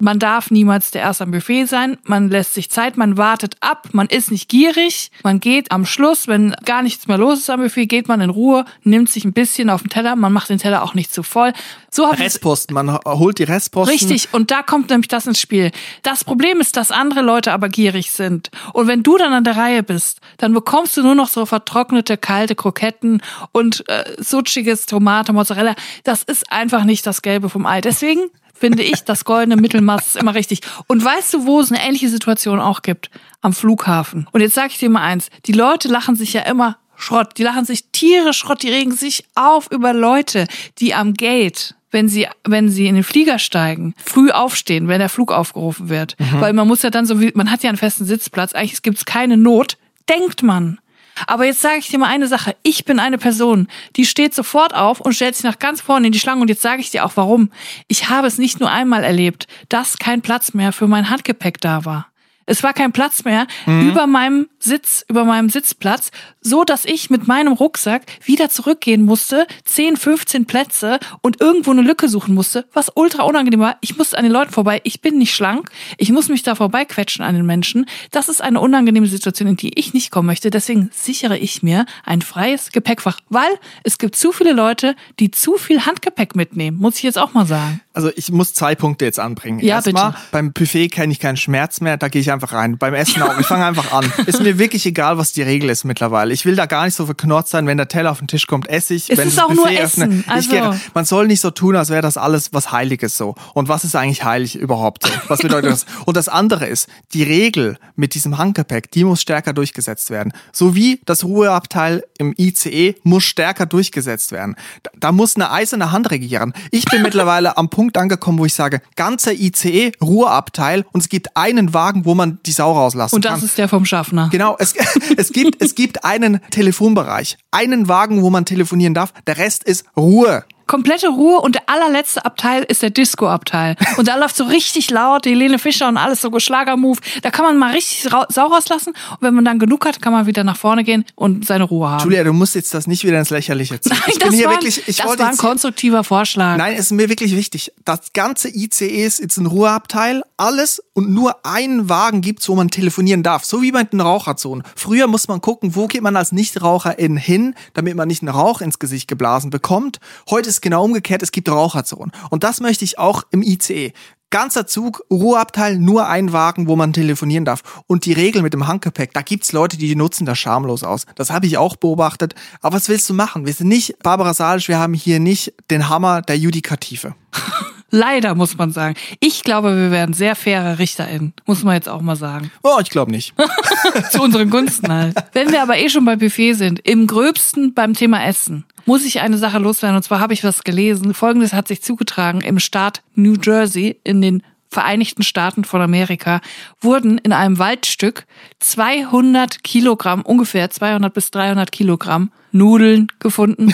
man 0.00 0.18
darf 0.18 0.50
niemals 0.50 0.92
der 0.92 1.02
Erste 1.02 1.24
am 1.24 1.32
Buffet 1.32 1.66
sein. 1.66 1.98
Man 2.04 2.28
lässt 2.28 2.54
sich 2.54 2.70
Zeit, 2.70 2.96
man 2.96 3.16
wartet 3.16 3.56
ab, 3.60 3.88
man 3.92 4.06
ist 4.06 4.30
nicht 4.30 4.48
gierig. 4.48 5.10
Man 5.24 5.40
geht 5.40 5.72
am 5.72 5.84
Schluss, 5.84 6.28
wenn 6.28 6.54
gar 6.64 6.82
nichts 6.82 7.08
mehr 7.08 7.18
los 7.18 7.40
ist 7.40 7.50
am 7.50 7.60
Buffet, 7.60 7.86
geht 7.86 8.06
man 8.06 8.20
in 8.20 8.30
Ruhe, 8.30 8.64
nimmt 8.84 9.10
sich 9.10 9.24
ein 9.24 9.32
bisschen 9.32 9.70
auf 9.70 9.82
den 9.82 9.90
Teller. 9.90 10.14
Man 10.14 10.32
macht 10.32 10.50
den 10.50 10.58
Teller 10.58 10.82
auch 10.82 10.94
nicht 10.94 11.12
zu 11.12 11.22
voll. 11.24 11.52
So 11.90 12.04
Restposten, 12.04 12.74
man 12.74 12.96
holt 13.04 13.38
die 13.38 13.44
Restposten. 13.44 13.92
Richtig, 13.92 14.28
und 14.32 14.50
da 14.50 14.62
kommt 14.62 14.90
nämlich 14.90 15.08
das 15.08 15.26
ins 15.26 15.40
Spiel. 15.40 15.72
Das 16.02 16.22
Problem 16.22 16.60
ist, 16.60 16.76
dass 16.76 16.92
andere 16.92 17.22
Leute 17.22 17.52
aber 17.52 17.68
gierig 17.68 18.12
sind. 18.12 18.50
Und 18.72 18.86
wenn 18.86 19.02
du 19.02 19.18
dann 19.18 19.32
an 19.32 19.42
der 19.42 19.56
Reihe 19.56 19.82
bist, 19.82 20.20
dann 20.36 20.54
bekommst 20.54 20.96
du 20.96 21.02
nur 21.02 21.16
noch 21.16 21.28
so 21.28 21.44
vertrocknete, 21.44 22.16
kalte 22.16 22.54
Kroketten 22.54 23.20
und 23.52 23.88
äh, 23.88 24.04
sutschiges 24.18 24.86
Tomate, 24.86 25.32
Mozzarella. 25.32 25.74
Das 26.04 26.22
ist 26.22 26.52
einfach 26.52 26.84
nicht 26.84 27.06
das 27.06 27.22
Gelbe 27.22 27.48
vom 27.48 27.66
Ei. 27.66 27.80
Deswegen 27.80 28.30
finde 28.58 28.82
ich, 28.82 29.04
das 29.04 29.24
goldene 29.24 29.56
Mittelmaß 29.56 30.08
ist 30.08 30.16
immer 30.16 30.34
richtig. 30.34 30.60
Und 30.86 31.04
weißt 31.04 31.34
du, 31.34 31.46
wo 31.46 31.60
es 31.60 31.70
eine 31.70 31.82
ähnliche 31.84 32.08
Situation 32.08 32.60
auch 32.60 32.82
gibt? 32.82 33.10
Am 33.40 33.52
Flughafen. 33.52 34.26
Und 34.32 34.40
jetzt 34.40 34.54
sage 34.54 34.68
ich 34.72 34.78
dir 34.78 34.90
mal 34.90 35.02
eins, 35.02 35.28
die 35.46 35.52
Leute 35.52 35.88
lachen 35.88 36.16
sich 36.16 36.32
ja 36.32 36.42
immer 36.42 36.78
Schrott. 36.96 37.38
Die 37.38 37.44
lachen 37.44 37.64
sich 37.64 37.84
Tiere 37.92 38.32
Schrott, 38.32 38.62
die 38.62 38.70
regen 38.70 38.92
sich 38.92 39.24
auf 39.34 39.70
über 39.70 39.92
Leute, 39.92 40.46
die 40.78 40.94
am 40.94 41.14
Gate 41.14 41.74
wenn 41.90 42.08
sie, 42.08 42.26
wenn 42.44 42.68
sie 42.68 42.86
in 42.86 42.96
den 42.96 43.04
Flieger 43.04 43.38
steigen, 43.38 43.94
früh 44.04 44.30
aufstehen, 44.30 44.88
wenn 44.88 44.98
der 44.98 45.08
Flug 45.08 45.32
aufgerufen 45.32 45.88
wird. 45.88 46.16
Mhm. 46.18 46.40
Weil 46.40 46.52
man 46.52 46.68
muss 46.68 46.82
ja 46.82 46.90
dann 46.90 47.06
so, 47.06 47.20
wie, 47.20 47.32
man 47.34 47.50
hat 47.50 47.62
ja 47.62 47.70
einen 47.70 47.78
festen 47.78 48.04
Sitzplatz, 48.04 48.52
eigentlich 48.52 48.82
gibt 48.82 48.98
es 48.98 49.04
keine 49.04 49.36
Not, 49.36 49.78
denkt 50.08 50.42
man. 50.42 50.78
Aber 51.26 51.44
jetzt 51.44 51.60
sage 51.60 51.78
ich 51.78 51.88
dir 51.88 51.98
mal 51.98 52.08
eine 52.08 52.28
Sache. 52.28 52.56
Ich 52.62 52.84
bin 52.84 52.98
eine 52.98 53.18
Person, 53.18 53.68
die 53.96 54.06
steht 54.06 54.34
sofort 54.34 54.74
auf 54.74 55.00
und 55.00 55.14
stellt 55.14 55.34
sich 55.34 55.44
nach 55.44 55.58
ganz 55.58 55.80
vorne 55.80 56.06
in 56.06 56.12
die 56.12 56.20
Schlange. 56.20 56.40
Und 56.40 56.48
jetzt 56.48 56.62
sage 56.62 56.80
ich 56.80 56.90
dir 56.90 57.04
auch 57.04 57.12
warum. 57.16 57.50
Ich 57.88 58.08
habe 58.08 58.26
es 58.26 58.38
nicht 58.38 58.60
nur 58.60 58.70
einmal 58.70 59.04
erlebt, 59.04 59.46
dass 59.68 59.98
kein 59.98 60.22
Platz 60.22 60.54
mehr 60.54 60.72
für 60.72 60.86
mein 60.86 61.10
Handgepäck 61.10 61.60
da 61.60 61.84
war. 61.84 62.08
Es 62.48 62.62
war 62.62 62.72
kein 62.72 62.92
Platz 62.92 63.24
mehr 63.24 63.46
mhm. 63.66 63.90
über 63.90 64.06
meinem 64.06 64.48
Sitz, 64.58 65.04
über 65.08 65.24
meinem 65.24 65.50
Sitzplatz, 65.50 66.10
so 66.40 66.64
dass 66.64 66.84
ich 66.84 67.10
mit 67.10 67.28
meinem 67.28 67.52
Rucksack 67.52 68.02
wieder 68.24 68.48
zurückgehen 68.48 69.04
musste, 69.04 69.46
10, 69.64 69.96
15 69.96 70.46
Plätze 70.46 70.98
und 71.20 71.40
irgendwo 71.40 71.70
eine 71.70 71.82
Lücke 71.82 72.08
suchen 72.08 72.34
musste, 72.34 72.66
was 72.72 72.90
ultra 72.94 73.24
unangenehm 73.24 73.60
war. 73.60 73.76
Ich 73.82 73.98
musste 73.98 74.16
an 74.16 74.24
den 74.24 74.32
Leuten 74.32 74.50
vorbei. 74.50 74.80
Ich 74.84 75.02
bin 75.02 75.18
nicht 75.18 75.34
schlank. 75.34 75.70
Ich 75.98 76.10
muss 76.10 76.28
mich 76.28 76.42
da 76.42 76.54
vorbeiquetschen 76.54 77.24
an 77.24 77.34
den 77.34 77.44
Menschen. 77.44 77.86
Das 78.10 78.28
ist 78.28 78.40
eine 78.40 78.60
unangenehme 78.60 79.06
Situation, 79.06 79.48
in 79.48 79.56
die 79.56 79.78
ich 79.78 79.92
nicht 79.92 80.10
kommen 80.10 80.26
möchte. 80.26 80.50
Deswegen 80.50 80.90
sichere 80.92 81.36
ich 81.36 81.62
mir 81.62 81.84
ein 82.04 82.22
freies 82.22 82.72
Gepäckfach, 82.72 83.20
weil 83.28 83.50
es 83.84 83.98
gibt 83.98 84.16
zu 84.16 84.32
viele 84.32 84.52
Leute, 84.52 84.96
die 85.20 85.30
zu 85.30 85.58
viel 85.58 85.84
Handgepäck 85.84 86.34
mitnehmen. 86.34 86.78
Muss 86.78 86.96
ich 86.96 87.02
jetzt 87.02 87.18
auch 87.18 87.34
mal 87.34 87.46
sagen. 87.46 87.82
Also 87.98 88.12
ich 88.14 88.30
muss 88.30 88.54
zwei 88.54 88.76
Punkte 88.76 89.06
jetzt 89.06 89.18
anbringen. 89.18 89.58
Ja, 89.58 89.74
Erstmal, 89.74 90.12
bitte. 90.12 90.22
beim 90.30 90.52
Buffet 90.52 90.88
kenne 90.88 91.10
ich 91.10 91.18
keinen 91.18 91.36
Schmerz 91.36 91.80
mehr, 91.80 91.96
da 91.96 92.06
gehe 92.06 92.20
ich 92.22 92.30
einfach 92.30 92.52
rein. 92.52 92.78
Beim 92.78 92.94
Essen 92.94 93.20
auch. 93.22 93.36
Ich 93.40 93.46
fange 93.46 93.64
einfach 93.64 93.92
an. 93.92 94.04
Ist 94.26 94.40
mir 94.40 94.56
wirklich 94.56 94.86
egal, 94.86 95.18
was 95.18 95.32
die 95.32 95.42
Regel 95.42 95.68
ist 95.68 95.82
mittlerweile. 95.82 96.32
Ich 96.32 96.44
will 96.44 96.54
da 96.54 96.66
gar 96.66 96.84
nicht 96.84 96.94
so 96.94 97.06
verknurrt 97.06 97.48
sein, 97.48 97.66
wenn 97.66 97.76
der 97.76 97.88
Teller 97.88 98.12
auf 98.12 98.20
den 98.20 98.28
Tisch 98.28 98.46
kommt, 98.46 98.68
esse 98.68 98.94
ich. 98.94 99.10
Es 99.10 99.18
wenn 99.18 99.26
ist 99.26 99.42
auch 99.42 99.48
Buffet 99.48 99.56
nur 99.56 99.70
Essen. 99.72 100.02
Öffne, 100.20 100.24
also. 100.32 100.50
gehe, 100.50 100.80
man 100.94 101.06
soll 101.06 101.26
nicht 101.26 101.40
so 101.40 101.50
tun, 101.50 101.74
als 101.74 101.90
wäre 101.90 102.00
das 102.00 102.16
alles 102.16 102.52
was 102.52 102.70
Heiliges 102.70 103.16
so. 103.16 103.34
Und 103.52 103.68
was 103.68 103.82
ist 103.82 103.96
eigentlich 103.96 104.22
heilig 104.22 104.54
überhaupt 104.54 105.04
so? 105.04 105.12
Was 105.26 105.40
bedeutet 105.40 105.72
das? 105.72 105.84
Und 106.06 106.16
das 106.16 106.28
andere 106.28 106.66
ist, 106.66 106.86
die 107.14 107.24
Regel 107.24 107.78
mit 107.96 108.14
diesem 108.14 108.38
Handgepäck, 108.38 108.92
die 108.92 109.02
muss 109.02 109.20
stärker 109.20 109.52
durchgesetzt 109.52 110.10
werden. 110.10 110.32
So 110.52 110.76
wie 110.76 111.00
das 111.04 111.24
Ruheabteil 111.24 112.04
im 112.18 112.32
ICE 112.38 112.94
muss 113.02 113.24
stärker 113.24 113.66
durchgesetzt 113.66 114.30
werden. 114.30 114.54
Da, 114.84 114.92
da 115.00 115.10
muss 115.10 115.34
eine 115.34 115.50
eiserne 115.50 115.90
Hand 115.90 116.12
regieren. 116.12 116.52
Ich 116.70 116.84
bin 116.84 117.02
mittlerweile 117.08 117.56
am 117.56 117.68
Punkt 117.70 117.87
angekommen, 117.96 118.38
wo 118.38 118.44
ich 118.44 118.54
sage, 118.54 118.82
ganzer 118.96 119.32
ICE, 119.32 119.92
Ruheabteil 120.02 120.84
und 120.92 121.00
es 121.00 121.08
gibt 121.08 121.36
einen 121.36 121.72
Wagen, 121.72 122.04
wo 122.04 122.14
man 122.14 122.38
die 122.44 122.52
Sau 122.52 122.72
rauslassen 122.72 123.14
Und 123.14 123.24
das 123.24 123.40
kann. 123.40 123.44
ist 123.44 123.58
der 123.58 123.68
vom 123.68 123.84
Schaffner. 123.84 124.28
Genau, 124.30 124.56
es, 124.58 124.74
es, 125.16 125.32
gibt, 125.32 125.62
es 125.62 125.74
gibt 125.74 126.04
einen 126.04 126.40
Telefonbereich, 126.50 127.38
einen 127.50 127.88
Wagen, 127.88 128.22
wo 128.22 128.30
man 128.30 128.44
telefonieren 128.44 128.94
darf, 128.94 129.12
der 129.26 129.38
Rest 129.38 129.64
ist 129.64 129.84
Ruhe 129.96 130.44
komplette 130.68 131.08
Ruhe 131.08 131.40
und 131.40 131.56
der 131.56 131.68
allerletzte 131.68 132.24
Abteil 132.24 132.62
ist 132.62 132.82
der 132.82 132.90
Disco-Abteil. 132.90 133.74
Und 133.96 134.06
da 134.06 134.16
läuft 134.16 134.36
so 134.36 134.44
richtig 134.44 134.90
laut 134.90 135.26
Helene 135.26 135.58
Fischer 135.58 135.88
und 135.88 135.96
alles 135.96 136.20
so 136.20 136.30
Schlagermove. 136.38 137.00
Da 137.22 137.30
kann 137.30 137.44
man 137.44 137.58
mal 137.58 137.72
richtig 137.72 138.08
Sau 138.28 138.46
rauslassen 138.46 138.90
und 138.90 139.22
wenn 139.22 139.34
man 139.34 139.44
dann 139.44 139.58
genug 139.58 139.84
hat, 139.86 140.00
kann 140.00 140.12
man 140.12 140.26
wieder 140.26 140.44
nach 140.44 140.56
vorne 140.56 140.84
gehen 140.84 141.04
und 141.16 141.46
seine 141.46 141.64
Ruhe 141.64 141.88
haben. 141.88 142.04
Julia, 142.04 142.22
du 142.22 142.32
musst 142.32 142.54
jetzt 142.54 142.72
das 142.74 142.86
nicht 142.86 143.04
wieder 143.04 143.18
ins 143.18 143.30
Lächerliche 143.30 143.80
ziehen. 143.80 143.96
Nein, 143.98 144.02
ich 144.08 144.18
das, 144.18 144.32
war, 144.44 144.50
wirklich, 144.52 144.86
ich 144.86 144.96
das 144.98 145.18
war 145.18 145.28
ein 145.28 145.36
konstruktiver 145.36 146.04
Vorschlag. 146.04 146.56
Nein, 146.56 146.74
es 146.74 146.86
ist 146.86 146.92
mir 146.92 147.08
wirklich 147.08 147.34
wichtig. 147.34 147.72
Das 147.84 148.12
ganze 148.12 148.48
ICE 148.48 148.86
ist 148.86 149.18
jetzt 149.20 149.38
ein 149.38 149.46
Ruheabteil, 149.46 150.22
alles 150.36 150.82
und 150.92 151.10
nur 151.10 151.44
einen 151.46 151.88
Wagen 151.88 152.20
gibt's, 152.20 152.48
wo 152.48 152.54
man 152.54 152.68
telefonieren 152.68 153.22
darf. 153.22 153.44
So 153.44 153.62
wie 153.62 153.72
bei 153.72 153.84
den 153.84 154.00
Raucherzonen. 154.00 154.64
Früher 154.76 155.06
muss 155.06 155.28
man 155.28 155.40
gucken, 155.40 155.74
wo 155.74 155.86
geht 155.86 156.02
man 156.02 156.16
als 156.16 156.32
Nichtraucherin 156.32 157.16
hin, 157.16 157.54
damit 157.74 157.96
man 157.96 158.08
nicht 158.08 158.22
einen 158.22 158.28
Rauch 158.28 158.60
ins 158.60 158.78
Gesicht 158.78 159.08
geblasen 159.08 159.50
bekommt. 159.50 159.98
Heute 160.28 160.50
ist 160.50 160.57
ist 160.58 160.62
genau 160.62 160.84
umgekehrt, 160.84 161.22
es 161.22 161.32
gibt 161.32 161.48
Raucherzonen. 161.48 162.12
Und 162.30 162.44
das 162.44 162.60
möchte 162.60 162.84
ich 162.84 162.98
auch 162.98 163.22
im 163.30 163.42
ICE. 163.42 163.92
Ganzer 164.30 164.66
Zug, 164.66 165.04
Ruheabteil, 165.10 165.78
nur 165.78 166.06
ein 166.06 166.32
Wagen, 166.34 166.66
wo 166.66 166.76
man 166.76 166.92
telefonieren 166.92 167.46
darf. 167.46 167.82
Und 167.86 168.04
die 168.04 168.12
Regel 168.12 168.42
mit 168.42 168.52
dem 168.52 168.66
Handgepäck, 168.66 169.14
da 169.14 169.22
gibt's 169.22 169.52
Leute, 169.52 169.78
die 169.78 169.94
nutzen 169.96 170.26
das 170.26 170.38
schamlos 170.38 170.82
aus. 170.82 171.06
Das 171.14 171.30
habe 171.30 171.46
ich 171.46 171.56
auch 171.56 171.76
beobachtet. 171.76 172.34
Aber 172.60 172.76
was 172.76 172.90
willst 172.90 173.08
du 173.08 173.14
machen? 173.14 173.46
Wir 173.46 173.54
sind 173.54 173.68
nicht 173.68 174.02
Barbara 174.02 174.34
Salisch, 174.34 174.68
wir 174.68 174.78
haben 174.78 174.92
hier 174.92 175.18
nicht 175.18 175.54
den 175.70 175.88
Hammer 175.88 176.20
der 176.20 176.36
Judikative. 176.36 177.14
Leider, 177.90 178.34
muss 178.34 178.56
man 178.58 178.70
sagen. 178.70 178.96
Ich 179.20 179.44
glaube, 179.44 179.74
wir 179.74 179.90
werden 179.90 180.12
sehr 180.12 180.36
faire 180.36 180.78
RichterInnen. 180.78 181.32
Muss 181.46 181.64
man 181.64 181.74
jetzt 181.74 181.88
auch 181.88 182.02
mal 182.02 182.16
sagen. 182.16 182.50
Oh, 182.62 182.78
ich 182.82 182.90
glaube 182.90 183.10
nicht. 183.10 183.34
Zu 184.10 184.22
unseren 184.22 184.50
Gunsten 184.50 184.92
halt. 184.92 185.16
Wenn 185.32 185.50
wir 185.50 185.62
aber 185.62 185.78
eh 185.78 185.88
schon 185.88 186.04
bei 186.04 186.16
Buffet 186.16 186.52
sind, 186.52 186.80
im 186.86 187.06
gröbsten 187.06 187.72
beim 187.72 187.94
Thema 187.94 188.24
Essen, 188.24 188.64
muss 188.84 189.04
ich 189.04 189.20
eine 189.20 189.38
Sache 189.38 189.58
loswerden. 189.58 189.96
Und 189.96 190.02
zwar 190.02 190.20
habe 190.20 190.34
ich 190.34 190.44
was 190.44 190.64
gelesen. 190.64 191.14
Folgendes 191.14 191.54
hat 191.54 191.68
sich 191.68 191.82
zugetragen 191.82 192.42
im 192.42 192.58
Staat 192.58 193.02
New 193.14 193.36
Jersey 193.42 193.98
in 194.04 194.20
den 194.20 194.42
Vereinigten 194.70 195.22
Staaten 195.22 195.64
von 195.64 195.80
Amerika 195.80 196.42
wurden 196.82 197.16
in 197.16 197.32
einem 197.32 197.58
Waldstück 197.58 198.26
200 198.60 199.64
Kilogramm, 199.64 200.20
ungefähr 200.20 200.68
200 200.68 201.14
bis 201.14 201.30
300 201.30 201.72
Kilogramm 201.72 202.32
Nudeln 202.52 203.08
gefunden 203.18 203.72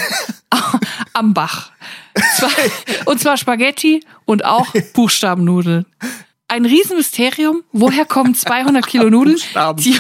am 1.13 1.35
Bach. 1.35 1.73
Und 3.07 3.21
zwar 3.21 3.37
Spaghetti 3.37 4.05
und 4.25 4.45
auch 4.45 4.67
Buchstabennudeln 4.95 5.87
ein 6.49 6.67
Riesenmysterium. 6.67 7.63
Woher 7.73 8.05
kommen 8.05 8.35
200 8.35 8.87
Kilo 8.87 9.11
Nudeln? 9.11 9.39
Die, 9.77 9.93
die, 9.93 9.99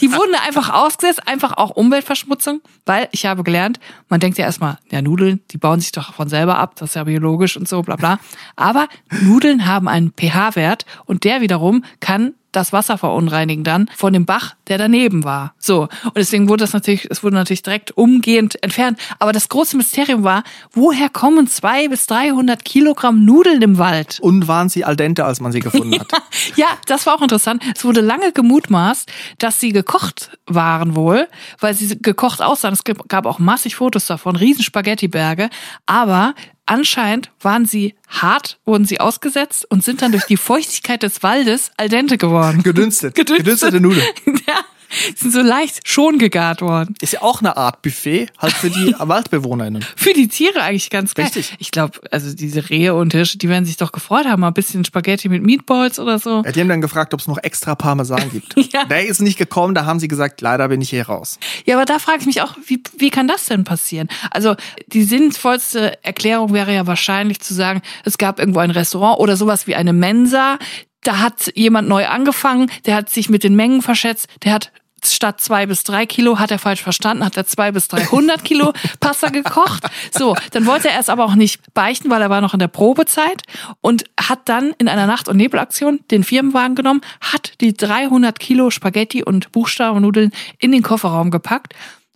die, 0.00 0.12
wurden 0.12 0.34
einfach 0.46 0.70
ausgesetzt, 0.70 1.26
einfach 1.26 1.56
auch 1.56 1.70
Umweltverschmutzung, 1.70 2.60
weil 2.86 3.08
ich 3.12 3.26
habe 3.26 3.42
gelernt, 3.42 3.80
man 4.08 4.20
denkt 4.20 4.38
ja 4.38 4.44
erstmal, 4.44 4.78
ja, 4.90 5.02
Nudeln, 5.02 5.40
die 5.50 5.58
bauen 5.58 5.80
sich 5.80 5.92
doch 5.92 6.14
von 6.14 6.28
selber 6.28 6.58
ab, 6.58 6.76
das 6.76 6.90
ist 6.90 6.94
ja 6.94 7.04
biologisch 7.04 7.56
und 7.56 7.68
so, 7.68 7.82
bla 7.82 7.96
bla. 7.96 8.20
Aber 8.56 8.88
Nudeln 9.22 9.66
haben 9.66 9.88
einen 9.88 10.12
pH-Wert 10.12 10.86
und 11.06 11.24
der 11.24 11.40
wiederum 11.40 11.84
kann 12.00 12.34
das 12.56 12.72
Wasser 12.72 12.98
verunreinigen 12.98 13.64
dann 13.64 13.90
von 13.96 14.12
dem 14.12 14.26
Bach, 14.26 14.54
der 14.68 14.78
daneben 14.78 15.24
war. 15.24 15.54
So. 15.58 15.82
Und 16.04 16.16
deswegen 16.16 16.48
wurde 16.48 16.64
das 16.64 16.72
natürlich, 16.72 17.06
es 17.10 17.22
wurde 17.22 17.36
natürlich 17.36 17.62
direkt 17.62 17.96
umgehend 17.96 18.62
entfernt. 18.62 18.98
Aber 19.18 19.32
das 19.32 19.48
große 19.48 19.76
Mysterium 19.76 20.24
war, 20.24 20.44
woher 20.72 21.08
kommen 21.08 21.46
zwei 21.46 21.88
bis 21.88 22.06
300 22.06 22.64
Kilogramm 22.64 23.24
Nudeln 23.24 23.62
im 23.62 23.78
Wald? 23.78 24.18
Und 24.20 24.48
waren 24.48 24.68
sie 24.68 24.84
al 24.84 24.96
dente, 24.96 25.24
als 25.24 25.40
man 25.40 25.52
sie 25.52 25.60
gefunden 25.60 25.98
hat? 26.00 26.12
ja, 26.56 26.68
das 26.86 27.06
war 27.06 27.14
auch 27.14 27.22
interessant. 27.22 27.62
Es 27.74 27.84
wurde 27.84 28.00
lange 28.00 28.32
gemutmaßt, 28.32 29.10
dass 29.38 29.60
sie 29.60 29.72
gekocht 29.72 30.30
waren 30.46 30.94
wohl, 30.94 31.28
weil 31.60 31.74
sie 31.74 31.98
gekocht 32.00 32.42
aussahen. 32.42 32.74
Es 32.74 32.84
gab 33.08 33.26
auch 33.26 33.38
massig 33.38 33.76
Fotos 33.76 34.06
davon, 34.06 34.36
riesen 34.36 34.62
Spaghettiberge. 34.62 35.50
Aber 35.86 36.34
Anscheinend 36.66 37.30
waren 37.40 37.66
sie 37.66 37.94
hart, 38.08 38.58
wurden 38.64 38.86
sie 38.86 38.98
ausgesetzt 38.98 39.66
und 39.70 39.84
sind 39.84 40.00
dann 40.00 40.12
durch 40.12 40.24
die 40.24 40.38
Feuchtigkeit 40.38 41.02
des 41.02 41.22
Waldes 41.22 41.70
al 41.76 41.88
dente 41.88 42.16
geworden. 42.16 42.62
Gedünstet. 42.62 43.14
Gedünstet. 43.14 43.44
Gedünstete 43.44 43.80
Nudeln. 43.80 44.06
ja, 44.46 44.58
sind 45.16 45.32
so 45.32 45.40
leicht 45.40 45.88
schon 45.88 46.18
gegart 46.18 46.60
worden. 46.60 46.94
Ist 47.00 47.14
ja 47.14 47.22
auch 47.22 47.40
eine 47.40 47.56
Art 47.56 47.82
Buffet, 47.82 48.28
halt 48.38 48.52
für 48.52 48.70
die 48.70 48.94
WaldbewohnerInnen. 48.98 49.84
Für 49.96 50.12
die 50.12 50.28
Tiere 50.28 50.62
eigentlich 50.62 50.90
ganz 50.90 51.14
geil. 51.14 51.26
Richtig. 51.26 51.54
Ich 51.58 51.70
glaube, 51.70 52.00
also 52.10 52.34
diese 52.34 52.70
Rehe 52.70 52.94
und 52.94 53.12
Hirsche, 53.12 53.38
die 53.38 53.48
werden 53.48 53.64
sich 53.64 53.76
doch 53.76 53.92
gefreut 53.92 54.26
haben, 54.26 54.40
mal 54.40 54.48
ein 54.48 54.54
bisschen 54.54 54.84
Spaghetti 54.84 55.28
mit 55.28 55.42
Meatballs 55.42 55.98
oder 55.98 56.18
so. 56.18 56.42
Ja, 56.44 56.52
die 56.52 56.60
haben 56.60 56.68
dann 56.68 56.80
gefragt, 56.80 57.14
ob 57.14 57.20
es 57.20 57.26
noch 57.26 57.38
extra 57.38 57.74
Parmesan 57.74 58.30
gibt. 58.30 58.54
ja. 58.72 58.84
Der 58.84 59.06
ist 59.06 59.20
nicht 59.20 59.38
gekommen, 59.38 59.74
da 59.74 59.84
haben 59.84 60.00
sie 60.00 60.08
gesagt, 60.08 60.40
leider 60.40 60.68
bin 60.68 60.80
ich 60.80 60.90
hier 60.90 61.06
raus. 61.06 61.38
Ja, 61.64 61.76
aber 61.76 61.84
da 61.84 61.98
frage 61.98 62.20
ich 62.20 62.26
mich 62.26 62.42
auch, 62.42 62.56
wie, 62.66 62.82
wie 62.96 63.10
kann 63.10 63.28
das 63.28 63.46
denn 63.46 63.64
passieren? 63.64 64.08
Also 64.30 64.54
die 64.86 65.04
sinnvollste 65.04 66.02
Erklärung 66.04 66.52
wäre 66.52 66.74
ja 66.74 66.86
wahrscheinlich 66.86 67.40
zu 67.40 67.54
sagen, 67.54 67.82
es 68.04 68.18
gab 68.18 68.38
irgendwo 68.38 68.60
ein 68.60 68.70
Restaurant 68.70 69.18
oder 69.18 69.36
sowas 69.36 69.66
wie 69.66 69.74
eine 69.74 69.92
Mensa, 69.92 70.58
da 71.04 71.18
hat 71.18 71.52
jemand 71.54 71.88
neu 71.88 72.06
angefangen, 72.06 72.70
der 72.86 72.96
hat 72.96 73.10
sich 73.10 73.30
mit 73.30 73.44
den 73.44 73.54
Mengen 73.54 73.82
verschätzt, 73.82 74.28
der 74.42 74.52
hat 74.52 74.72
statt 75.12 75.40
zwei 75.40 75.66
bis 75.66 75.84
drei 75.84 76.06
Kilo, 76.06 76.38
hat 76.38 76.50
er 76.50 76.58
falsch 76.58 76.82
verstanden, 76.82 77.24
hat 77.24 77.36
er 77.36 77.46
zwei 77.46 77.72
bis 77.72 77.88
300 77.88 78.42
Kilo 78.44 78.72
Pasta 79.00 79.28
gekocht. 79.28 79.84
So, 80.10 80.34
dann 80.52 80.66
wollte 80.66 80.88
er 80.88 80.98
es 80.98 81.08
aber 81.08 81.24
auch 81.24 81.34
nicht 81.34 81.74
beichten, 81.74 82.10
weil 82.10 82.22
er 82.22 82.30
war 82.30 82.40
noch 82.40 82.54
in 82.54 82.58
der 82.58 82.68
Probezeit 82.68 83.42
und 83.80 84.04
hat 84.18 84.48
dann 84.48 84.72
in 84.78 84.88
einer 84.88 85.06
Nacht- 85.06 85.28
und 85.28 85.36
Nebelaktion 85.36 86.00
den 86.10 86.24
Firmenwagen 86.24 86.74
genommen, 86.74 87.02
hat 87.20 87.60
die 87.60 87.74
300 87.74 88.38
Kilo 88.38 88.70
Spaghetti 88.70 89.22
und 89.22 89.52
Buchstabennudeln 89.52 90.32
in 90.58 90.72
den 90.72 90.82
Kofferraum 90.82 91.30
gepackt 91.30 91.74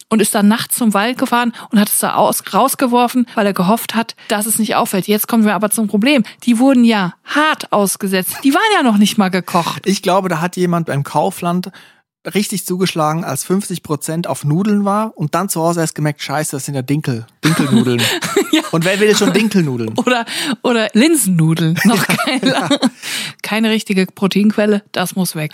und 0.08 0.22
ist 0.22 0.34
dann 0.34 0.48
nachts 0.48 0.76
zum 0.76 0.94
Wald 0.94 1.18
gefahren 1.18 1.52
und 1.70 1.78
hat 1.78 1.88
es 1.88 1.98
da 1.98 2.14
aus, 2.14 2.42
rausgeworfen, 2.52 3.26
weil 3.34 3.46
er 3.46 3.52
gehofft 3.52 3.94
hat, 3.94 4.16
dass 4.28 4.46
es 4.46 4.58
nicht 4.58 4.74
auffällt. 4.74 5.06
Jetzt 5.06 5.28
kommen 5.28 5.44
wir 5.44 5.54
aber 5.54 5.70
zum 5.70 5.86
Problem. 5.86 6.24
Die 6.44 6.58
wurden 6.58 6.84
ja 6.84 7.14
hart 7.24 7.72
ausgesetzt. 7.72 8.36
Die 8.44 8.54
waren 8.54 8.72
ja 8.74 8.82
noch 8.82 8.98
nicht 8.98 9.18
mal 9.18 9.30
gekocht. 9.30 9.82
Ich 9.86 10.02
glaube, 10.02 10.28
da 10.28 10.40
hat 10.40 10.56
jemand 10.56 10.86
beim 10.86 11.04
Kaufland 11.04 11.70
richtig 12.34 12.66
zugeschlagen, 12.66 13.24
als 13.24 13.44
50 13.44 13.82
Prozent 13.82 14.26
auf 14.26 14.44
Nudeln 14.44 14.84
war 14.84 15.16
und 15.16 15.34
dann 15.34 15.48
zu 15.48 15.62
Hause 15.62 15.80
erst 15.80 15.94
gemerkt, 15.94 16.20
scheiße, 16.20 16.56
das 16.56 16.66
sind 16.66 16.74
ja 16.74 16.82
Dinkel, 16.82 17.26
Dinkelnudeln. 17.44 18.00
ja. 18.52 18.62
Und 18.72 18.84
wer 18.84 19.00
will 19.00 19.16
schon 19.16 19.32
Dinkelnudeln? 19.32 19.96
Oder, 19.96 20.26
oder 20.62 20.88
Linsennudeln, 20.92 21.78
noch 21.84 22.06
geiler. 22.06 22.68
Keine 23.42 23.70
richtige 23.70 24.06
Proteinquelle, 24.06 24.82
das 24.92 25.16
muss 25.16 25.36
weg. 25.36 25.52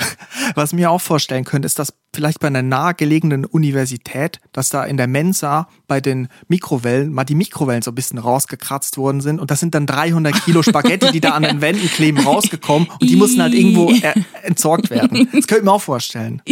Was 0.55 0.73
mir 0.73 0.91
auch 0.91 1.01
vorstellen 1.01 1.45
könnte, 1.45 1.67
ist, 1.67 1.79
dass 1.79 1.95
vielleicht 2.15 2.41
bei 2.41 2.47
einer 2.47 2.63
nahegelegenen 2.63 3.45
Universität, 3.45 4.41
dass 4.53 4.69
da 4.69 4.85
in 4.85 4.97
der 4.97 5.07
Mensa 5.07 5.69
bei 5.87 6.01
den 6.01 6.29
Mikrowellen 6.49 7.13
mal 7.13 7.25
die 7.25 7.35
Mikrowellen 7.35 7.83
so 7.83 7.91
ein 7.91 7.95
bisschen 7.95 8.19
rausgekratzt 8.19 8.97
worden 8.97 9.21
sind 9.21 9.41
und 9.41 9.51
das 9.51 9.61
sind 9.61 9.75
dann 9.75 9.87
300 9.87 10.45
Kilo 10.45 10.63
Spaghetti, 10.63 11.13
die 11.13 11.21
da 11.21 11.31
an 11.31 11.43
den 11.43 11.61
Wänden 11.61 11.89
kleben, 11.89 12.19
rausgekommen 12.19 12.89
und 13.01 13.09
die 13.09 13.17
mussten 13.17 13.43
halt 13.43 13.55
irgendwo 13.55 13.93
entsorgt 14.43 14.91
werden. 14.91 15.29
Das 15.33 15.47
könnte 15.47 15.59
ich 15.59 15.65
mir 15.65 15.73
auch 15.73 15.83
vorstellen. 15.83 16.43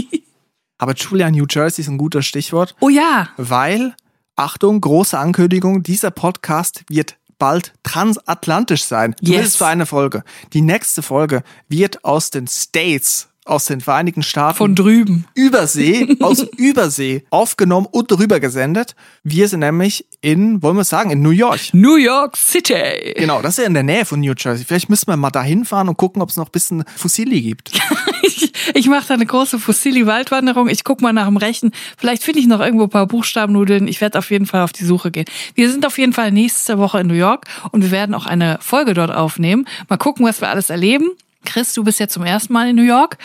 Aber 0.78 0.94
Julia, 0.94 1.30
New 1.30 1.46
Jersey 1.48 1.82
ist 1.82 1.88
ein 1.88 1.98
guter 1.98 2.22
Stichwort. 2.22 2.74
Oh 2.80 2.88
ja. 2.88 3.28
Weil, 3.36 3.94
Achtung, 4.34 4.80
große 4.80 5.16
Ankündigung, 5.16 5.84
dieser 5.84 6.10
Podcast 6.10 6.84
wird 6.88 7.18
bald 7.38 7.72
transatlantisch 7.82 8.84
sein. 8.84 9.14
Zumindest 9.18 9.54
yes. 9.54 9.56
für 9.56 9.66
eine 9.66 9.86
Folge. 9.86 10.24
Die 10.52 10.60
nächste 10.60 11.02
Folge 11.02 11.42
wird 11.68 12.04
aus 12.04 12.30
den 12.30 12.46
States 12.46 13.28
aus 13.44 13.64
den 13.64 13.80
Vereinigten 13.80 14.22
Staaten. 14.22 14.58
Von 14.58 14.74
drüben. 14.74 15.26
Übersee, 15.34 16.16
aus 16.20 16.42
Übersee 16.56 17.24
aufgenommen 17.30 17.86
und 17.90 18.10
darüber 18.10 18.40
gesendet. 18.40 18.94
Wir 19.24 19.48
sind 19.48 19.60
nämlich 19.60 20.06
in, 20.20 20.62
wollen 20.62 20.76
wir 20.76 20.84
sagen, 20.84 21.10
in 21.10 21.22
New 21.22 21.30
York. 21.30 21.60
New 21.72 21.96
York 21.96 22.36
City. 22.36 23.14
Genau, 23.16 23.42
das 23.42 23.54
ist 23.54 23.58
ja 23.58 23.64
in 23.64 23.74
der 23.74 23.82
Nähe 23.82 24.04
von 24.04 24.20
New 24.20 24.34
Jersey. 24.36 24.64
Vielleicht 24.64 24.88
müssen 24.90 25.08
wir 25.08 25.16
mal 25.16 25.30
da 25.30 25.42
hinfahren 25.42 25.88
und 25.88 25.96
gucken, 25.96 26.22
ob 26.22 26.30
es 26.30 26.36
noch 26.36 26.46
ein 26.46 26.52
bisschen 26.52 26.84
Fossili 26.96 27.42
gibt. 27.42 27.72
ich 28.22 28.52
ich 28.74 28.88
mache 28.88 29.08
da 29.08 29.14
eine 29.14 29.26
große 29.26 29.58
Fossili-Waldwanderung. 29.58 30.68
Ich 30.68 30.84
guck 30.84 31.00
mal 31.00 31.12
nach 31.12 31.26
dem 31.26 31.36
Rechten. 31.36 31.72
Vielleicht 31.96 32.22
finde 32.22 32.40
ich 32.40 32.46
noch 32.46 32.60
irgendwo 32.60 32.84
ein 32.84 32.90
paar 32.90 33.06
Buchstabennudeln. 33.06 33.88
Ich 33.88 34.00
werde 34.00 34.18
auf 34.18 34.30
jeden 34.30 34.46
Fall 34.46 34.62
auf 34.62 34.72
die 34.72 34.84
Suche 34.84 35.10
gehen. 35.10 35.24
Wir 35.54 35.70
sind 35.70 35.86
auf 35.86 35.98
jeden 35.98 36.12
Fall 36.12 36.32
nächste 36.32 36.78
Woche 36.78 37.00
in 37.00 37.06
New 37.06 37.14
York 37.14 37.46
und 37.70 37.82
wir 37.82 37.90
werden 37.90 38.14
auch 38.14 38.26
eine 38.26 38.58
Folge 38.60 38.94
dort 38.94 39.10
aufnehmen. 39.10 39.66
Mal 39.88 39.96
gucken, 39.96 40.24
was 40.24 40.40
wir 40.40 40.48
alles 40.48 40.70
erleben. 40.70 41.10
Chris, 41.44 41.74
du 41.74 41.84
bist 41.84 42.00
ja 42.00 42.08
zum 42.08 42.24
ersten 42.24 42.52
Mal 42.52 42.68
in 42.68 42.76
New 42.76 42.82
York. 42.82 43.18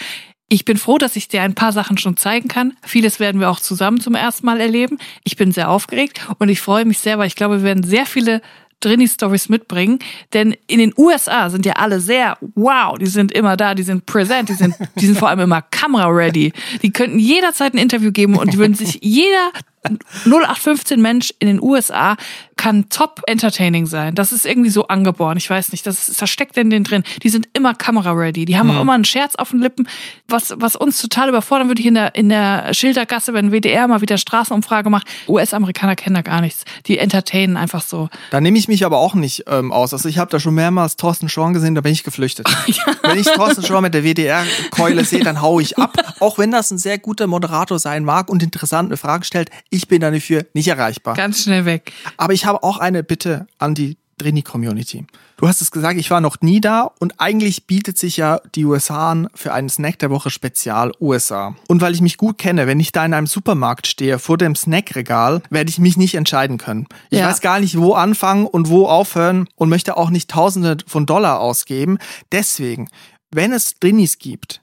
Ich 0.49 0.63
bin 0.63 0.77
froh, 0.77 0.97
dass 0.97 1.15
ich 1.17 1.27
dir 1.27 1.41
ein 1.41 1.55
paar 1.55 1.73
Sachen 1.73 1.97
schon 1.97 2.15
zeigen 2.15 2.47
kann. 2.47 2.73
Vieles 2.83 3.19
werden 3.19 3.41
wir 3.41 3.49
auch 3.49 3.59
zusammen 3.59 3.99
zum 3.99 4.15
ersten 4.15 4.45
Mal 4.45 4.61
erleben. 4.61 4.97
Ich 5.23 5.35
bin 5.35 5.51
sehr 5.51 5.69
aufgeregt 5.69 6.21
und 6.39 6.47
ich 6.47 6.61
freue 6.61 6.85
mich 6.85 6.99
sehr, 6.99 7.17
weil 7.17 7.27
ich 7.27 7.35
glaube, 7.35 7.57
wir 7.57 7.63
werden 7.63 7.83
sehr 7.83 8.05
viele 8.05 8.41
Drini-Stories 8.79 9.49
mitbringen. 9.49 9.99
Denn 10.33 10.55
in 10.67 10.79
den 10.79 10.93
USA 10.97 11.49
sind 11.49 11.65
ja 11.65 11.73
alle 11.73 11.99
sehr, 11.99 12.37
wow, 12.55 12.97
die 12.97 13.07
sind 13.07 13.31
immer 13.31 13.57
da, 13.57 13.75
die 13.75 13.83
sind 13.83 14.05
präsent, 14.05 14.49
die 14.49 14.53
sind, 14.53 14.75
die 14.95 15.07
sind 15.07 15.17
vor 15.17 15.29
allem 15.29 15.39
immer 15.39 15.61
Camera-ready. 15.61 16.53
Die 16.81 16.91
könnten 16.91 17.19
jederzeit 17.19 17.73
ein 17.73 17.79
Interview 17.79 18.11
geben 18.11 18.37
und 18.37 18.53
die 18.53 18.57
würden 18.57 18.75
sich 18.75 18.99
jeder 19.01 19.51
0815 20.25 21.01
Mensch 21.01 21.33
in 21.39 21.47
den 21.47 21.61
USA 21.61 22.17
kann 22.57 22.89
top 22.89 23.21
entertaining 23.27 23.85
sein. 23.85 24.15
Das 24.15 24.31
ist 24.31 24.45
irgendwie 24.45 24.69
so 24.69 24.87
angeboren. 24.87 25.37
Ich 25.37 25.49
weiß 25.49 25.71
nicht, 25.71 25.85
das, 25.85 26.09
ist, 26.09 26.21
das 26.21 26.29
steckt 26.29 26.57
in 26.57 26.69
denen 26.69 26.83
drin. 26.83 27.03
Die 27.23 27.29
sind 27.29 27.47
immer 27.53 27.73
Kamera-ready. 27.73 28.45
Die 28.45 28.57
haben 28.57 28.67
mhm. 28.67 28.77
auch 28.77 28.81
immer 28.81 28.93
einen 28.93 29.05
Scherz 29.05 29.35
auf 29.35 29.51
den 29.51 29.59
Lippen, 29.59 29.87
was, 30.27 30.53
was 30.57 30.75
uns 30.75 30.99
total 30.99 31.29
überfordern 31.29 31.67
würde 31.67 31.81
ich 31.81 31.87
in 31.87 31.93
der, 31.93 32.15
in 32.15 32.29
der 32.29 32.73
Schildergasse, 32.73 33.33
wenn 33.33 33.51
WDR 33.51 33.87
mal 33.87 34.01
wieder 34.01 34.17
Straßenumfrage 34.17 34.89
macht. 34.89 35.07
US-Amerikaner 35.27 35.95
kennen 35.95 36.15
da 36.15 36.21
gar 36.21 36.41
nichts. 36.41 36.65
Die 36.87 36.97
entertainen 36.97 37.57
einfach 37.57 37.81
so. 37.81 38.09
Da 38.31 38.41
nehme 38.41 38.57
ich 38.57 38.67
mich 38.67 38.85
aber 38.85 38.97
auch 38.97 39.13
nicht 39.13 39.45
ähm, 39.47 39.71
aus. 39.71 39.93
Also 39.93 40.09
ich 40.09 40.17
habe 40.17 40.31
da 40.31 40.39
schon 40.39 40.55
mehrmals 40.55 40.95
Thorsten 40.95 41.29
Schorn 41.29 41.53
gesehen, 41.53 41.75
da 41.75 41.81
bin 41.81 41.93
ich 41.93 42.03
geflüchtet. 42.03 42.49
ja. 42.67 42.83
Wenn 43.03 43.19
ich 43.19 43.27
Thorsten 43.27 43.63
Schorn 43.63 43.83
mit 43.83 43.93
der 43.93 44.03
WDR-Keule 44.03 45.05
sehe, 45.05 45.23
dann 45.23 45.41
hau 45.41 45.59
ich 45.59 45.77
ab. 45.77 45.95
Auch 46.19 46.39
wenn 46.39 46.51
das 46.51 46.71
ein 46.71 46.79
sehr 46.79 46.97
guter 46.97 47.27
Moderator 47.27 47.77
sein 47.77 48.03
mag 48.03 48.29
und 48.29 48.41
interessante 48.41 48.97
Fragen 48.97 49.23
stellt, 49.23 49.51
ich 49.77 49.87
bin 49.87 50.01
dafür 50.01 50.45
nicht 50.53 50.67
erreichbar. 50.67 51.15
Ganz 51.15 51.43
schnell 51.43 51.65
weg. 51.65 51.93
Aber 52.17 52.33
ich 52.33 52.45
habe 52.45 52.63
auch 52.63 52.79
eine 52.79 53.03
Bitte 53.03 53.47
an 53.59 53.75
die 53.75 53.97
Drini-Community. 54.17 55.05
Du 55.37 55.47
hast 55.47 55.61
es 55.61 55.69
gesagt, 55.69 55.99
ich 55.99 56.09
war 56.09 56.21
noch 56.21 56.41
nie 56.41 56.59
da 56.59 56.89
und 56.99 57.19
eigentlich 57.19 57.67
bietet 57.67 57.99
sich 57.99 58.17
ja 58.17 58.41
die 58.55 58.65
USA 58.65 59.11
an 59.11 59.27
für 59.35 59.53
einen 59.53 59.69
Snack 59.69 59.99
der 59.99 60.09
Woche 60.09 60.31
Spezial 60.31 60.91
USA. 60.99 61.55
Und 61.67 61.81
weil 61.81 61.93
ich 61.93 62.01
mich 62.01 62.17
gut 62.17 62.39
kenne, 62.39 62.65
wenn 62.65 62.79
ich 62.79 62.91
da 62.91 63.05
in 63.05 63.13
einem 63.13 63.27
Supermarkt 63.27 63.85
stehe, 63.85 64.17
vor 64.17 64.39
dem 64.39 64.55
Snackregal, 64.55 65.43
werde 65.51 65.69
ich 65.69 65.77
mich 65.77 65.97
nicht 65.97 66.15
entscheiden 66.15 66.57
können. 66.57 66.87
Ich 67.11 67.19
ja. 67.19 67.27
weiß 67.27 67.41
gar 67.41 67.59
nicht, 67.59 67.77
wo 67.77 67.93
anfangen 67.93 68.47
und 68.47 68.69
wo 68.69 68.87
aufhören 68.87 69.47
und 69.55 69.69
möchte 69.69 69.95
auch 69.97 70.09
nicht 70.09 70.31
Tausende 70.31 70.77
von 70.87 71.05
Dollar 71.05 71.39
ausgeben. 71.39 71.99
Deswegen, 72.31 72.89
wenn 73.29 73.53
es 73.53 73.75
Drinis 73.79 74.17
gibt, 74.17 74.61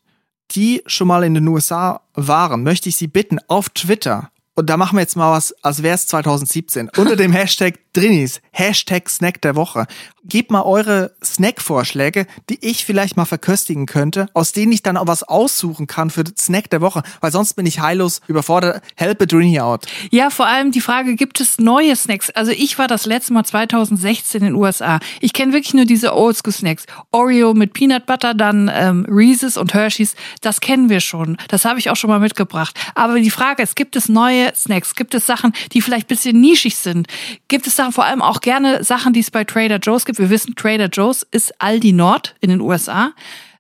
die 0.51 0.83
schon 0.87 1.07
mal 1.07 1.23
in 1.23 1.35
den 1.35 1.47
USA 1.47 2.01
waren, 2.15 2.65
möchte 2.65 2.89
ich 2.89 2.97
Sie 2.97 3.07
bitten, 3.07 3.39
auf 3.47 3.69
Twitter 3.71 4.31
und 4.55 4.71
da 4.71 4.77
machen 4.77 4.97
wir 4.97 5.01
jetzt 5.01 5.17
mal 5.17 5.33
was, 5.33 5.55
als 5.63 5.83
wäre 5.83 5.97
es 5.97 6.07
2017. 6.07 6.91
Unter 6.97 7.17
dem 7.17 7.33
Hashtag 7.33 7.81
Drinis, 7.93 8.41
Hashtag 8.51 9.09
Snack 9.09 9.41
der 9.43 9.55
Woche. 9.55 9.87
Gebt 10.25 10.51
mal 10.51 10.63
eure 10.63 11.13
Snack-Vorschläge, 11.23 12.27
die 12.49 12.59
ich 12.61 12.85
vielleicht 12.85 13.17
mal 13.17 13.25
verköstigen 13.25 13.87
könnte, 13.87 14.27
aus 14.33 14.53
denen 14.53 14.73
ich 14.73 14.83
dann 14.83 14.97
auch 14.97 15.07
was 15.07 15.23
aussuchen 15.23 15.87
kann 15.87 16.11
für 16.11 16.25
Snack 16.37 16.71
der 16.71 16.81
Woche, 16.81 17.03
weil 17.21 17.31
sonst 17.31 17.55
bin 17.55 17.67
ich 17.67 17.81
heillos 17.81 18.21
überfordert. 18.27 18.83
Help 18.97 19.23
a 19.23 19.27
Drini 19.27 19.61
out. 19.61 19.87
Ja, 20.11 20.31
vor 20.31 20.47
allem 20.47 20.73
die 20.73 20.81
Frage, 20.81 21.15
gibt 21.15 21.41
es 21.41 21.59
neue 21.59 21.95
Snacks? 21.95 22.31
Also 22.31 22.53
ich 22.53 22.79
war 22.79 22.89
das 22.89 23.07
letzte 23.07 23.33
Mal 23.33 23.45
2016 23.45 24.41
in 24.41 24.47
den 24.47 24.55
USA. 24.55 24.99
Ich 25.21 25.33
kenne 25.33 25.53
wirklich 25.53 25.75
nur 25.75 25.85
diese 25.85 26.17
Oldschool-Snacks. 26.17 26.87
Oreo 27.13 27.55
mit 27.55 27.75
Peanut 27.75 28.07
Butter, 28.07 28.35
dann 28.35 28.71
ähm, 28.73 29.07
Reese's 29.09 29.57
und 29.57 29.75
Hershey's. 29.75 30.17
Das 30.41 30.61
kennen 30.61 30.89
wir 30.89 31.01
schon. 31.01 31.37
Das 31.49 31.65
habe 31.65 31.79
ich 31.79 31.91
auch 31.91 31.97
schon 31.97 32.11
mal 32.11 32.21
mitgebracht. 32.21 32.77
Aber 32.95 33.21
die 33.21 33.31
Frage 33.31 33.63
ist, 33.63 33.77
gibt 33.77 33.95
es 33.95 34.09
neue 34.09 34.44
Snacks? 34.55 34.95
Gibt 34.95 35.15
es 35.15 35.27
Sachen, 35.27 35.53
die 35.73 35.81
vielleicht 35.81 36.09
bisschen 36.09 36.41
nischig 36.41 36.77
sind? 36.77 37.07
Gibt 37.49 37.67
es 37.67 37.77
Sachen, 37.77 37.93
vor 37.93 38.05
allem 38.05 38.23
auch 38.23 38.41
gerne 38.41 38.85
Sachen, 38.85 39.13
die 39.13 39.21
es 39.21 39.31
bei 39.31 39.45
Trader 39.45 39.79
Joe's 39.79 40.05
gibt? 40.05 40.19
Wir 40.19 40.31
wissen, 40.31 40.55
Trader 40.55 40.89
Joe's 40.89 41.23
ist 41.31 41.61
Aldi 41.61 41.93
Nord 41.93 42.35
in 42.41 42.51
den 42.51 42.61
USA. 42.61 43.13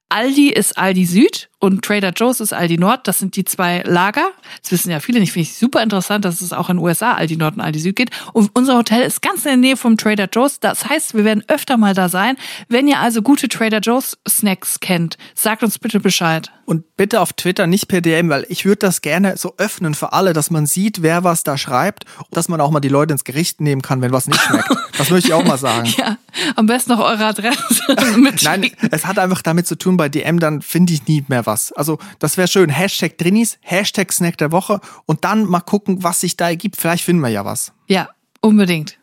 Aldi 0.09 0.51
ist 0.51 0.79
Aldi 0.79 1.07
Süd 1.07 1.49
und 1.65 1.83
Trader 1.83 2.11
Joe's 2.11 2.41
ist 2.41 2.53
Aldi 2.53 2.77
Nord. 2.77 3.09
Das 3.09 3.19
sind 3.19 3.37
die 3.37 3.45
zwei 3.45 3.83
Lager. 3.87 4.29
Das 4.61 4.71
wissen 4.71 4.91
ja 4.91 5.01
viele 5.01 5.19
nicht. 5.19 5.33
Finde 5.33 5.49
ich 5.49 5.57
super 5.57 5.83
interessant, 5.83 6.27
dass 6.27 6.43
es 6.43 6.53
auch 6.53 6.69
in 6.69 6.77
den 6.77 6.85
USA 6.85 7.15
Aldi 7.15 7.39
Nord 7.39 7.55
und 7.55 7.63
Aldi 7.63 7.79
Süd 7.79 7.97
geht. 7.97 8.11
Und 8.35 8.51
unser 8.53 8.77
Hotel 8.77 9.01
ist 9.01 9.23
ganz 9.23 9.47
in 9.47 9.53
der 9.53 9.57
Nähe 9.57 9.77
vom 9.79 9.97
Trader 9.97 10.29
Joe's. 10.31 10.61
Das 10.61 10.87
heißt, 10.91 11.15
wir 11.15 11.25
werden 11.25 11.43
öfter 11.49 11.79
mal 11.79 11.95
da 11.95 12.11
sein. 12.11 12.37
Wenn 12.69 12.87
ihr 12.87 13.01
also 13.01 13.23
gute 13.23 13.49
Trader 13.49 13.79
Joe's 13.79 14.19
Snacks 14.29 14.81
kennt, 14.81 15.17
sagt 15.35 15.63
uns 15.63 15.79
bitte 15.79 16.01
Bescheid. 16.01 16.53
Und 16.67 16.97
bitte 16.97 17.21
auf 17.21 17.33
Twitter, 17.33 17.67
nicht 17.67 17.89
per 17.89 18.01
DM, 18.01 18.29
weil 18.29 18.47
ich 18.49 18.65
würde 18.65 18.81
das 18.81 19.03
gerne 19.03 19.37
so 19.37 19.55
öffnen 19.59 19.95
für 19.95 20.13
alle, 20.13 20.33
dass 20.33 20.51
man 20.51 20.67
sieht, 20.67 21.03
wer 21.03 21.25
was 21.25 21.45
da 21.45 21.59
schreibt 21.59 22.05
und 22.19 22.37
dass 22.37 22.49
man 22.49 22.61
auch 22.61 22.71
mal 22.71 22.81
die 22.81 22.89
Leute 22.89 23.13
ins 23.13 23.25
Gericht 23.25 23.61
nehmen 23.61 23.83
kann, 23.83 24.01
wenn 24.03 24.13
was 24.13 24.27
nicht 24.27 24.41
schmeckt. 24.41 24.69
Das 24.97 25.11
möchte 25.11 25.29
ich 25.29 25.35
auch 25.35 25.45
mal 25.45 25.59
sagen. 25.59 25.93
Ja, 25.97 26.19
am 26.55 26.67
besten 26.67 26.93
noch 26.93 27.01
eure 27.01 27.25
Adresse 27.25 27.83
mit. 28.17 28.45
Nein, 28.45 28.71
es 28.93 29.07
hat 29.07 29.19
einfach 29.19 29.43
damit 29.43 29.67
zu 29.67 29.77
tun, 29.77 29.97
bei 29.97 30.09
DM 30.09 30.39
dann 30.39 30.63
finde 30.63 30.93
ich 30.93 31.09
nie 31.09 31.25
mehr 31.27 31.47
was. 31.47 31.54
Also 31.73 31.99
das 32.19 32.37
wäre 32.37 32.49
schön. 32.49 32.71
Hashtag 32.71 33.19
Drinis, 33.19 33.59
Hashtag 33.61 34.13
Snack 34.13 34.39
der 34.39 34.53
Woche 34.53 34.81
und 35.07 35.25
dann 35.25 35.45
mal 35.45 35.61
gucken, 35.61 36.03
was 36.03 36.21
sich 36.21 36.37
da 36.37 36.49
ergibt. 36.49 36.77
Vielleicht 36.77 37.05
finden 37.05 37.23
wir 37.23 37.31
ja 37.31 37.45
was. 37.45 37.73
Ja, 37.87 38.09
unbedingt. 38.41 38.99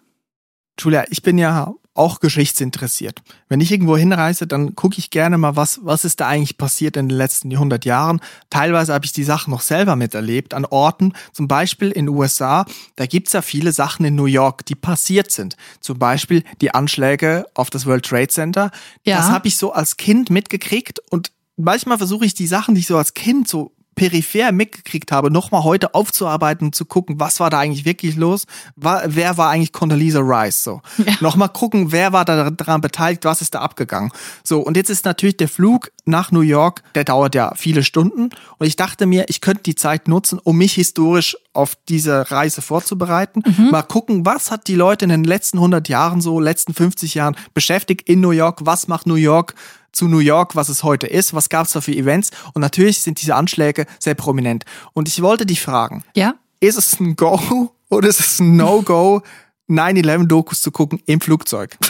Julia, 0.79 1.05
ich 1.09 1.21
bin 1.21 1.37
ja 1.37 1.73
auch 1.93 2.21
geschichtsinteressiert. 2.21 3.21
Wenn 3.49 3.59
ich 3.59 3.71
irgendwo 3.71 3.97
hinreise, 3.97 4.47
dann 4.47 4.75
gucke 4.75 4.97
ich 4.97 5.09
gerne 5.09 5.37
mal, 5.37 5.57
was, 5.57 5.81
was 5.83 6.05
ist 6.05 6.21
da 6.21 6.27
eigentlich 6.27 6.57
passiert 6.57 6.95
in 6.95 7.09
den 7.09 7.17
letzten 7.17 7.51
100 7.51 7.83
Jahren. 7.83 8.21
Teilweise 8.49 8.93
habe 8.93 9.05
ich 9.05 9.11
die 9.11 9.25
Sachen 9.25 9.51
noch 9.51 9.61
selber 9.61 9.97
miterlebt 9.97 10.53
an 10.53 10.65
Orten, 10.65 11.13
zum 11.33 11.49
Beispiel 11.49 11.91
in 11.91 12.05
den 12.05 12.15
USA. 12.15 12.65
Da 12.95 13.05
gibt's 13.05 13.33
ja 13.33 13.41
viele 13.41 13.73
Sachen 13.73 14.05
in 14.05 14.15
New 14.15 14.25
York, 14.25 14.65
die 14.65 14.75
passiert 14.75 15.31
sind. 15.31 15.57
Zum 15.81 15.99
Beispiel 15.99 16.43
die 16.61 16.73
Anschläge 16.73 17.45
auf 17.55 17.69
das 17.69 17.85
World 17.85 18.05
Trade 18.05 18.29
Center. 18.29 18.71
Ja. 19.05 19.17
Das 19.17 19.29
habe 19.29 19.49
ich 19.49 19.57
so 19.57 19.73
als 19.73 19.97
Kind 19.97 20.29
mitgekriegt 20.29 20.99
und 21.09 21.31
manchmal 21.57 21.97
versuche 21.97 22.25
ich 22.25 22.33
die 22.33 22.47
Sachen, 22.47 22.75
die 22.75 22.81
ich 22.81 22.87
so 22.87 22.97
als 22.97 23.13
Kind 23.13 23.47
so 23.47 23.73
peripher 23.95 24.51
mitgekriegt 24.51 25.11
habe, 25.11 25.31
nochmal 25.31 25.63
heute 25.63 25.93
aufzuarbeiten 25.93 26.67
und 26.67 26.75
zu 26.75 26.85
gucken, 26.85 27.19
was 27.19 27.39
war 27.39 27.49
da 27.49 27.59
eigentlich 27.59 27.85
wirklich 27.85 28.15
los? 28.15 28.45
War, 28.75 29.03
wer 29.05 29.37
war 29.37 29.49
eigentlich 29.49 29.73
Condoleezza 29.73 30.19
Rice? 30.19 30.63
So. 30.63 30.81
Ja. 30.97 31.13
Nochmal 31.19 31.49
gucken, 31.49 31.91
wer 31.91 32.13
war 32.13 32.25
da 32.25 32.49
daran 32.49 32.81
beteiligt, 32.81 33.25
was 33.25 33.41
ist 33.41 33.53
da 33.53 33.59
abgegangen? 33.59 34.11
So, 34.43 34.61
und 34.61 34.77
jetzt 34.77 34.89
ist 34.89 35.05
natürlich 35.05 35.37
der 35.37 35.49
Flug 35.49 35.91
nach 36.05 36.31
New 36.31 36.41
York, 36.41 36.83
der 36.95 37.03
dauert 37.03 37.35
ja 37.35 37.53
viele 37.55 37.83
Stunden. 37.83 38.29
Und 38.57 38.67
ich 38.67 38.75
dachte 38.75 39.05
mir, 39.05 39.25
ich 39.27 39.41
könnte 39.41 39.63
die 39.63 39.75
Zeit 39.75 40.07
nutzen, 40.07 40.39
um 40.41 40.57
mich 40.57 40.73
historisch 40.73 41.37
auf 41.53 41.75
diese 41.89 42.31
Reise 42.31 42.61
vorzubereiten. 42.61 43.43
Mal 43.71 43.83
gucken, 43.83 44.25
was 44.25 44.51
hat 44.51 44.67
die 44.67 44.75
Leute 44.75 45.05
in 45.05 45.09
den 45.09 45.25
letzten 45.25 45.57
100 45.57 45.89
Jahren 45.89 46.21
so, 46.21 46.39
letzten 46.39 46.73
50 46.73 47.13
Jahren 47.13 47.35
beschäftigt 47.53 48.07
in 48.07 48.21
New 48.21 48.31
York? 48.31 48.59
Was 48.63 48.87
macht 48.87 49.05
New 49.05 49.15
York 49.15 49.53
zu 49.91 50.07
New 50.07 50.19
York, 50.19 50.55
was 50.55 50.69
es 50.69 50.83
heute 50.83 51.07
ist? 51.07 51.33
Was 51.33 51.49
gab 51.49 51.65
es 51.67 51.73
da 51.73 51.81
für 51.81 51.91
Events? 51.93 52.31
Und 52.53 52.61
natürlich 52.61 53.01
sind 53.01 53.21
diese 53.21 53.35
Anschläge 53.35 53.85
sehr 53.99 54.15
prominent. 54.15 54.65
Und 54.93 55.07
ich 55.07 55.21
wollte 55.21 55.45
dich 55.45 55.61
fragen, 55.61 56.03
Ja? 56.15 56.35
ist 56.59 56.77
es 56.77 56.99
ein 56.99 57.15
Go 57.15 57.71
oder 57.89 58.07
ist 58.07 58.19
es 58.19 58.39
ein 58.39 58.55
No-Go, 58.55 59.21
9-11-Dokus 59.69 60.61
zu 60.61 60.71
gucken 60.71 61.01
im 61.05 61.21
Flugzeug? 61.21 61.77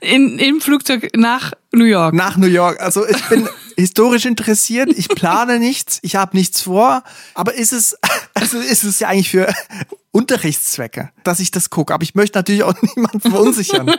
In, 0.00 0.38
Im 0.40 0.60
Flugzeug 0.60 1.10
nach 1.16 1.52
New 1.70 1.84
York. 1.84 2.12
Nach 2.12 2.36
New 2.36 2.48
York. 2.48 2.80
Also 2.80 3.06
ich 3.06 3.22
bin 3.28 3.48
historisch 3.76 4.24
interessiert, 4.24 4.88
ich 4.96 5.08
plane 5.08 5.60
nichts, 5.60 6.00
ich 6.02 6.16
habe 6.16 6.36
nichts 6.36 6.62
vor, 6.62 7.04
aber 7.34 7.54
ist 7.54 7.72
es, 7.72 7.96
also 8.34 8.58
ist 8.58 8.82
es 8.82 8.98
ja 8.98 9.08
eigentlich 9.08 9.30
für 9.30 9.52
Unterrichtszwecke, 10.10 11.10
dass 11.22 11.38
ich 11.38 11.52
das 11.52 11.70
gucke. 11.70 11.94
Aber 11.94 12.02
ich 12.02 12.16
möchte 12.16 12.36
natürlich 12.38 12.64
auch 12.64 12.74
niemanden 12.82 13.20
verunsichern. 13.20 13.94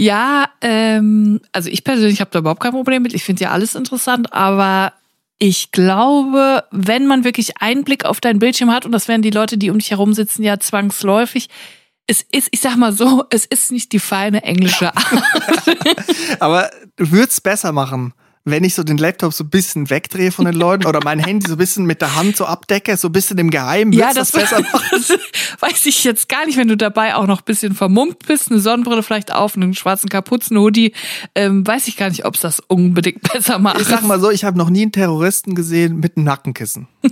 Ja, 0.00 0.48
ähm, 0.60 1.40
also 1.50 1.68
ich 1.68 1.82
persönlich 1.82 2.20
habe 2.20 2.30
da 2.30 2.38
überhaupt 2.38 2.60
kein 2.60 2.70
Problem 2.70 3.02
mit. 3.02 3.14
Ich 3.14 3.24
finde 3.24 3.42
ja 3.42 3.50
alles 3.50 3.74
interessant, 3.74 4.32
aber 4.32 4.92
ich 5.40 5.72
glaube, 5.72 6.62
wenn 6.70 7.08
man 7.08 7.24
wirklich 7.24 7.60
Einblick 7.60 8.04
auf 8.04 8.20
dein 8.20 8.38
Bildschirm 8.38 8.70
hat, 8.70 8.86
und 8.86 8.92
das 8.92 9.08
werden 9.08 9.22
die 9.22 9.30
Leute, 9.30 9.58
die 9.58 9.70
um 9.70 9.78
dich 9.78 9.90
herum 9.90 10.14
sitzen, 10.14 10.44
ja 10.44 10.60
zwangsläufig, 10.60 11.48
es 12.06 12.22
ist, 12.30 12.46
ich 12.52 12.60
sag 12.60 12.76
mal 12.76 12.92
so, 12.92 13.24
es 13.30 13.44
ist 13.44 13.72
nicht 13.72 13.90
die 13.90 13.98
feine 13.98 14.44
englische 14.44 14.94
Art. 14.94 15.24
Aber 16.38 16.70
du 16.94 17.10
würdest 17.10 17.42
besser 17.42 17.72
machen, 17.72 18.14
wenn 18.44 18.64
ich 18.64 18.74
so 18.74 18.82
den 18.82 18.98
Laptop 18.98 19.32
so 19.32 19.44
ein 19.44 19.50
bisschen 19.50 19.90
wegdrehe 19.90 20.32
von 20.32 20.44
den 20.44 20.54
Leuten 20.54 20.86
oder 20.86 21.00
mein 21.02 21.18
Handy 21.18 21.46
so 21.46 21.54
ein 21.54 21.58
bisschen 21.58 21.86
mit 21.86 22.00
der 22.00 22.16
Hand 22.16 22.36
so 22.36 22.46
abdecke, 22.46 22.96
so 22.96 23.08
ein 23.08 23.12
bisschen 23.12 23.38
im 23.38 23.50
Geheimen, 23.50 23.92
ja, 23.92 24.12
das, 24.12 24.30
das 24.30 24.42
besser 24.42 24.62
das 24.90 25.18
weiß 25.60 25.86
ich 25.86 26.04
jetzt 26.04 26.28
gar 26.28 26.46
nicht, 26.46 26.56
wenn 26.56 26.68
du 26.68 26.76
dabei 26.76 27.14
auch 27.14 27.26
noch 27.26 27.40
ein 27.40 27.44
bisschen 27.44 27.74
vermummt 27.74 28.26
bist, 28.26 28.50
eine 28.50 28.60
Sonnenbrille 28.60 29.02
vielleicht 29.02 29.32
auf, 29.32 29.56
einen 29.56 29.74
schwarzen 29.74 30.08
Kapuzenhoodie, 30.08 30.92
ähm, 31.34 31.66
weiß 31.66 31.88
ich 31.88 31.96
gar 31.96 32.08
nicht, 32.08 32.24
ob 32.24 32.34
es 32.34 32.40
das 32.40 32.60
unbedingt 32.60 33.22
besser 33.32 33.58
macht. 33.58 33.80
Ich 33.80 33.88
sag 33.88 34.02
mal 34.02 34.20
so, 34.20 34.30
ich 34.30 34.44
habe 34.44 34.58
noch 34.58 34.70
nie 34.70 34.82
einen 34.82 34.92
Terroristen 34.92 35.54
gesehen 35.54 36.00
mit 36.00 36.16
einem 36.16 36.24
Nackenkissen. 36.24 36.88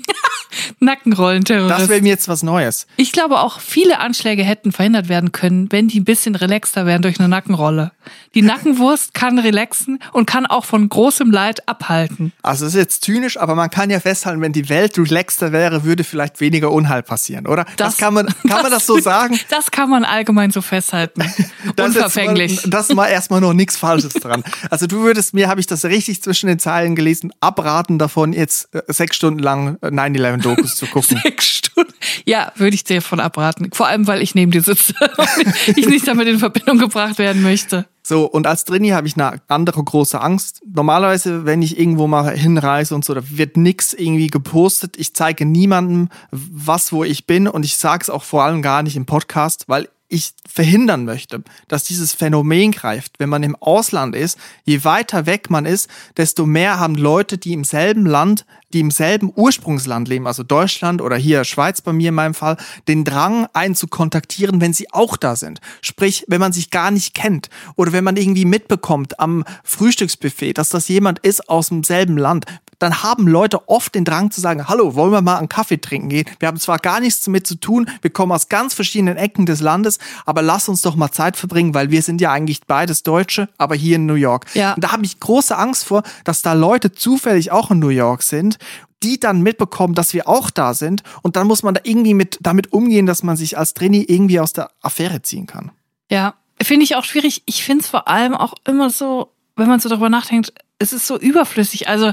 Nackenrollenterrorist. 0.80 1.70
Das 1.70 1.88
wäre 1.88 2.00
mir 2.02 2.08
jetzt 2.08 2.28
was 2.28 2.42
Neues. 2.42 2.86
Ich 2.96 3.12
glaube 3.12 3.40
auch, 3.40 3.60
viele 3.60 3.98
Anschläge 3.98 4.42
hätten 4.42 4.72
verhindert 4.72 5.08
werden 5.08 5.32
können, 5.32 5.70
wenn 5.70 5.88
die 5.88 6.00
ein 6.00 6.04
bisschen 6.04 6.34
relaxter 6.34 6.86
wären 6.86 7.02
durch 7.02 7.18
eine 7.18 7.28
Nackenrolle. 7.28 7.92
Die 8.34 8.42
Nackenwurst 8.42 9.14
kann 9.14 9.38
relaxen 9.38 9.98
und 10.12 10.26
kann 10.26 10.46
auch 10.46 10.64
von 10.64 10.88
großem 10.88 11.25
Leid 11.30 11.68
abhalten. 11.68 12.32
Also 12.42 12.66
es 12.66 12.74
ist 12.74 12.78
jetzt 12.78 13.04
zynisch, 13.04 13.38
aber 13.38 13.54
man 13.54 13.70
kann 13.70 13.90
ja 13.90 14.00
festhalten, 14.00 14.40
wenn 14.40 14.52
die 14.52 14.68
Welt 14.68 14.98
relaxter 14.98 15.52
wäre, 15.52 15.84
würde 15.84 16.04
vielleicht 16.04 16.40
weniger 16.40 16.72
Unheil 16.72 17.02
passieren, 17.02 17.46
oder? 17.46 17.66
Das, 17.76 17.96
kann 17.96 18.14
man, 18.14 18.26
kann 18.48 18.62
man 18.62 18.70
das 18.70 18.86
so 18.86 18.98
sagen? 19.00 19.38
Das 19.48 19.70
kann 19.70 19.88
man 19.88 20.04
allgemein 20.04 20.50
so 20.50 20.60
festhalten. 20.60 21.22
Das 21.74 21.88
Unverfänglich. 21.88 22.64
Mal, 22.64 22.70
das 22.70 22.88
mal 22.90 23.08
erstmal 23.08 23.40
noch 23.40 23.52
nichts 23.52 23.76
Falsches 23.76 24.14
dran. 24.14 24.44
Also 24.70 24.86
du 24.86 25.02
würdest 25.02 25.34
mir, 25.34 25.48
habe 25.48 25.60
ich 25.60 25.66
das 25.66 25.84
richtig 25.84 26.22
zwischen 26.22 26.46
den 26.46 26.58
Zeilen 26.58 26.94
gelesen, 26.94 27.32
abraten 27.40 27.98
davon, 27.98 28.32
jetzt 28.32 28.74
äh, 28.74 28.82
sechs 28.88 29.16
Stunden 29.16 29.40
lang 29.40 29.78
äh, 29.82 29.88
9-11-Dokus 29.88 30.76
zu 30.76 30.86
gucken. 30.86 31.18
Sechs 31.22 31.46
Stunden. 31.46 31.92
Ja, 32.24 32.52
würde 32.56 32.74
ich 32.74 32.84
dir 32.84 33.02
von 33.02 33.20
abraten. 33.20 33.70
Vor 33.72 33.86
allem, 33.86 34.06
weil 34.06 34.22
ich 34.22 34.34
neben 34.34 34.52
dir 34.52 34.62
sitze 34.62 34.94
und 35.16 35.76
ich 35.76 35.88
nicht 35.88 36.06
damit 36.06 36.28
in 36.28 36.38
Verbindung 36.38 36.78
gebracht 36.78 37.18
werden 37.18 37.42
möchte. 37.42 37.86
So, 38.08 38.24
und 38.24 38.46
als 38.46 38.62
Trainee 38.62 38.92
habe 38.92 39.08
ich 39.08 39.16
eine 39.16 39.40
andere 39.48 39.82
große 39.82 40.20
Angst. 40.20 40.62
Normalerweise, 40.64 41.44
wenn 41.44 41.60
ich 41.60 41.76
irgendwo 41.76 42.06
mal 42.06 42.30
hinreise 42.36 42.94
und 42.94 43.04
so, 43.04 43.12
da 43.14 43.20
wird 43.28 43.56
nix 43.56 43.92
irgendwie 43.94 44.28
gepostet. 44.28 44.96
Ich 44.96 45.12
zeige 45.12 45.44
niemandem, 45.44 46.10
was, 46.30 46.92
wo 46.92 47.02
ich 47.02 47.26
bin 47.26 47.48
und 47.48 47.64
ich 47.64 47.76
sage 47.76 48.02
es 48.02 48.08
auch 48.08 48.22
vor 48.22 48.44
allem 48.44 48.62
gar 48.62 48.84
nicht 48.84 48.94
im 48.94 49.06
Podcast, 49.06 49.64
weil 49.66 49.88
ich 50.08 50.34
verhindern 50.48 51.04
möchte, 51.04 51.42
dass 51.68 51.84
dieses 51.84 52.12
Phänomen 52.12 52.72
greift. 52.72 53.14
Wenn 53.18 53.28
man 53.28 53.42
im 53.42 53.56
Ausland 53.56 54.14
ist, 54.14 54.38
je 54.64 54.84
weiter 54.84 55.26
weg 55.26 55.50
man 55.50 55.66
ist, 55.66 55.90
desto 56.16 56.46
mehr 56.46 56.78
haben 56.78 56.94
Leute, 56.94 57.38
die 57.38 57.52
im 57.52 57.64
selben 57.64 58.06
Land, 58.06 58.46
die 58.72 58.80
im 58.80 58.90
selben 58.90 59.32
Ursprungsland 59.34 60.08
leben, 60.08 60.26
also 60.26 60.42
Deutschland 60.42 61.00
oder 61.00 61.16
hier 61.16 61.44
Schweiz 61.44 61.80
bei 61.80 61.92
mir 61.92 62.10
in 62.10 62.14
meinem 62.14 62.34
Fall, 62.34 62.56
den 62.88 63.04
Drang, 63.04 63.46
einen 63.52 63.74
zu 63.74 63.86
kontaktieren, 63.88 64.60
wenn 64.60 64.72
sie 64.72 64.92
auch 64.92 65.16
da 65.16 65.36
sind. 65.36 65.60
Sprich, 65.80 66.24
wenn 66.28 66.40
man 66.40 66.52
sich 66.52 66.70
gar 66.70 66.90
nicht 66.90 67.14
kennt 67.14 67.48
oder 67.74 67.92
wenn 67.92 68.04
man 68.04 68.16
irgendwie 68.16 68.44
mitbekommt 68.44 69.18
am 69.18 69.44
Frühstücksbuffet, 69.64 70.54
dass 70.54 70.68
das 70.68 70.88
jemand 70.88 71.20
ist 71.20 71.48
aus 71.48 71.68
demselben 71.68 72.16
Land, 72.16 72.46
dann 72.78 73.02
haben 73.02 73.26
Leute 73.26 73.68
oft 73.68 73.94
den 73.94 74.04
Drang 74.04 74.30
zu 74.30 74.40
sagen, 74.40 74.68
hallo, 74.68 74.94
wollen 74.94 75.12
wir 75.12 75.22
mal 75.22 75.38
einen 75.38 75.48
Kaffee 75.48 75.80
trinken 75.80 76.08
gehen? 76.08 76.26
Wir 76.38 76.48
haben 76.48 76.58
zwar 76.58 76.78
gar 76.78 77.00
nichts 77.00 77.22
damit 77.22 77.46
zu 77.46 77.56
tun, 77.56 77.88
wir 78.02 78.10
kommen 78.10 78.32
aus 78.32 78.48
ganz 78.48 78.74
verschiedenen 78.74 79.16
Ecken 79.16 79.46
des 79.46 79.60
Landes, 79.60 79.98
aber 80.24 80.42
lass 80.42 80.68
uns 80.68 80.82
doch 80.82 80.96
mal 80.96 81.10
Zeit 81.10 81.36
verbringen, 81.36 81.74
weil 81.74 81.90
wir 81.90 82.02
sind 82.02 82.20
ja 82.20 82.32
eigentlich 82.32 82.60
beides 82.66 83.02
Deutsche, 83.02 83.48
aber 83.58 83.74
hier 83.74 83.96
in 83.96 84.06
New 84.06 84.14
York. 84.14 84.46
Ja. 84.54 84.74
Und 84.74 84.84
da 84.84 84.92
habe 84.92 85.04
ich 85.04 85.20
große 85.20 85.56
Angst 85.56 85.84
vor, 85.84 86.02
dass 86.24 86.42
da 86.42 86.52
Leute 86.52 86.92
zufällig 86.92 87.50
auch 87.50 87.70
in 87.70 87.78
New 87.78 87.88
York 87.88 88.22
sind, 88.22 88.58
die 89.02 89.20
dann 89.20 89.42
mitbekommen, 89.42 89.94
dass 89.94 90.14
wir 90.14 90.28
auch 90.28 90.50
da 90.50 90.74
sind 90.74 91.02
und 91.22 91.36
dann 91.36 91.46
muss 91.46 91.62
man 91.62 91.74
da 91.74 91.80
irgendwie 91.84 92.14
mit 92.14 92.38
damit 92.40 92.72
umgehen, 92.72 93.06
dass 93.06 93.22
man 93.22 93.36
sich 93.36 93.58
als 93.58 93.74
Trainee 93.74 94.04
irgendwie 94.06 94.40
aus 94.40 94.52
der 94.52 94.70
Affäre 94.80 95.22
ziehen 95.22 95.46
kann. 95.46 95.70
Ja, 96.10 96.34
finde 96.62 96.84
ich 96.84 96.96
auch 96.96 97.04
schwierig. 97.04 97.42
Ich 97.46 97.64
finde 97.64 97.84
es 97.84 97.90
vor 97.90 98.08
allem 98.08 98.34
auch 98.34 98.54
immer 98.64 98.90
so, 98.90 99.32
wenn 99.56 99.68
man 99.68 99.80
so 99.80 99.88
darüber 99.88 100.08
nachdenkt, 100.08 100.52
es 100.78 100.92
ist 100.92 101.06
so 101.06 101.18
überflüssig. 101.18 101.88
Also 101.88 102.12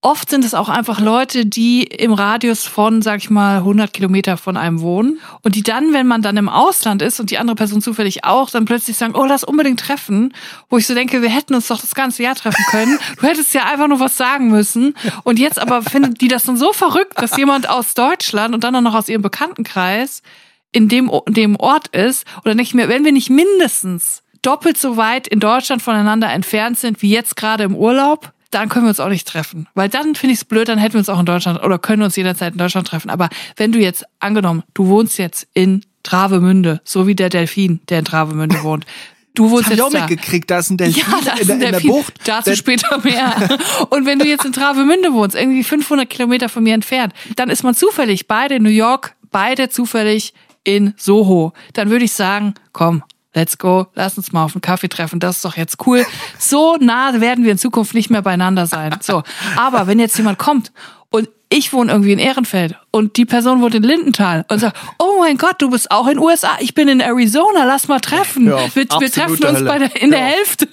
Oft 0.00 0.30
sind 0.30 0.44
es 0.44 0.54
auch 0.54 0.68
einfach 0.68 1.00
Leute, 1.00 1.44
die 1.44 1.82
im 1.82 2.12
Radius 2.12 2.68
von, 2.68 3.02
sag 3.02 3.18
ich 3.18 3.30
mal, 3.30 3.56
100 3.56 3.92
Kilometer 3.92 4.36
von 4.36 4.56
einem 4.56 4.80
wohnen 4.80 5.18
und 5.42 5.56
die 5.56 5.64
dann, 5.64 5.92
wenn 5.92 6.06
man 6.06 6.22
dann 6.22 6.36
im 6.36 6.48
Ausland 6.48 7.02
ist 7.02 7.18
und 7.18 7.32
die 7.32 7.38
andere 7.38 7.56
Person 7.56 7.82
zufällig 7.82 8.22
auch, 8.24 8.48
dann 8.48 8.64
plötzlich 8.64 8.96
sagen, 8.96 9.16
oh, 9.16 9.24
lass 9.24 9.42
unbedingt 9.42 9.80
treffen, 9.80 10.32
wo 10.70 10.78
ich 10.78 10.86
so 10.86 10.94
denke, 10.94 11.20
wir 11.20 11.30
hätten 11.30 11.52
uns 11.52 11.66
doch 11.66 11.80
das 11.80 11.96
ganze 11.96 12.22
Jahr 12.22 12.36
treffen 12.36 12.64
können. 12.70 12.96
Du 13.20 13.26
hättest 13.26 13.52
ja 13.54 13.64
einfach 13.64 13.88
nur 13.88 13.98
was 13.98 14.16
sagen 14.16 14.50
müssen. 14.50 14.94
Und 15.24 15.40
jetzt 15.40 15.58
aber 15.58 15.82
finden 15.82 16.14
die 16.14 16.28
das 16.28 16.44
dann 16.44 16.56
so 16.56 16.72
verrückt, 16.72 17.20
dass 17.20 17.36
jemand 17.36 17.68
aus 17.68 17.94
Deutschland 17.94 18.54
und 18.54 18.62
dann 18.62 18.76
auch 18.76 18.82
noch 18.82 18.94
aus 18.94 19.08
ihrem 19.08 19.22
Bekanntenkreis 19.22 20.22
in 20.70 20.88
dem, 20.88 21.10
in 21.26 21.34
dem 21.34 21.56
Ort 21.56 21.88
ist. 21.88 22.24
Oder 22.44 22.54
denke 22.54 22.62
ich 22.62 22.74
mir, 22.74 22.88
wenn 22.88 23.04
wir 23.04 23.12
nicht 23.12 23.30
mindestens 23.30 24.22
doppelt 24.42 24.78
so 24.78 24.96
weit 24.96 25.26
in 25.26 25.40
Deutschland 25.40 25.82
voneinander 25.82 26.30
entfernt 26.30 26.78
sind 26.78 27.02
wie 27.02 27.10
jetzt 27.10 27.34
gerade 27.34 27.64
im 27.64 27.74
Urlaub, 27.74 28.32
dann 28.50 28.68
können 28.68 28.86
wir 28.86 28.90
uns 28.90 29.00
auch 29.00 29.08
nicht 29.08 29.28
treffen. 29.28 29.68
Weil 29.74 29.88
dann 29.88 30.14
finde 30.14 30.32
ich 30.32 30.40
es 30.40 30.44
blöd, 30.44 30.68
dann 30.68 30.78
hätten 30.78 30.94
wir 30.94 30.98
uns 31.00 31.08
auch 31.08 31.20
in 31.20 31.26
Deutschland 31.26 31.62
oder 31.62 31.78
können 31.78 32.02
uns 32.02 32.16
jederzeit 32.16 32.52
in 32.52 32.58
Deutschland 32.58 32.88
treffen. 32.88 33.10
Aber 33.10 33.28
wenn 33.56 33.72
du 33.72 33.78
jetzt, 33.78 34.04
angenommen, 34.20 34.62
du 34.74 34.86
wohnst 34.86 35.18
jetzt 35.18 35.46
in 35.54 35.84
Travemünde, 36.02 36.80
so 36.84 37.06
wie 37.06 37.14
der 37.14 37.28
Delfin, 37.28 37.80
der 37.88 38.00
in 38.00 38.04
Travemünde 38.04 38.62
wohnt. 38.62 38.86
Du 39.34 39.50
wohnst 39.50 39.70
das 39.70 39.76
jetzt 39.76 39.80
hab 39.84 39.90
ich 39.90 39.96
auch 39.96 40.00
da. 40.00 40.06
mitgekriegt, 40.08 40.50
da 40.50 40.58
ist 40.58 40.70
ein 40.70 40.78
Delfin, 40.78 41.02
Ja, 41.02 41.20
da 41.24 41.32
ist 41.34 41.40
in, 41.42 41.46
der, 41.46 41.54
ein 41.54 41.54
in 41.54 41.60
der 41.60 41.70
Delfin. 41.72 41.90
Bucht. 41.90 42.14
Dazu 42.24 42.56
später 42.56 42.98
mehr. 43.04 43.58
Und 43.90 44.06
wenn 44.06 44.18
du 44.18 44.26
jetzt 44.26 44.44
in 44.44 44.52
Travemünde 44.52 45.12
wohnst, 45.12 45.36
irgendwie 45.36 45.62
500 45.62 46.08
Kilometer 46.08 46.48
von 46.48 46.62
mir 46.62 46.74
entfernt, 46.74 47.12
dann 47.36 47.50
ist 47.50 47.62
man 47.62 47.74
zufällig 47.74 48.26
beide 48.26 48.56
in 48.56 48.62
New 48.62 48.70
York, 48.70 49.14
beide 49.30 49.68
zufällig 49.68 50.32
in 50.64 50.94
Soho. 50.96 51.52
Dann 51.74 51.90
würde 51.90 52.04
ich 52.04 52.12
sagen, 52.12 52.54
komm, 52.72 53.04
let's 53.34 53.58
go, 53.58 53.86
lass 53.94 54.16
uns 54.16 54.32
mal 54.32 54.44
auf 54.44 54.54
einen 54.54 54.62
Kaffee 54.62 54.88
treffen, 54.88 55.20
das 55.20 55.36
ist 55.36 55.44
doch 55.44 55.56
jetzt 55.56 55.86
cool. 55.86 56.04
So 56.38 56.76
nah 56.80 57.20
werden 57.20 57.44
wir 57.44 57.52
in 57.52 57.58
Zukunft 57.58 57.94
nicht 57.94 58.10
mehr 58.10 58.22
beieinander 58.22 58.66
sein. 58.66 58.96
So, 59.00 59.22
aber 59.56 59.86
wenn 59.86 59.98
jetzt 59.98 60.16
jemand 60.16 60.38
kommt 60.38 60.72
und 61.10 61.28
ich 61.50 61.72
wohne 61.72 61.90
irgendwie 61.92 62.12
in 62.12 62.18
Ehrenfeld 62.18 62.76
und 62.90 63.16
die 63.16 63.24
Person 63.24 63.62
wohnt 63.62 63.74
in 63.74 63.82
Lindenthal 63.82 64.44
und 64.48 64.58
sagt, 64.58 64.76
oh 64.98 65.20
mein 65.20 65.38
Gott, 65.38 65.56
du 65.60 65.70
bist 65.70 65.90
auch 65.90 66.06
in 66.06 66.18
USA, 66.18 66.56
ich 66.60 66.74
bin 66.74 66.88
in 66.88 67.00
Arizona, 67.00 67.64
lass 67.64 67.88
mal 67.88 68.00
treffen. 68.00 68.46
Ja, 68.46 68.58
wir, 68.74 68.84
wir 68.84 69.10
treffen 69.10 69.42
uns 69.44 69.64
bei 69.64 69.78
der, 69.78 70.00
in 70.00 70.10
der 70.10 70.20
Ja. 70.20 70.26
Hälfte. 70.26 70.68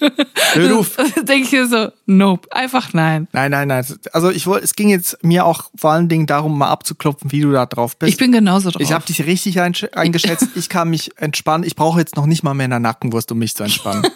Hör 0.52 0.78
auf. 0.78 0.96
denke 1.22 1.62
ich 1.62 1.70
so, 1.70 1.88
nope, 2.04 2.52
einfach 2.52 2.92
nein. 2.92 3.26
Nein, 3.32 3.50
nein, 3.50 3.68
nein. 3.68 3.86
Also 4.12 4.30
ich 4.30 4.46
wollte, 4.46 4.64
es 4.64 4.74
ging 4.74 4.90
jetzt 4.90 5.22
mir 5.24 5.46
auch 5.46 5.70
vor 5.76 5.92
allen 5.92 6.08
Dingen 6.08 6.26
darum, 6.26 6.58
mal 6.58 6.68
abzuklopfen, 6.68 7.32
wie 7.32 7.40
du 7.40 7.52
da 7.52 7.64
drauf 7.64 7.96
bist. 7.96 8.12
Ich 8.12 8.18
bin 8.18 8.32
genauso 8.32 8.70
drauf. 8.70 8.82
Ich 8.82 8.92
habe 8.92 9.04
dich 9.06 9.24
richtig 9.24 9.60
eingeschätzt. 9.60 10.48
Ich 10.56 10.68
kann 10.68 10.90
mich 10.90 11.10
entspannen. 11.16 11.66
Ich 11.66 11.76
brauche 11.76 11.98
jetzt 12.00 12.16
noch 12.16 12.26
nicht 12.26 12.42
mal 12.42 12.54
mehr 12.54 12.64
eine 12.64 12.80
Nackenwurst, 12.80 13.32
um 13.32 13.38
mich 13.38 13.54
zu 13.54 13.62
entspannen. 13.62 14.06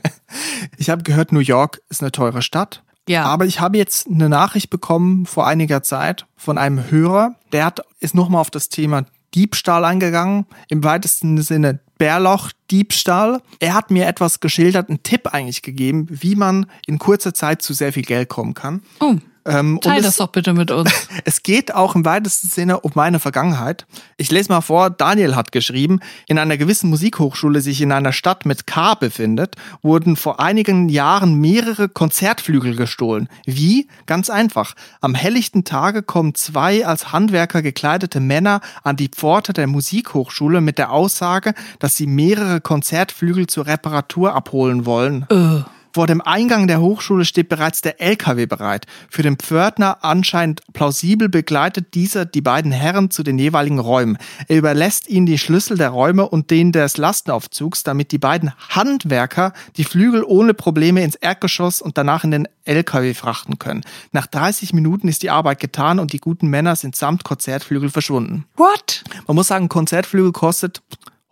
ich 0.76 0.90
habe 0.90 1.04
gehört, 1.04 1.30
New 1.30 1.40
York 1.40 1.80
ist 1.88 2.02
eine 2.02 2.10
teure 2.10 2.42
Stadt. 2.42 2.82
Ja. 3.08 3.24
Aber 3.24 3.44
ich 3.44 3.60
habe 3.60 3.76
jetzt 3.76 4.06
eine 4.06 4.28
Nachricht 4.28 4.70
bekommen 4.70 5.26
vor 5.26 5.46
einiger 5.46 5.82
Zeit 5.82 6.26
von 6.36 6.58
einem 6.58 6.90
Hörer, 6.90 7.34
der 7.52 7.66
hat, 7.66 7.80
ist 8.00 8.14
nochmal 8.14 8.40
auf 8.40 8.50
das 8.50 8.68
Thema 8.68 9.04
Diebstahl 9.34 9.84
eingegangen, 9.84 10.46
im 10.68 10.84
weitesten 10.84 11.40
Sinne 11.42 11.80
Bärloch-Diebstahl. 11.98 13.40
Er 13.60 13.74
hat 13.74 13.90
mir 13.90 14.06
etwas 14.06 14.40
geschildert, 14.40 14.88
einen 14.88 15.02
Tipp 15.02 15.28
eigentlich 15.28 15.62
gegeben, 15.62 16.06
wie 16.08 16.36
man 16.36 16.66
in 16.86 16.98
kurzer 16.98 17.34
Zeit 17.34 17.62
zu 17.62 17.72
sehr 17.72 17.92
viel 17.92 18.04
Geld 18.04 18.28
kommen 18.28 18.54
kann. 18.54 18.82
oh, 19.00 19.16
Ähm, 19.46 19.78
teil 19.82 20.00
das 20.00 20.12
es- 20.12 20.16
doch 20.16 20.28
bitte 20.28 20.52
mit 20.54 20.70
uns. 20.70 20.90
es 21.24 21.42
geht 21.42 21.74
auch 21.74 21.94
im 21.94 22.04
weitesten 22.04 22.48
Sinne 22.48 22.80
um 22.80 22.92
meine 22.94 23.20
Vergangenheit. 23.20 23.86
Ich 24.16 24.30
lese 24.30 24.50
mal 24.50 24.60
vor, 24.62 24.88
Daniel 24.90 25.36
hat 25.36 25.52
geschrieben, 25.52 26.00
in 26.26 26.38
einer 26.38 26.56
gewissen 26.56 26.88
Musikhochschule, 26.90 27.60
sich 27.60 27.80
in 27.82 27.92
einer 27.92 28.12
Stadt 28.12 28.46
mit 28.46 28.66
K 28.66 28.94
befindet, 28.94 29.56
wurden 29.82 30.16
vor 30.16 30.40
einigen 30.40 30.88
Jahren 30.88 31.34
mehrere 31.34 31.88
Konzertflügel 31.88 32.74
gestohlen. 32.76 33.28
Wie? 33.44 33.88
Ganz 34.06 34.30
einfach. 34.30 34.74
Am 35.00 35.14
helllichten 35.14 35.64
Tage 35.64 36.02
kommen 36.02 36.34
zwei 36.34 36.86
als 36.86 37.12
Handwerker 37.12 37.60
gekleidete 37.60 38.20
Männer 38.20 38.60
an 38.82 38.96
die 38.96 39.08
Pforte 39.08 39.52
der 39.52 39.66
Musikhochschule 39.66 40.60
mit 40.62 40.78
der 40.78 40.90
Aussage, 40.90 41.52
dass 41.78 41.96
sie 41.96 42.06
mehrere 42.06 42.60
Konzertflügel 42.60 43.46
zur 43.46 43.66
Reparatur 43.66 44.34
abholen 44.34 44.86
wollen. 44.86 45.26
äh, 45.30 45.62
Vor 45.94 46.08
dem 46.08 46.20
Eingang 46.20 46.66
der 46.66 46.80
Hochschule 46.80 47.24
steht 47.24 47.48
bereits 47.48 47.80
der 47.80 48.00
LKW 48.00 48.46
bereit. 48.46 48.86
Für 49.08 49.22
den 49.22 49.36
Pförtner 49.36 49.98
anscheinend 50.02 50.60
plausibel 50.72 51.28
begleitet 51.28 51.94
dieser 51.94 52.24
die 52.24 52.40
beiden 52.40 52.72
Herren 52.72 53.12
zu 53.12 53.22
den 53.22 53.38
jeweiligen 53.38 53.78
Räumen. 53.78 54.18
Er 54.48 54.56
überlässt 54.56 55.08
ihnen 55.08 55.24
die 55.24 55.38
Schlüssel 55.38 55.78
der 55.78 55.90
Räume 55.90 56.28
und 56.28 56.50
den 56.50 56.72
des 56.72 56.96
Lastenaufzugs, 56.96 57.84
damit 57.84 58.10
die 58.10 58.18
beiden 58.18 58.50
Handwerker 58.70 59.52
die 59.76 59.84
Flügel 59.84 60.24
ohne 60.24 60.52
Probleme 60.52 61.04
ins 61.04 61.14
Erdgeschoss 61.14 61.80
und 61.80 61.96
danach 61.96 62.24
in 62.24 62.32
den 62.32 62.48
LKW 62.64 63.14
frachten 63.14 63.60
können. 63.60 63.82
Nach 64.10 64.26
30 64.26 64.72
Minuten 64.72 65.06
ist 65.06 65.22
die 65.22 65.30
Arbeit 65.30 65.60
getan 65.60 66.00
und 66.00 66.12
die 66.12 66.18
guten 66.18 66.48
Männer 66.48 66.74
sind 66.74 66.96
samt 66.96 67.22
Konzertflügel 67.22 67.88
verschwunden. 67.88 68.46
what? 68.56 69.04
Man 69.28 69.36
muss 69.36 69.46
sagen, 69.46 69.68
Konzertflügel 69.68 70.32
kostet 70.32 70.82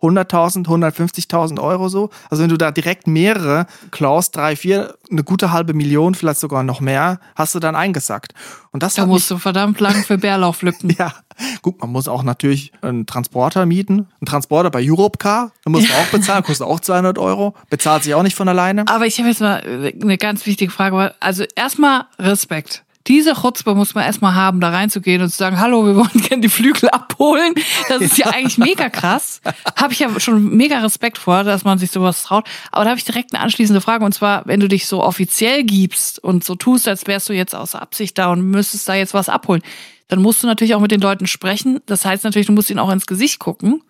100.000, 0.03 0.67
150.000 0.67 1.61
Euro 1.61 1.87
so. 1.87 2.09
Also 2.29 2.43
wenn 2.43 2.49
du 2.49 2.57
da 2.57 2.71
direkt 2.71 3.07
mehrere 3.07 3.65
klaust, 3.89 4.35
drei, 4.35 4.55
vier, 4.55 4.95
eine 5.09 5.23
gute 5.23 5.51
halbe 5.51 5.73
Million, 5.73 6.13
vielleicht 6.13 6.39
sogar 6.39 6.63
noch 6.63 6.81
mehr, 6.81 7.19
hast 7.35 7.55
du 7.55 7.59
dann 7.59 7.75
eingesackt. 7.75 8.33
Und 8.71 8.83
das 8.83 8.95
Da 8.95 9.05
musst 9.05 9.31
du 9.31 9.37
verdammt 9.37 9.79
lang 9.79 10.03
für 10.03 10.17
Bärlauch 10.17 10.61
lücken. 10.61 10.87
mich, 10.87 10.97
ja, 10.99 11.13
gut, 11.61 11.79
man 11.79 11.91
muss 11.91 12.07
auch 12.07 12.23
natürlich 12.23 12.73
einen 12.81 13.05
Transporter 13.05 13.65
mieten. 13.65 14.07
Ein 14.21 14.25
Transporter 14.25 14.69
bei 14.69 14.83
Europcar, 14.83 15.51
den 15.65 15.71
musst 15.71 15.89
du 15.89 15.93
auch 15.93 16.07
bezahlen, 16.07 16.43
kostet 16.43 16.67
auch 16.67 16.81
200 16.81 17.17
Euro, 17.17 17.55
bezahlt 17.69 18.03
sich 18.03 18.13
auch 18.13 18.23
nicht 18.23 18.35
von 18.35 18.49
alleine. 18.49 18.85
Aber 18.87 19.05
ich 19.05 19.17
habe 19.19 19.29
jetzt 19.29 19.41
mal 19.41 19.61
eine 19.63 20.17
ganz 20.17 20.45
wichtige 20.45 20.71
Frage. 20.71 21.13
Also 21.21 21.45
erstmal 21.55 22.05
Respekt. 22.19 22.83
Diese 23.07 23.33
Chutzpe 23.33 23.75
muss 23.75 23.95
man 23.95 24.05
erstmal 24.05 24.33
haben, 24.33 24.61
da 24.61 24.69
reinzugehen 24.69 25.21
und 25.21 25.29
zu 25.29 25.35
sagen, 25.35 25.59
hallo, 25.59 25.85
wir 25.85 25.95
wollen 25.95 26.09
gerne 26.13 26.41
die 26.41 26.49
Flügel 26.49 26.89
abholen. 26.89 27.53
Das 27.89 28.01
ist 28.01 28.17
ja 28.17 28.27
eigentlich 28.27 28.57
mega 28.57 28.89
krass. 28.89 29.41
Habe 29.75 29.91
ich 29.91 29.99
ja 29.99 30.19
schon 30.19 30.55
mega 30.55 30.79
Respekt 30.79 31.17
vor, 31.17 31.43
dass 31.43 31.65
man 31.65 31.77
sich 31.79 31.91
sowas 31.91 32.23
traut. 32.23 32.47
Aber 32.71 32.85
da 32.85 32.91
habe 32.91 32.97
ich 32.97 33.05
direkt 33.05 33.33
eine 33.33 33.43
anschließende 33.43 33.81
Frage. 33.81 34.05
Und 34.05 34.13
zwar, 34.13 34.45
wenn 34.45 34.61
du 34.61 34.69
dich 34.69 34.87
so 34.87 35.03
offiziell 35.03 35.63
gibst 35.63 36.19
und 36.19 36.45
so 36.45 36.55
tust, 36.55 36.87
als 36.87 37.05
wärst 37.05 37.27
du 37.27 37.33
jetzt 37.33 37.55
aus 37.55 37.75
Absicht 37.75 38.17
da 38.17 38.31
und 38.31 38.41
müsstest 38.41 38.87
da 38.87 38.93
jetzt 38.93 39.13
was 39.13 39.27
abholen, 39.27 39.63
dann 40.07 40.21
musst 40.21 40.41
du 40.41 40.47
natürlich 40.47 40.75
auch 40.75 40.79
mit 40.79 40.91
den 40.91 41.01
Leuten 41.01 41.27
sprechen. 41.27 41.81
Das 41.85 42.05
heißt 42.05 42.23
natürlich, 42.23 42.47
du 42.47 42.53
musst 42.53 42.69
ihnen 42.69 42.79
auch 42.79 42.91
ins 42.91 43.07
Gesicht 43.07 43.39
gucken. 43.39 43.81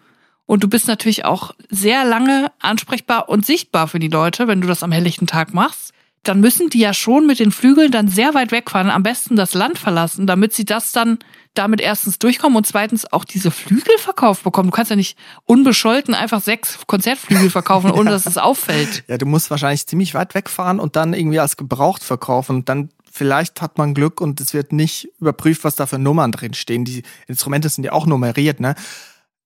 Und 0.45 0.63
du 0.63 0.67
bist 0.67 0.87
natürlich 0.87 1.23
auch 1.23 1.53
sehr 1.69 2.03
lange 2.03 2.51
ansprechbar 2.59 3.29
und 3.29 3.45
sichtbar 3.45 3.87
für 3.87 3.99
die 3.99 4.09
Leute, 4.09 4.47
wenn 4.47 4.59
du 4.59 4.67
das 4.67 4.83
am 4.83 4.91
helllichten 4.91 5.27
Tag 5.27 5.53
machst. 5.53 5.93
Dann 6.23 6.39
müssen 6.39 6.69
die 6.69 6.79
ja 6.79 6.93
schon 6.93 7.27
mit 7.27 7.39
den 7.39 7.51
Flügeln 7.51 7.91
dann 7.91 8.07
sehr 8.07 8.33
weit 8.33 8.51
wegfahren, 8.51 8.89
am 8.89 9.03
besten 9.03 9.35
das 9.35 9.53
Land 9.53 9.77
verlassen, 9.77 10.25
damit 10.25 10.53
sie 10.53 10.65
das 10.65 10.91
dann 10.91 11.19
damit 11.53 11.81
erstens 11.81 12.17
durchkommen 12.17 12.57
und 12.57 12.65
zweitens 12.65 13.11
auch 13.11 13.25
diese 13.25 13.51
Flügel 13.51 13.97
verkauft 13.99 14.43
bekommen. 14.43 14.71
Du 14.71 14.75
kannst 14.75 14.89
ja 14.89 14.95
nicht 14.95 15.17
unbescholten 15.45 16.15
einfach 16.15 16.41
sechs 16.41 16.79
Konzertflügel 16.87 17.49
verkaufen, 17.49 17.91
ohne 17.91 18.09
dass 18.09 18.25
es 18.25 18.37
auffällt. 18.37 19.03
Ja, 19.07 19.17
du 19.17 19.25
musst 19.25 19.51
wahrscheinlich 19.51 19.85
ziemlich 19.85 20.13
weit 20.15 20.33
wegfahren 20.33 20.79
und 20.79 20.95
dann 20.95 21.13
irgendwie 21.13 21.39
als 21.39 21.57
gebraucht 21.57 22.03
verkaufen. 22.03 22.57
Und 22.57 22.69
dann 22.69 22.89
vielleicht 23.11 23.61
hat 23.61 23.77
man 23.77 23.93
Glück 23.93 24.19
und 24.19 24.41
es 24.41 24.53
wird 24.53 24.73
nicht 24.73 25.09
überprüft, 25.19 25.63
was 25.63 25.75
da 25.75 25.85
für 25.85 25.99
Nummern 25.99 26.31
drin 26.31 26.55
stehen. 26.55 26.85
Die 26.85 27.03
Instrumente 27.27 27.69
sind 27.69 27.83
ja 27.83 27.91
auch 27.91 28.07
nummeriert, 28.07 28.59
ne? 28.59 28.75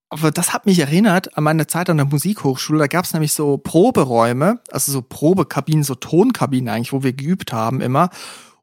Aber 0.10 0.32
das 0.32 0.54
hat 0.54 0.66
mich 0.66 0.80
erinnert 0.80 1.38
an 1.38 1.44
meine 1.44 1.68
Zeit 1.68 1.90
an 1.90 1.98
der 1.98 2.06
Musikhochschule. 2.06 2.80
Da 2.80 2.88
gab 2.88 3.04
es 3.04 3.14
nämlich 3.14 3.34
so 3.34 3.58
Proberäume, 3.58 4.60
also 4.72 4.92
so 4.92 5.02
Probekabinen, 5.02 5.84
so 5.84 5.96
Tonkabinen 5.96 6.70
eigentlich, 6.70 6.94
wo 6.94 7.04
wir 7.04 7.14
geübt 7.14 7.52
haben 7.52 7.82
immer. 7.82 8.10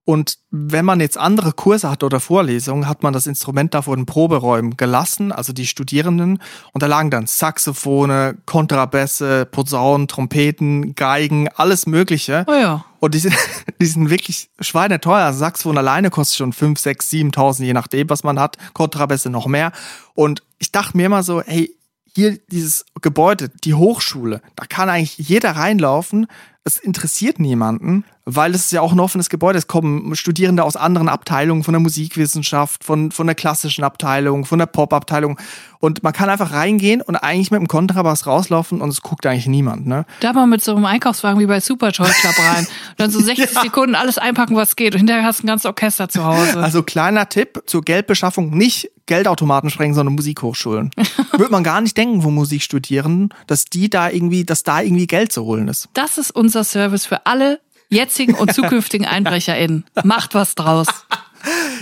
Und 0.07 0.37
wenn 0.51 0.85
man 0.85 1.01
jetzt 1.01 1.17
andere 1.17 1.53
Kurse 1.53 1.91
hat 1.91 2.03
oder 2.03 2.21
Vorlesungen, 2.21 2.87
hat 2.87 3.03
man 3.03 3.15
das 3.15 3.27
Instrument 3.27 3.73
da 3.73 3.81
vor 3.81 3.97
den 3.97 4.05
Proberäumen 4.05 4.77
gelassen, 4.77 5.33
also 5.33 5.55
die 5.55 5.67
Studierenden. 5.67 6.41
Und 6.73 6.83
da 6.83 6.87
lagen 6.87 7.11
dann 7.11 7.27
Saxophone, 7.27 8.37
Kontrabässe, 8.45 9.47
Posaunen, 9.47 10.07
Trompeten, 10.07 10.95
Geigen, 10.95 11.49
alles 11.57 11.87
Mögliche. 11.87 12.45
Oh 12.47 12.53
ja. 12.53 12.85
Und 13.01 13.15
die 13.15 13.19
sind, 13.19 13.35
die 13.81 13.87
sind 13.87 14.11
wirklich 14.11 14.51
schweineteuer. 14.61 15.25
Also 15.25 15.39
Saxophon 15.39 15.79
alleine 15.79 16.11
kostet 16.11 16.37
schon 16.37 16.53
5, 16.53 16.79
6, 16.79 17.11
7.000, 17.11 17.65
je 17.65 17.73
nachdem, 17.73 18.11
was 18.11 18.25
man 18.25 18.39
hat. 18.39 18.59
Kontrabässe 18.75 19.31
noch 19.31 19.47
mehr. 19.47 19.73
Und 20.13 20.43
ich 20.59 20.71
dachte 20.71 20.99
mir 20.99 21.07
immer 21.07 21.23
so, 21.23 21.41
hey, 21.41 21.75
hier 22.15 22.39
dieses 22.49 22.85
Gebäude, 23.01 23.49
die 23.49 23.75
Hochschule, 23.75 24.43
da 24.55 24.67
kann 24.67 24.89
eigentlich 24.89 25.17
jeder 25.17 25.53
reinlaufen. 25.53 26.27
Es 26.63 26.79
interessiert 26.79 27.41
niemanden, 27.41 28.05
weil 28.27 28.55
es 28.55 28.67
ist 28.67 28.73
ja 28.73 28.81
auch 28.81 28.93
ein 28.93 29.01
offenes 29.01 29.29
Gebäude. 29.29 29.59
Es 29.59 29.67
kommen 29.67 30.15
Studierende 30.17 30.65
aus 30.65 30.77
anderen 30.77 31.09
Abteilungen, 31.09 31.63
von 31.63 31.73
der 31.73 31.81
Musikwissenschaft, 31.81 32.83
von, 32.83 33.11
von 33.11 33.27
der 33.27 33.35
klassischen 33.35 33.85
Abteilung, 33.85 34.47
von 34.47 34.59
der 34.59 34.67
Pop-Abteilung. 34.67 35.39
Und 35.79 36.03
man 36.03 36.15
kann 36.15 36.31
einfach 36.31 36.53
reingehen 36.53 37.03
und 37.03 37.17
eigentlich 37.17 37.51
mit 37.51 37.61
dem 37.61 37.69
Kontrabass 37.69 38.27
rauslaufen 38.27 38.81
und 38.81 38.89
es 38.89 39.03
guckt 39.03 39.27
eigentlich 39.27 39.47
niemand. 39.47 39.87
Ne? 39.87 40.07
Da 40.21 40.33
mal 40.33 40.47
mit 40.47 40.65
so 40.65 40.75
einem 40.75 40.87
Einkaufswagen 40.87 41.39
wie 41.39 41.47
bei 41.47 41.61
Super 41.61 41.93
Toy 41.93 42.09
Club 42.09 42.35
rein. 42.39 42.67
Und 42.95 43.01
dann 43.01 43.11
so 43.11 43.21
60 43.21 43.51
Sekunden 43.51 43.95
alles 43.95 44.17
einpacken, 44.17 44.57
was 44.57 44.77
geht. 44.77 44.95
Und 44.95 45.01
hinterher 45.01 45.25
hast 45.25 45.41
du 45.41 45.45
ein 45.45 45.49
ganzes 45.49 45.67
Orchester 45.67 46.09
zu 46.09 46.25
Hause. 46.25 46.59
Also 46.63 46.83
kleiner 46.83 47.29
Tipp 47.29 47.63
zur 47.67 47.83
Geldbeschaffung, 47.83 48.57
nicht 48.57 48.91
Geldautomaten 49.07 49.69
sprengen, 49.69 49.95
sondern 49.95 50.15
Musikhochschulen. 50.15 50.91
Würde 51.33 51.51
man 51.53 51.65
gar 51.65 51.81
nicht 51.83 51.97
denken, 51.97 52.25
wo 52.25 52.31
Musik 52.31 52.63
studieren, 52.63 53.29
dass 53.47 53.67
die 53.67 53.91
da 53.91 54.09
irgendwie, 54.09 54.45
dass 54.45 54.63
da 54.63 54.81
irgendwie 54.81 55.07
Geld 55.07 55.33
zu 55.33 55.45
holen 55.45 55.69
ist. 55.69 55.89
Das 55.93 56.17
ist 56.17 56.31
unser 56.31 56.65
Service 56.65 57.05
für 57.05 57.27
alle 57.27 57.61
jetzigen 57.95 58.35
und 58.35 58.53
zukünftigen 58.53 59.07
EinbrecherInnen. 59.07 59.85
Macht 60.03 60.35
was 60.35 60.55
draus. 60.55 60.87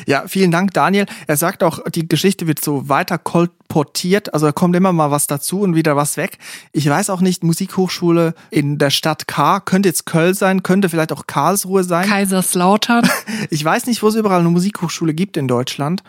Ja, 0.06 0.24
vielen 0.26 0.50
Dank, 0.50 0.72
Daniel. 0.74 1.06
Er 1.26 1.36
sagt 1.36 1.62
auch, 1.62 1.78
die 1.90 2.08
Geschichte 2.08 2.46
wird 2.46 2.62
so 2.62 2.88
weiter 2.88 3.18
kolportiert. 3.18 4.34
Also 4.34 4.46
da 4.46 4.52
kommt 4.52 4.74
immer 4.74 4.92
mal 4.92 5.10
was 5.10 5.26
dazu 5.26 5.60
und 5.60 5.76
wieder 5.76 5.96
was 5.96 6.16
weg. 6.16 6.38
Ich 6.72 6.88
weiß 6.88 7.10
auch 7.10 7.20
nicht, 7.20 7.44
Musikhochschule 7.44 8.34
in 8.50 8.78
der 8.78 8.90
Stadt 8.90 9.28
K. 9.28 9.60
Könnte 9.60 9.88
jetzt 9.88 10.06
Köln 10.06 10.34
sein, 10.34 10.62
könnte 10.62 10.88
vielleicht 10.88 11.12
auch 11.12 11.26
Karlsruhe 11.26 11.84
sein. 11.84 12.08
Kaiserslautern. 12.08 13.08
Ich 13.50 13.64
weiß 13.64 13.86
nicht, 13.86 14.02
wo 14.02 14.08
es 14.08 14.14
überall 14.14 14.40
eine 14.40 14.50
Musikhochschule 14.50 15.14
gibt 15.14 15.36
in 15.36 15.48
Deutschland. 15.48 16.02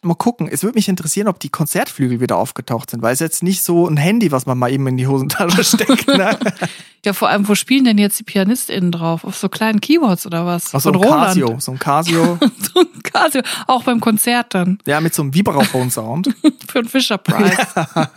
Mal 0.00 0.14
gucken. 0.14 0.48
Es 0.48 0.62
würde 0.62 0.76
mich 0.76 0.88
interessieren, 0.88 1.26
ob 1.26 1.40
die 1.40 1.48
Konzertflügel 1.48 2.20
wieder 2.20 2.36
aufgetaucht 2.36 2.90
sind, 2.90 3.02
weil 3.02 3.12
es 3.12 3.18
jetzt 3.18 3.42
nicht 3.42 3.64
so 3.64 3.88
ein 3.88 3.96
Handy, 3.96 4.30
was 4.30 4.46
man 4.46 4.56
mal 4.56 4.70
eben 4.70 4.86
in 4.86 4.96
die 4.96 5.08
Hosentasche 5.08 5.64
steckt. 5.64 6.06
Ne? 6.06 6.38
ja, 7.04 7.12
vor 7.12 7.28
allem, 7.28 7.48
wo 7.48 7.56
spielen 7.56 7.84
denn 7.84 7.98
jetzt 7.98 8.16
die 8.20 8.22
PianistInnen 8.22 8.92
drauf? 8.92 9.24
Auf 9.24 9.36
so 9.36 9.48
kleinen 9.48 9.80
Keyboards 9.80 10.24
oder 10.24 10.46
was? 10.46 10.72
Ach, 10.72 10.80
so 10.80 10.92
ein 10.92 11.00
Casio. 11.00 11.56
So 11.58 11.72
ein 11.72 11.80
Casio. 11.80 12.38
so 12.72 12.80
ein 12.80 13.02
Casio. 13.02 13.42
Auch 13.66 13.82
beim 13.82 13.98
Konzert 13.98 14.54
dann. 14.54 14.78
Ja, 14.86 15.00
mit 15.00 15.14
so 15.14 15.22
einem 15.22 15.34
Vibraphone-Sound. 15.34 16.28
Für 16.68 16.78
einen. 16.78 17.50
Ja. 17.50 18.10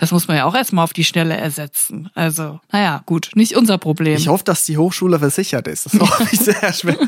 das 0.00 0.10
muss 0.10 0.26
man 0.26 0.36
ja 0.36 0.46
auch 0.46 0.54
erstmal 0.56 0.82
auf 0.82 0.92
die 0.92 1.04
Schnelle 1.04 1.36
ersetzen. 1.36 2.10
Also, 2.16 2.58
naja, 2.72 3.02
gut. 3.06 3.30
Nicht 3.36 3.54
unser 3.54 3.78
Problem. 3.78 4.16
Ich 4.16 4.26
hoffe, 4.26 4.42
dass 4.42 4.64
die 4.64 4.78
Hochschule 4.78 5.20
versichert 5.20 5.68
ist. 5.68 5.86
Das 5.86 6.00
hoffe 6.00 6.26
ich 6.32 6.40
sehr 6.40 6.72
schwer. 6.72 6.98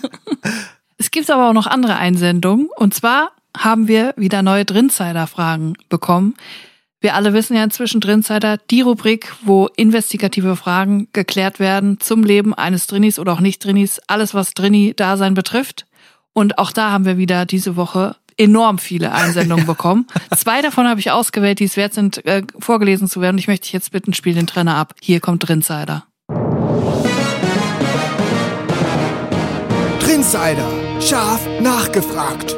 Es 0.96 1.10
gibt 1.10 1.28
aber 1.28 1.48
auch 1.48 1.54
noch 1.54 1.66
andere 1.66 1.96
Einsendungen. 1.96 2.68
Und 2.76 2.94
zwar 2.94 3.32
haben 3.58 3.88
wir 3.88 4.14
wieder 4.16 4.42
neue 4.42 4.64
Drinsider-Fragen 4.64 5.74
bekommen. 5.88 6.34
Wir 7.00 7.14
alle 7.14 7.32
wissen 7.32 7.54
ja 7.54 7.62
inzwischen 7.62 8.00
Drinsider, 8.00 8.56
die 8.56 8.80
Rubrik, 8.80 9.32
wo 9.42 9.68
investigative 9.76 10.56
Fragen 10.56 11.08
geklärt 11.12 11.60
werden 11.60 12.00
zum 12.00 12.24
Leben 12.24 12.54
eines 12.54 12.86
Drinis 12.88 13.18
oder 13.18 13.34
auch 13.34 13.40
nicht 13.40 13.64
Drinis, 13.64 14.00
alles 14.08 14.34
was 14.34 14.52
Drini-Dasein 14.54 15.34
betrifft. 15.34 15.86
Und 16.32 16.58
auch 16.58 16.72
da 16.72 16.90
haben 16.90 17.04
wir 17.04 17.16
wieder 17.16 17.46
diese 17.46 17.76
Woche 17.76 18.16
enorm 18.36 18.78
viele 18.78 19.12
Einsendungen 19.12 19.66
bekommen. 19.66 20.06
Zwei 20.36 20.60
davon 20.60 20.88
habe 20.88 20.98
ich 20.98 21.10
ausgewählt, 21.10 21.60
die 21.60 21.64
es 21.64 21.76
wert 21.76 21.94
sind, 21.94 22.24
äh, 22.26 22.42
vorgelesen 22.58 23.08
zu 23.08 23.20
werden. 23.20 23.38
Ich 23.38 23.48
möchte 23.48 23.64
dich 23.64 23.72
jetzt 23.72 23.92
bitten, 23.92 24.12
spiel 24.12 24.34
den 24.34 24.46
Trenner 24.46 24.76
ab. 24.76 24.94
Hier 25.00 25.20
kommt 25.20 25.48
Drinsider. 25.48 26.04
Drinsider, 30.00 30.68
scharf 31.00 31.46
nachgefragt 31.60 32.56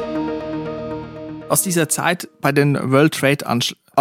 aus 1.51 1.61
dieser 1.61 1.89
Zeit 1.89 2.29
bei 2.39 2.53
den 2.53 2.75
World 2.91 3.13
Trade 3.13 3.45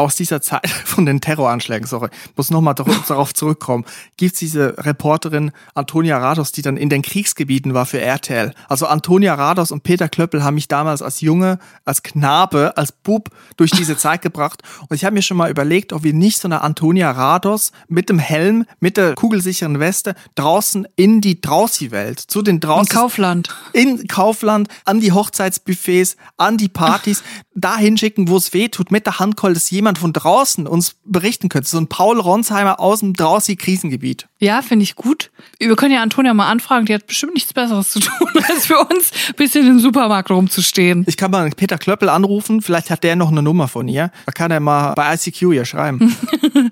aus 0.01 0.17
dieser 0.17 0.41
Zeit 0.41 0.69
von 0.85 1.07
den 1.07 1.21
Terroranschlägen, 1.21 1.87
sorry, 1.87 2.09
muss 2.37 2.51
nochmal 2.51 2.75
darauf 2.75 3.35
zurückkommen, 3.35 3.85
gibt's 4.17 4.39
diese 4.39 4.75
Reporterin 4.79 5.53
Antonia 5.75 6.19
Rados, 6.19 6.53
die 6.53 6.63
dann 6.63 6.77
in 6.77 6.89
den 6.89 7.03
Kriegsgebieten 7.03 7.75
war 7.75 7.87
für 7.87 8.01
RTL. 8.01 8.55
Also 8.69 8.87
Antonia 8.87 9.35
Rados 9.35 9.71
und 9.71 9.83
Peter 9.83 10.09
Klöppel 10.09 10.43
haben 10.43 10.55
mich 10.55 10.69
damals 10.69 11.03
als 11.03 11.21
Junge, 11.21 11.59
als 11.85 12.03
Knabe, 12.03 12.77
als 12.77 12.93
Bub 12.93 13.31
durch 13.57 13.71
diese 13.71 13.97
Zeit 13.99 14.23
gebracht. 14.23 14.63
Und 14.89 14.97
ich 14.97 15.05
habe 15.05 15.15
mir 15.15 15.23
schon 15.23 15.37
mal 15.37 15.51
überlegt, 15.51 15.93
ob 15.93 16.03
wir 16.03 16.13
nicht 16.13 16.39
so 16.39 16.49
eine 16.49 16.63
Antonia 16.63 17.11
Rados 17.11 17.73
mit 17.89 18.09
dem 18.09 18.19
Helm, 18.19 18.65
mit 18.81 18.97
der 18.97 19.15
kugelsicheren 19.15 19.81
Weste 19.81 20.15
draußen 20.35 20.87
in 20.97 21.21
die 21.21 21.41
Draußi-Welt, 21.41 22.21
zu 22.21 22.43
den 22.43 22.61
draußen. 22.61 22.93
In 22.93 23.01
Kaufland. 23.01 23.49
In 23.73 24.07
Kaufland, 24.09 24.69
an 24.85 25.01
die 25.01 25.13
Hochzeitsbuffets, 25.13 26.17
an 26.37 26.57
die 26.57 26.69
Partys, 26.69 27.23
dahin 27.55 27.99
schicken, 27.99 28.29
wo 28.29 28.37
es 28.37 28.53
weh 28.53 28.69
tut, 28.69 28.91
mit 28.91 29.07
der 29.07 29.19
Handkeule, 29.19 29.55
dass 29.55 29.71
jemand 29.71 29.90
von 29.99 30.13
draußen 30.13 30.67
uns 30.67 30.97
berichten 31.05 31.49
könnte. 31.49 31.69
So 31.69 31.79
ein 31.79 31.89
Paul 31.89 32.21
Ronsheimer 32.21 32.81
aus 32.81 33.01
dem 33.01 33.15
Draußi-Krisengebiet. 33.15 34.29
Ja, 34.39 34.63
finde 34.63 34.85
ich 34.85 34.95
gut. 34.95 35.31
Wir 35.59 35.75
können 35.77 35.93
ja 35.93 36.03
Antonia 36.03 36.35
mal 36.35 36.49
anfragen, 36.49 36.87
die 36.87 36.95
hat 36.95 37.07
bestimmt 37.07 37.35
nichts 37.35 37.53
Besseres 37.53 37.91
zu 37.91 38.01
tun, 38.01 38.29
als 38.49 38.67
für 38.67 38.79
uns 38.79 39.13
ein 39.29 39.35
bisschen 39.37 39.67
im 39.67 39.79
Supermarkt 39.79 40.31
rumzustehen. 40.31 41.05
Ich 41.07 41.17
kann 41.17 41.31
mal 41.31 41.51
Peter 41.51 41.79
Klöppel 41.79 42.09
anrufen, 42.09 42.63
vielleicht 42.63 42.91
hat 42.91 43.05
der 43.05 43.17
noch 43.17 43.31
eine 43.31 43.43
Nummer 43.43 43.69
von 43.69 43.89
ihr. 43.89 44.11
Da 44.27 44.33
kann 44.33 44.51
er 44.51 44.61
mal 44.61 44.95
bei 44.95 45.15
ICQ 45.15 45.43
ihr 45.53 45.65
schreiben. 45.65 46.17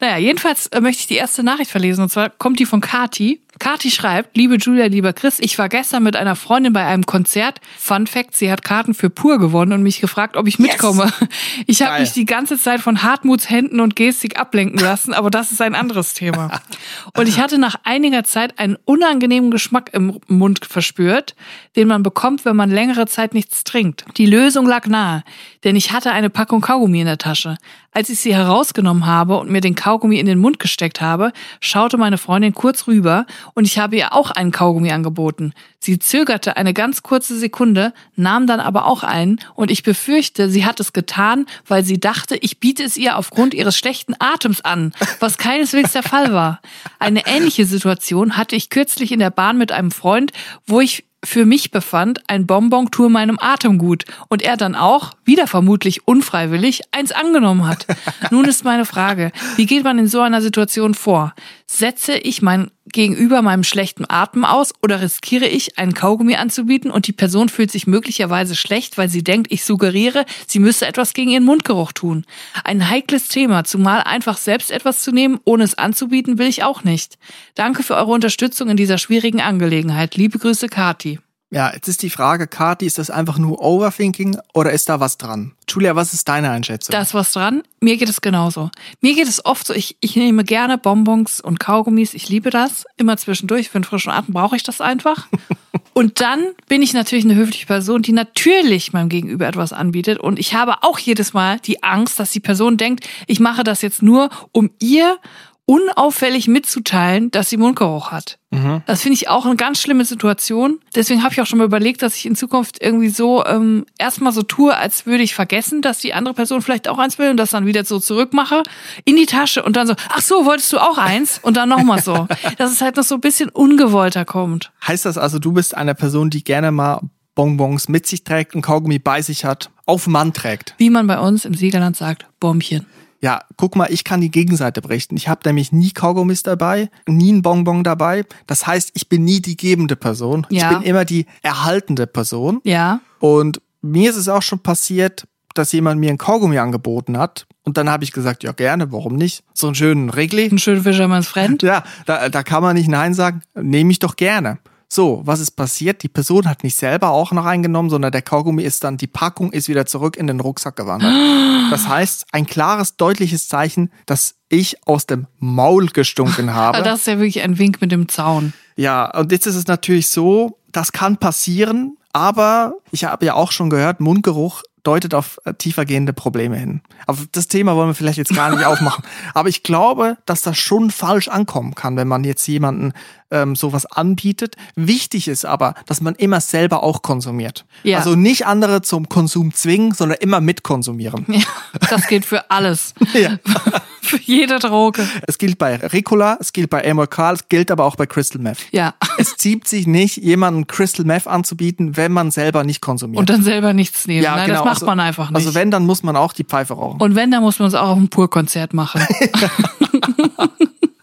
naja, 0.00 0.18
jedenfalls 0.18 0.66
äh, 0.68 0.80
möchte 0.80 1.00
ich 1.00 1.06
die 1.06 1.16
erste 1.16 1.42
Nachricht 1.42 1.70
verlesen. 1.70 2.02
Und 2.02 2.10
zwar 2.10 2.30
kommt 2.30 2.58
die 2.58 2.66
von 2.66 2.80
Kati. 2.80 3.40
Kati 3.58 3.90
schreibt, 3.90 4.36
liebe 4.36 4.56
Julia, 4.56 4.86
lieber 4.86 5.12
Chris, 5.12 5.38
ich 5.40 5.58
war 5.58 5.68
gestern 5.68 6.02
mit 6.02 6.16
einer 6.16 6.36
Freundin 6.36 6.72
bei 6.72 6.84
einem 6.84 7.06
Konzert. 7.06 7.60
Fun 7.78 8.06
Fact, 8.06 8.34
sie 8.34 8.50
hat 8.50 8.62
Karten 8.62 8.94
für 8.94 9.10
Pur 9.10 9.38
gewonnen 9.38 9.72
und 9.72 9.82
mich 9.82 10.00
gefragt, 10.00 10.36
ob 10.36 10.46
ich 10.46 10.58
mitkomme. 10.58 11.04
Yes. 11.04 11.28
Ich 11.66 11.82
habe 11.82 12.00
mich 12.00 12.12
die 12.12 12.24
ganze 12.24 12.58
Zeit 12.58 12.80
von 12.80 13.02
Hartmuts 13.02 13.48
Händen 13.48 13.80
und 13.80 13.96
Gestik 13.96 14.38
ablenken 14.38 14.78
lassen, 14.78 15.14
aber 15.14 15.30
das 15.30 15.52
ist 15.52 15.60
ein 15.62 15.74
anderes 15.74 16.14
Thema. 16.14 16.60
Und 17.16 17.28
ich 17.28 17.38
hatte 17.38 17.58
nach 17.58 17.76
einiger 17.84 18.24
Zeit 18.24 18.58
einen 18.58 18.76
unangenehmen 18.84 19.50
Geschmack 19.50 19.90
im 19.92 20.20
Mund 20.26 20.64
verspürt, 20.64 21.34
den 21.76 21.88
man 21.88 22.02
bekommt, 22.02 22.44
wenn 22.44 22.56
man 22.56 22.70
längere 22.70 23.06
Zeit 23.06 23.34
nichts 23.34 23.64
trinkt. 23.64 24.04
Die 24.16 24.26
Lösung 24.26 24.66
lag 24.66 24.86
nahe, 24.86 25.24
denn 25.64 25.76
ich 25.76 25.92
hatte 25.92 26.12
eine 26.12 26.30
Packung 26.30 26.60
Kaugummi 26.60 27.00
in 27.00 27.06
der 27.06 27.18
Tasche. 27.18 27.56
Als 27.96 28.10
ich 28.10 28.18
sie 28.18 28.34
herausgenommen 28.34 29.06
habe 29.06 29.38
und 29.38 29.52
mir 29.52 29.60
den 29.60 29.76
Kaugummi 29.76 30.18
in 30.18 30.26
den 30.26 30.40
Mund 30.40 30.58
gesteckt 30.58 31.00
habe, 31.00 31.32
schaute 31.60 31.96
meine 31.96 32.18
Freundin 32.18 32.52
kurz 32.52 32.88
rüber 32.88 33.24
und 33.54 33.66
ich 33.66 33.78
habe 33.78 33.94
ihr 33.94 34.12
auch 34.12 34.32
einen 34.32 34.50
Kaugummi 34.50 34.90
angeboten. 34.90 35.52
Sie 35.78 36.00
zögerte 36.00 36.56
eine 36.56 36.74
ganz 36.74 37.04
kurze 37.04 37.38
Sekunde, 37.38 37.92
nahm 38.16 38.48
dann 38.48 38.58
aber 38.58 38.86
auch 38.86 39.04
einen 39.04 39.38
und 39.54 39.70
ich 39.70 39.84
befürchte, 39.84 40.50
sie 40.50 40.64
hat 40.64 40.80
es 40.80 40.92
getan, 40.92 41.46
weil 41.68 41.84
sie 41.84 42.00
dachte, 42.00 42.36
ich 42.36 42.58
biete 42.58 42.82
es 42.82 42.96
ihr 42.96 43.16
aufgrund 43.16 43.54
ihres 43.54 43.78
schlechten 43.78 44.16
Atems 44.18 44.60
an, 44.60 44.92
was 45.20 45.38
keineswegs 45.38 45.92
der 45.92 46.02
Fall 46.02 46.32
war. 46.32 46.60
Eine 46.98 47.28
ähnliche 47.28 47.64
Situation 47.64 48.36
hatte 48.36 48.56
ich 48.56 48.70
kürzlich 48.70 49.12
in 49.12 49.20
der 49.20 49.30
Bahn 49.30 49.56
mit 49.56 49.70
einem 49.70 49.92
Freund, 49.92 50.32
wo 50.66 50.80
ich 50.80 51.04
für 51.24 51.46
mich 51.46 51.70
befand, 51.70 52.20
ein 52.28 52.46
Bonbon 52.46 52.90
tue 52.90 53.10
meinem 53.10 53.38
Atem 53.40 53.78
gut 53.78 54.04
und 54.28 54.42
er 54.42 54.56
dann 54.56 54.74
auch, 54.74 55.12
wieder 55.24 55.46
vermutlich 55.46 56.06
unfreiwillig, 56.06 56.82
eins 56.92 57.12
angenommen 57.12 57.66
hat. 57.66 57.86
Nun 58.30 58.44
ist 58.44 58.64
meine 58.64 58.84
Frage, 58.84 59.32
wie 59.56 59.66
geht 59.66 59.84
man 59.84 59.98
in 59.98 60.06
so 60.06 60.20
einer 60.20 60.42
Situation 60.42 60.94
vor? 60.94 61.34
Setze 61.66 62.16
ich 62.18 62.42
mein 62.42 62.70
Gegenüber 62.86 63.42
meinem 63.42 63.64
schlechten 63.64 64.04
Atem 64.08 64.44
aus 64.44 64.72
oder 64.82 65.00
riskiere 65.00 65.46
ich, 65.46 65.78
einen 65.78 65.94
Kaugummi 65.94 66.36
anzubieten 66.36 66.90
und 66.90 67.06
die 67.06 67.12
Person 67.12 67.48
fühlt 67.48 67.70
sich 67.70 67.86
möglicherweise 67.86 68.54
schlecht, 68.54 68.98
weil 68.98 69.08
sie 69.08 69.24
denkt, 69.24 69.50
ich 69.50 69.64
suggeriere, 69.64 70.26
sie 70.46 70.58
müsse 70.58 70.86
etwas 70.86 71.14
gegen 71.14 71.30
ihren 71.30 71.44
Mundgeruch 71.44 71.92
tun. 71.92 72.26
Ein 72.62 72.88
heikles 72.90 73.28
Thema, 73.28 73.64
zumal 73.64 74.02
einfach 74.02 74.36
selbst 74.36 74.70
etwas 74.70 75.02
zu 75.02 75.10
nehmen, 75.10 75.40
ohne 75.44 75.64
es 75.64 75.76
anzubieten, 75.76 76.38
will 76.38 76.46
ich 76.46 76.62
auch 76.62 76.84
nicht. 76.84 77.18
Danke 77.54 77.82
für 77.82 77.96
eure 77.96 78.12
Unterstützung 78.12 78.68
in 78.68 78.76
dieser 78.76 78.98
schwierigen 78.98 79.40
Angelegenheit. 79.40 80.16
Liebe 80.16 80.38
Grüße, 80.38 80.68
Kati. 80.68 81.18
Ja, 81.50 81.72
jetzt 81.72 81.86
ist 81.86 82.02
die 82.02 82.10
Frage, 82.10 82.48
Kati, 82.48 82.84
ist 82.84 82.98
das 82.98 83.10
einfach 83.10 83.38
nur 83.38 83.60
Overthinking 83.60 84.38
oder 84.54 84.72
ist 84.72 84.88
da 84.88 84.98
was 84.98 85.18
dran? 85.18 85.52
Julia, 85.68 85.94
was 85.94 86.12
ist 86.12 86.28
deine 86.28 86.50
Einschätzung? 86.50 86.92
Da 86.92 87.02
ist 87.02 87.14
was 87.14 87.32
dran. 87.32 87.62
Mir 87.80 87.96
geht 87.96 88.08
es 88.08 88.20
genauso. 88.20 88.70
Mir 89.00 89.14
geht 89.14 89.28
es 89.28 89.44
oft 89.44 89.66
so, 89.66 89.74
ich, 89.74 89.96
ich 90.00 90.16
nehme 90.16 90.42
gerne 90.42 90.78
Bonbons 90.78 91.40
und 91.40 91.60
Kaugummis. 91.60 92.14
Ich 92.14 92.28
liebe 92.28 92.50
das. 92.50 92.86
Immer 92.96 93.16
zwischendurch. 93.16 93.68
Für 93.68 93.76
einen 93.76 93.84
frischen 93.84 94.10
Atem 94.10 94.34
brauche 94.34 94.56
ich 94.56 94.62
das 94.64 94.80
einfach. 94.80 95.28
und 95.94 96.20
dann 96.20 96.44
bin 96.68 96.82
ich 96.82 96.92
natürlich 96.92 97.24
eine 97.24 97.36
höfliche 97.36 97.66
Person, 97.66 98.02
die 98.02 98.12
natürlich 98.12 98.92
meinem 98.92 99.08
Gegenüber 99.08 99.46
etwas 99.46 99.72
anbietet. 99.72 100.18
Und 100.18 100.38
ich 100.38 100.54
habe 100.54 100.82
auch 100.82 100.98
jedes 100.98 101.34
Mal 101.34 101.60
die 101.60 101.82
Angst, 101.82 102.18
dass 102.18 102.32
die 102.32 102.40
Person 102.40 102.76
denkt, 102.76 103.06
ich 103.26 103.38
mache 103.38 103.62
das 103.62 103.80
jetzt 103.82 104.02
nur, 104.02 104.30
um 104.50 104.70
ihr 104.80 105.18
unauffällig 105.66 106.46
mitzuteilen, 106.46 107.30
dass 107.30 107.48
sie 107.48 107.56
Mundgeruch 107.56 108.10
hat. 108.10 108.38
Mhm. 108.50 108.82
Das 108.86 109.00
finde 109.00 109.14
ich 109.14 109.28
auch 109.28 109.46
eine 109.46 109.56
ganz 109.56 109.80
schlimme 109.80 110.04
Situation. 110.04 110.78
Deswegen 110.94 111.22
habe 111.22 111.32
ich 111.32 111.40
auch 111.40 111.46
schon 111.46 111.58
mal 111.58 111.64
überlegt, 111.64 112.02
dass 112.02 112.16
ich 112.16 112.26
in 112.26 112.36
Zukunft 112.36 112.82
irgendwie 112.82 113.08
so 113.08 113.44
ähm, 113.46 113.86
erstmal 113.98 114.32
so 114.32 114.42
tue, 114.42 114.76
als 114.76 115.06
würde 115.06 115.22
ich 115.22 115.34
vergessen, 115.34 115.80
dass 115.80 115.98
die 115.98 116.12
andere 116.12 116.34
Person 116.34 116.60
vielleicht 116.60 116.86
auch 116.86 116.98
eins 116.98 117.18
will 117.18 117.30
und 117.30 117.38
das 117.38 117.50
dann 117.50 117.64
wieder 117.64 117.84
so 117.84 117.98
zurückmache 117.98 118.62
in 119.06 119.16
die 119.16 119.26
Tasche 119.26 119.62
und 119.62 119.76
dann 119.76 119.86
so, 119.86 119.94
ach 120.10 120.20
so, 120.20 120.44
wolltest 120.44 120.72
du 120.72 120.78
auch 120.78 120.98
eins? 120.98 121.40
Und 121.42 121.56
dann 121.56 121.70
nochmal 121.70 122.02
so. 122.02 122.28
dass 122.58 122.70
es 122.70 122.82
halt 122.82 122.96
noch 122.96 123.04
so 123.04 123.14
ein 123.14 123.20
bisschen 123.20 123.48
ungewollter 123.48 124.24
kommt. 124.24 124.70
Heißt 124.86 125.06
das 125.06 125.16
also, 125.16 125.38
du 125.38 125.52
bist 125.52 125.74
eine 125.74 125.94
Person, 125.94 126.28
die 126.28 126.44
gerne 126.44 126.72
mal 126.72 127.00
Bonbons 127.34 127.88
mit 127.88 128.06
sich 128.06 128.22
trägt 128.24 128.54
und 128.54 128.62
Kaugummi 128.62 128.98
bei 128.98 129.22
sich 129.22 129.44
hat, 129.44 129.70
auf 129.86 130.06
Mann 130.06 130.32
trägt? 130.32 130.74
Wie 130.78 130.90
man 130.90 131.06
bei 131.06 131.18
uns 131.18 131.44
im 131.44 131.54
Siegerland 131.54 131.96
sagt, 131.96 132.26
Bombchen. 132.38 132.86
Ja, 133.24 133.40
guck 133.56 133.74
mal, 133.74 133.90
ich 133.90 134.04
kann 134.04 134.20
die 134.20 134.30
Gegenseite 134.30 134.82
berichten. 134.82 135.16
Ich 135.16 135.28
habe 135.28 135.40
nämlich 135.46 135.72
nie 135.72 135.92
Kaugummis 135.92 136.42
dabei, 136.42 136.90
nie 137.08 137.32
ein 137.32 137.40
Bonbon 137.40 137.82
dabei. 137.82 138.26
Das 138.46 138.66
heißt, 138.66 138.90
ich 138.92 139.08
bin 139.08 139.24
nie 139.24 139.40
die 139.40 139.56
gebende 139.56 139.96
Person. 139.96 140.46
Ja. 140.50 140.70
Ich 140.70 140.76
bin 140.76 140.86
immer 140.86 141.06
die 141.06 141.24
erhaltende 141.40 142.06
Person. 142.06 142.60
Ja. 142.64 143.00
Und 143.20 143.62
mir 143.80 144.10
ist 144.10 144.16
es 144.16 144.28
auch 144.28 144.42
schon 144.42 144.58
passiert, 144.58 145.26
dass 145.54 145.72
jemand 145.72 146.00
mir 146.00 146.10
ein 146.10 146.18
Kaugummi 146.18 146.58
angeboten 146.58 147.16
hat. 147.16 147.46
Und 147.62 147.78
dann 147.78 147.88
habe 147.88 148.04
ich 148.04 148.12
gesagt, 148.12 148.42
ja 148.42 148.52
gerne, 148.52 148.92
warum 148.92 149.16
nicht? 149.16 149.42
So 149.54 149.68
einen 149.68 149.74
schönen 149.74 150.10
Regli. 150.10 150.44
Einen 150.44 150.58
schönen 150.58 150.82
Fisherman's 150.82 151.26
Friend. 151.26 151.62
Ja, 151.62 151.82
da, 152.04 152.28
da 152.28 152.42
kann 152.42 152.62
man 152.62 152.76
nicht 152.76 152.90
Nein 152.90 153.14
sagen. 153.14 153.40
Nehme 153.54 153.90
ich 153.90 154.00
doch 154.00 154.16
gerne. 154.16 154.58
So, 154.94 155.22
was 155.24 155.40
ist 155.40 155.50
passiert? 155.50 156.04
Die 156.04 156.08
Person 156.08 156.48
hat 156.48 156.62
nicht 156.62 156.76
selber 156.76 157.10
auch 157.10 157.32
noch 157.32 157.46
eingenommen, 157.46 157.90
sondern 157.90 158.12
der 158.12 158.22
Kaugummi 158.22 158.62
ist 158.62 158.84
dann, 158.84 158.96
die 158.96 159.08
Packung 159.08 159.50
ist 159.50 159.68
wieder 159.68 159.86
zurück 159.86 160.16
in 160.16 160.28
den 160.28 160.38
Rucksack 160.38 160.76
gewandert. 160.76 161.12
Das 161.70 161.88
heißt, 161.88 162.26
ein 162.30 162.46
klares, 162.46 162.96
deutliches 162.96 163.48
Zeichen, 163.48 163.90
dass 164.06 164.36
ich 164.48 164.86
aus 164.86 165.06
dem 165.06 165.26
Maul 165.40 165.86
gestunken 165.86 166.54
habe. 166.54 166.80
Das 166.82 167.00
ist 167.00 167.06
ja 167.08 167.18
wirklich 167.18 167.42
ein 167.42 167.58
Wink 167.58 167.80
mit 167.80 167.90
dem 167.90 168.08
Zaun. 168.08 168.52
Ja, 168.76 169.10
und 169.18 169.32
jetzt 169.32 169.46
ist 169.46 169.56
es 169.56 169.66
natürlich 169.66 170.10
so, 170.10 170.58
das 170.70 170.92
kann 170.92 171.16
passieren, 171.16 171.96
aber 172.12 172.74
ich 172.92 173.04
habe 173.04 173.26
ja 173.26 173.34
auch 173.34 173.50
schon 173.50 173.70
gehört, 173.70 173.98
Mundgeruch 173.98 174.62
deutet 174.84 175.14
auf 175.14 175.40
äh, 175.44 175.54
tiefergehende 175.54 176.12
Probleme 176.12 176.56
hin. 176.56 176.80
Aber 177.06 177.18
das 177.32 177.48
Thema 177.48 177.74
wollen 177.74 177.88
wir 177.88 177.94
vielleicht 177.94 178.18
jetzt 178.18 178.34
gar 178.34 178.54
nicht 178.54 178.64
aufmachen. 178.66 179.04
Aber 179.34 179.48
ich 179.48 179.62
glaube, 179.62 180.16
dass 180.26 180.42
das 180.42 180.56
schon 180.56 180.90
falsch 180.90 181.28
ankommen 181.28 181.74
kann, 181.74 181.96
wenn 181.96 182.06
man 182.06 182.22
jetzt 182.22 182.46
jemanden 182.46 182.92
ähm, 183.30 183.56
sowas 183.56 183.86
anbietet. 183.86 184.56
Wichtig 184.76 185.26
ist 185.28 185.44
aber, 185.44 185.74
dass 185.86 186.00
man 186.00 186.14
immer 186.14 186.40
selber 186.40 186.82
auch 186.82 187.02
konsumiert. 187.02 187.64
Ja. 187.82 187.98
Also 187.98 188.14
nicht 188.14 188.46
andere 188.46 188.82
zum 188.82 189.08
Konsum 189.08 189.52
zwingen, 189.52 189.92
sondern 189.92 190.18
immer 190.20 190.40
mitkonsumieren. 190.40 191.24
Ja, 191.28 191.42
das 191.90 192.06
gilt 192.06 192.24
für 192.24 192.50
alles. 192.50 192.94
Ja. 193.14 193.38
für 194.14 194.22
jede 194.22 194.58
Droge. 194.58 195.06
Es 195.26 195.38
gilt 195.38 195.58
bei 195.58 195.76
Ricola, 195.76 196.36
es 196.40 196.52
gilt 196.52 196.70
bei 196.70 196.88
Amor 196.88 197.06
Carl, 197.06 197.34
es 197.34 197.48
gilt 197.48 197.70
aber 197.70 197.84
auch 197.84 197.96
bei 197.96 198.06
Crystal 198.06 198.40
Meth. 198.40 198.58
Ja. 198.72 198.94
Es 199.18 199.36
zieht 199.36 199.66
sich 199.68 199.86
nicht, 199.86 200.16
jemandem 200.16 200.66
Crystal 200.66 201.04
Meth 201.04 201.26
anzubieten, 201.26 201.96
wenn 201.96 202.12
man 202.12 202.30
selber 202.30 202.64
nicht 202.64 202.80
konsumiert. 202.80 203.20
Und 203.20 203.30
dann 203.30 203.42
selber 203.42 203.72
nichts 203.72 204.06
nehmen. 204.06 204.22
Nein, 204.24 204.48
das 204.48 204.58
macht 204.60 204.68
also, 204.68 204.86
man 204.86 205.00
einfach 205.00 205.30
nicht. 205.30 205.36
Also 205.36 205.54
wenn, 205.54 205.70
dann 205.70 205.86
muss 205.86 206.02
man 206.02 206.16
auch 206.16 206.32
die 206.32 206.44
Pfeife 206.44 206.74
rauchen. 206.74 207.00
Und 207.00 207.14
wenn, 207.14 207.30
dann 207.30 207.42
muss 207.42 207.58
man 207.58 207.68
es 207.68 207.74
auch 207.74 207.88
auf 207.88 207.96
einem 207.96 208.08
Pur-Konzert 208.08 208.74
machen. 208.74 209.02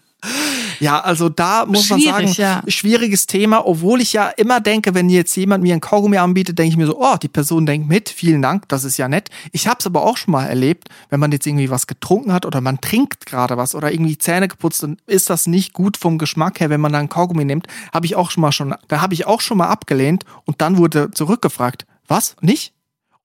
Ja, 0.80 1.00
also 1.00 1.28
da 1.28 1.64
muss 1.66 1.86
Schwierig, 1.86 2.06
man 2.10 2.26
sagen, 2.28 2.34
ja. 2.36 2.62
schwieriges 2.70 3.26
Thema, 3.26 3.66
obwohl 3.66 4.00
ich 4.00 4.12
ja 4.12 4.28
immer 4.28 4.60
denke, 4.60 4.94
wenn 4.94 5.08
jetzt 5.08 5.36
jemand 5.36 5.62
mir 5.62 5.74
ein 5.74 5.80
Kaugummi 5.80 6.16
anbietet, 6.18 6.58
denke 6.58 6.70
ich 6.70 6.76
mir 6.76 6.86
so, 6.86 6.98
oh, 6.98 7.16
die 7.20 7.28
Person 7.28 7.66
denkt 7.66 7.88
mit, 7.88 8.08
vielen 8.08 8.42
Dank, 8.42 8.68
das 8.68 8.84
ist 8.84 8.96
ja 8.96 9.08
nett. 9.08 9.30
Ich 9.52 9.66
habe 9.66 9.76
es 9.80 9.86
aber 9.86 10.02
auch 10.04 10.16
schon 10.16 10.32
mal 10.32 10.46
erlebt, 10.46 10.88
wenn 11.10 11.20
man 11.20 11.30
jetzt 11.32 11.46
irgendwie 11.46 11.70
was 11.70 11.86
getrunken 11.86 12.32
hat 12.32 12.46
oder 12.46 12.60
man 12.60 12.80
trinkt 12.80 13.26
gerade 13.26 13.56
was 13.56 13.74
oder 13.74 13.92
irgendwie 13.92 14.18
Zähne 14.18 14.48
geputzt, 14.48 14.82
dann 14.82 14.96
ist 15.06 15.30
das 15.30 15.46
nicht 15.46 15.72
gut 15.72 15.96
vom 15.96 16.18
Geschmack 16.18 16.60
her, 16.60 16.70
wenn 16.70 16.80
man 16.80 16.92
da 16.92 16.98
ein 16.98 17.08
Kaugummi 17.08 17.44
nimmt. 17.44 17.66
Habe 17.92 18.06
ich 18.06 18.16
auch 18.16 18.30
schon 18.30 18.40
mal 18.42 18.52
schon, 18.52 18.74
da 18.88 19.00
habe 19.00 19.14
ich 19.14 19.26
auch 19.26 19.40
schon 19.40 19.58
mal 19.58 19.68
abgelehnt 19.68 20.24
und 20.46 20.60
dann 20.60 20.76
wurde 20.78 21.10
zurückgefragt, 21.12 21.86
was? 22.08 22.36
Nicht? 22.40 22.72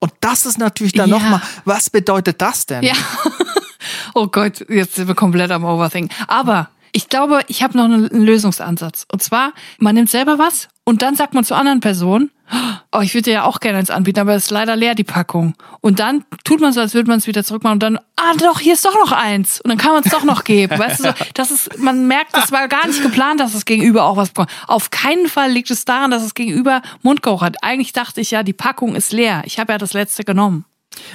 Und 0.00 0.12
das 0.20 0.46
ist 0.46 0.58
natürlich 0.58 0.92
dann 0.92 1.10
Ja. 1.10 1.18
nochmal, 1.18 1.42
was 1.64 1.90
bedeutet 1.90 2.40
das 2.42 2.66
denn? 2.66 2.82
Ja. 2.84 2.94
Oh 4.14 4.26
Gott, 4.26 4.64
jetzt 4.68 4.96
sind 4.96 5.06
wir 5.06 5.14
komplett 5.14 5.50
am 5.50 5.64
Overthink. 5.64 6.10
Aber 6.26 6.68
ich 6.92 7.08
glaube, 7.08 7.40
ich 7.48 7.62
habe 7.62 7.76
noch 7.76 7.84
einen 7.84 8.08
Lösungsansatz. 8.08 9.06
Und 9.10 9.22
zwar, 9.22 9.52
man 9.78 9.94
nimmt 9.94 10.10
selber 10.10 10.38
was 10.38 10.68
und 10.84 11.02
dann 11.02 11.14
sagt 11.14 11.34
man 11.34 11.44
zur 11.44 11.56
anderen 11.56 11.80
Person, 11.80 12.30
oh, 12.92 13.00
ich 13.00 13.14
würde 13.14 13.24
dir 13.24 13.32
ja 13.34 13.44
auch 13.44 13.60
gerne 13.60 13.78
eins 13.78 13.90
anbieten, 13.90 14.20
aber 14.20 14.34
es 14.34 14.44
ist 14.44 14.50
leider 14.50 14.76
leer, 14.76 14.94
die 14.94 15.04
Packung. 15.04 15.54
Und 15.80 16.00
dann 16.00 16.24
tut 16.44 16.60
man 16.60 16.72
so, 16.72 16.80
als 16.80 16.94
würde 16.94 17.08
man 17.08 17.18
es 17.18 17.26
wieder 17.26 17.44
zurückmachen 17.44 17.74
und 17.74 17.82
dann, 17.82 17.98
ah 18.16 18.34
doch, 18.38 18.60
hier 18.60 18.74
ist 18.74 18.84
doch 18.84 18.94
noch 18.94 19.12
eins. 19.12 19.60
Und 19.60 19.68
dann 19.68 19.78
kann 19.78 19.92
man 19.92 20.02
es 20.04 20.10
doch 20.10 20.24
noch 20.24 20.44
geben. 20.44 20.78
Weißt 20.78 21.00
du, 21.00 21.04
so, 21.04 21.10
das 21.34 21.50
ist, 21.50 21.78
man 21.78 22.06
merkt, 22.06 22.34
das 22.34 22.52
war 22.52 22.68
gar 22.68 22.86
nicht 22.86 23.02
geplant, 23.02 23.40
dass 23.40 23.52
das 23.52 23.64
Gegenüber 23.64 24.04
auch 24.04 24.16
was 24.16 24.30
bekommt. 24.30 24.50
Auf 24.66 24.90
keinen 24.90 25.28
Fall 25.28 25.50
liegt 25.50 25.70
es 25.70 25.84
daran, 25.84 26.10
dass 26.10 26.22
das 26.22 26.34
Gegenüber 26.34 26.82
Mundgeruch 27.02 27.42
hat. 27.42 27.62
Eigentlich 27.62 27.92
dachte 27.92 28.20
ich 28.20 28.30
ja, 28.30 28.42
die 28.42 28.52
Packung 28.52 28.94
ist 28.94 29.12
leer. 29.12 29.42
Ich 29.44 29.58
habe 29.58 29.72
ja 29.72 29.78
das 29.78 29.92
letzte 29.92 30.24
genommen. 30.24 30.64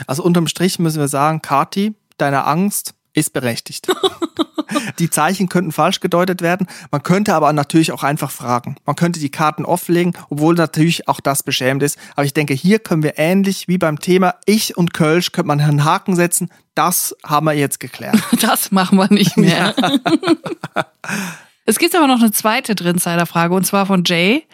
Also 0.08 0.24
unterm 0.24 0.48
Strich 0.48 0.80
müssen 0.80 1.00
wir 1.00 1.08
sagen, 1.08 1.42
Kati, 1.42 1.94
deine 2.18 2.46
Angst 2.46 2.94
ist 3.14 3.34
berechtigt. 3.34 3.88
die 5.00 5.10
Zeichen 5.10 5.50
könnten 5.50 5.72
falsch 5.72 6.00
gedeutet 6.00 6.42
werden. 6.42 6.68
Man 6.92 7.04
könnte 7.04 7.34
aber 7.36 7.52
natürlich 7.54 7.92
auch 7.92 8.04
einfach 8.04 8.32
fragen. 8.32 8.76
Man 8.86 8.96
könnte 8.96 9.20
die 9.20 9.30
Karten 9.30 9.66
offenlegen, 9.66 10.14
obwohl 10.30 10.56
natürlich 10.56 11.08
auch 11.08 11.20
das 11.20 11.44
beschämend 11.44 11.84
ist. 11.84 11.98
Aber 12.16 12.26
ich 12.26 12.34
denke, 12.34 12.54
hier 12.54 12.80
können 12.80 13.04
wir 13.04 13.18
ähnlich 13.18 13.68
wie 13.68 13.78
beim 13.78 14.00
Thema 14.00 14.36
Ich 14.46 14.78
und 14.78 14.94
Kölsch, 14.94 15.32
könnte 15.32 15.48
man 15.48 15.62
einen 15.62 15.84
Haken 15.84 16.16
setzen. 16.16 16.50
Das 16.76 17.16
haben 17.24 17.46
wir 17.46 17.54
jetzt 17.54 17.80
geklärt. 17.80 18.18
Das 18.42 18.72
machen 18.72 18.98
wir 18.98 19.12
nicht 19.12 19.38
mehr. 19.38 19.74
es 21.66 21.80
gibt 21.80 21.96
aber 21.96 22.08
noch 22.08 22.20
eine 22.20 22.32
zweite 22.32 22.76
Drinsider-Frage 22.76 23.54
und 23.54 23.66
zwar 23.66 23.86
von 23.86 24.04
Jay. 24.06 24.46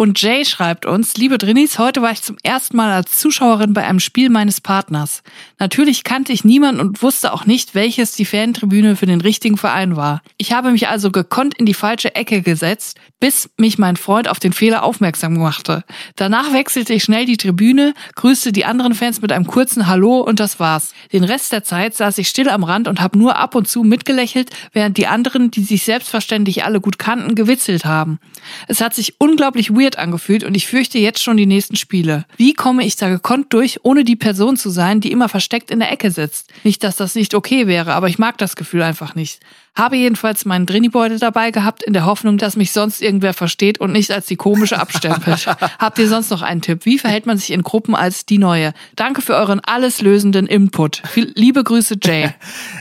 Und 0.00 0.22
Jay 0.22 0.44
schreibt 0.44 0.86
uns, 0.86 1.16
liebe 1.16 1.38
Drinis, 1.38 1.80
heute 1.80 2.02
war 2.02 2.12
ich 2.12 2.22
zum 2.22 2.36
ersten 2.44 2.76
Mal 2.76 2.92
als 2.92 3.18
Zuschauerin 3.18 3.72
bei 3.72 3.84
einem 3.84 3.98
Spiel 3.98 4.30
meines 4.30 4.60
Partners. 4.60 5.24
Natürlich 5.58 6.04
kannte 6.04 6.32
ich 6.32 6.44
niemanden 6.44 6.80
und 6.80 7.02
wusste 7.02 7.32
auch 7.32 7.46
nicht, 7.46 7.74
welches 7.74 8.12
die 8.12 8.24
Fantribüne 8.24 8.94
für 8.94 9.06
den 9.06 9.20
richtigen 9.20 9.56
Verein 9.56 9.96
war. 9.96 10.22
Ich 10.36 10.52
habe 10.52 10.70
mich 10.70 10.86
also 10.86 11.10
gekonnt 11.10 11.54
in 11.58 11.66
die 11.66 11.74
falsche 11.74 12.14
Ecke 12.14 12.42
gesetzt, 12.42 12.96
bis 13.18 13.50
mich 13.56 13.76
mein 13.78 13.96
Freund 13.96 14.28
auf 14.28 14.38
den 14.38 14.52
Fehler 14.52 14.84
aufmerksam 14.84 15.34
machte. 15.34 15.82
Danach 16.14 16.52
wechselte 16.52 16.94
ich 16.94 17.02
schnell 17.02 17.26
die 17.26 17.36
Tribüne, 17.36 17.92
grüßte 18.14 18.52
die 18.52 18.66
anderen 18.66 18.94
Fans 18.94 19.20
mit 19.20 19.32
einem 19.32 19.48
kurzen 19.48 19.88
Hallo 19.88 20.20
und 20.20 20.38
das 20.38 20.60
war's. 20.60 20.92
Den 21.12 21.24
Rest 21.24 21.50
der 21.50 21.64
Zeit 21.64 21.96
saß 21.96 22.18
ich 22.18 22.28
still 22.28 22.50
am 22.50 22.62
Rand 22.62 22.86
und 22.86 23.00
habe 23.00 23.18
nur 23.18 23.34
ab 23.34 23.56
und 23.56 23.66
zu 23.66 23.82
mitgelächelt, 23.82 24.50
während 24.72 24.96
die 24.96 25.08
anderen, 25.08 25.50
die 25.50 25.64
sich 25.64 25.82
selbstverständlich 25.82 26.64
alle 26.64 26.80
gut 26.80 27.00
kannten, 27.00 27.34
gewitzelt 27.34 27.84
haben. 27.84 28.20
Es 28.66 28.80
hat 28.80 28.94
sich 28.94 29.20
unglaublich 29.20 29.70
weird 29.70 29.98
angefühlt 29.98 30.44
und 30.44 30.54
ich 30.54 30.66
fürchte 30.66 30.98
jetzt 30.98 31.22
schon 31.22 31.36
die 31.36 31.46
nächsten 31.46 31.76
Spiele. 31.76 32.24
Wie 32.36 32.54
komme 32.54 32.84
ich 32.84 32.96
da 32.96 33.08
gekonnt 33.08 33.52
durch, 33.52 33.84
ohne 33.84 34.04
die 34.04 34.16
Person 34.16 34.56
zu 34.56 34.70
sein, 34.70 35.00
die 35.00 35.12
immer 35.12 35.28
versteckt 35.28 35.70
in 35.70 35.80
der 35.80 35.92
Ecke 35.92 36.10
sitzt? 36.10 36.52
Nicht, 36.64 36.84
dass 36.84 36.96
das 36.96 37.14
nicht 37.14 37.34
okay 37.34 37.66
wäre, 37.66 37.94
aber 37.94 38.08
ich 38.08 38.18
mag 38.18 38.38
das 38.38 38.56
Gefühl 38.56 38.82
einfach 38.82 39.14
nicht. 39.14 39.40
Habe 39.74 39.96
jedenfalls 39.96 40.44
meinen 40.44 40.66
Drinibeutel 40.66 41.20
dabei 41.20 41.52
gehabt, 41.52 41.84
in 41.84 41.92
der 41.92 42.04
Hoffnung, 42.04 42.36
dass 42.36 42.56
mich 42.56 42.72
sonst 42.72 43.00
irgendwer 43.00 43.32
versteht 43.32 43.78
und 43.78 43.92
nicht 43.92 44.10
als 44.10 44.26
die 44.26 44.34
komische 44.34 44.80
abstempelt. 44.80 45.46
Habt 45.78 46.00
ihr 46.00 46.08
sonst 46.08 46.30
noch 46.30 46.42
einen 46.42 46.62
Tipp? 46.62 46.84
Wie 46.84 46.98
verhält 46.98 47.26
man 47.26 47.38
sich 47.38 47.52
in 47.52 47.62
Gruppen 47.62 47.94
als 47.94 48.26
die 48.26 48.38
Neue? 48.38 48.72
Danke 48.96 49.22
für 49.22 49.36
euren 49.36 49.60
alles 49.60 50.00
lösenden 50.02 50.48
Input. 50.48 51.02
Liebe 51.14 51.62
Grüße, 51.62 51.96
Jay. 52.02 52.30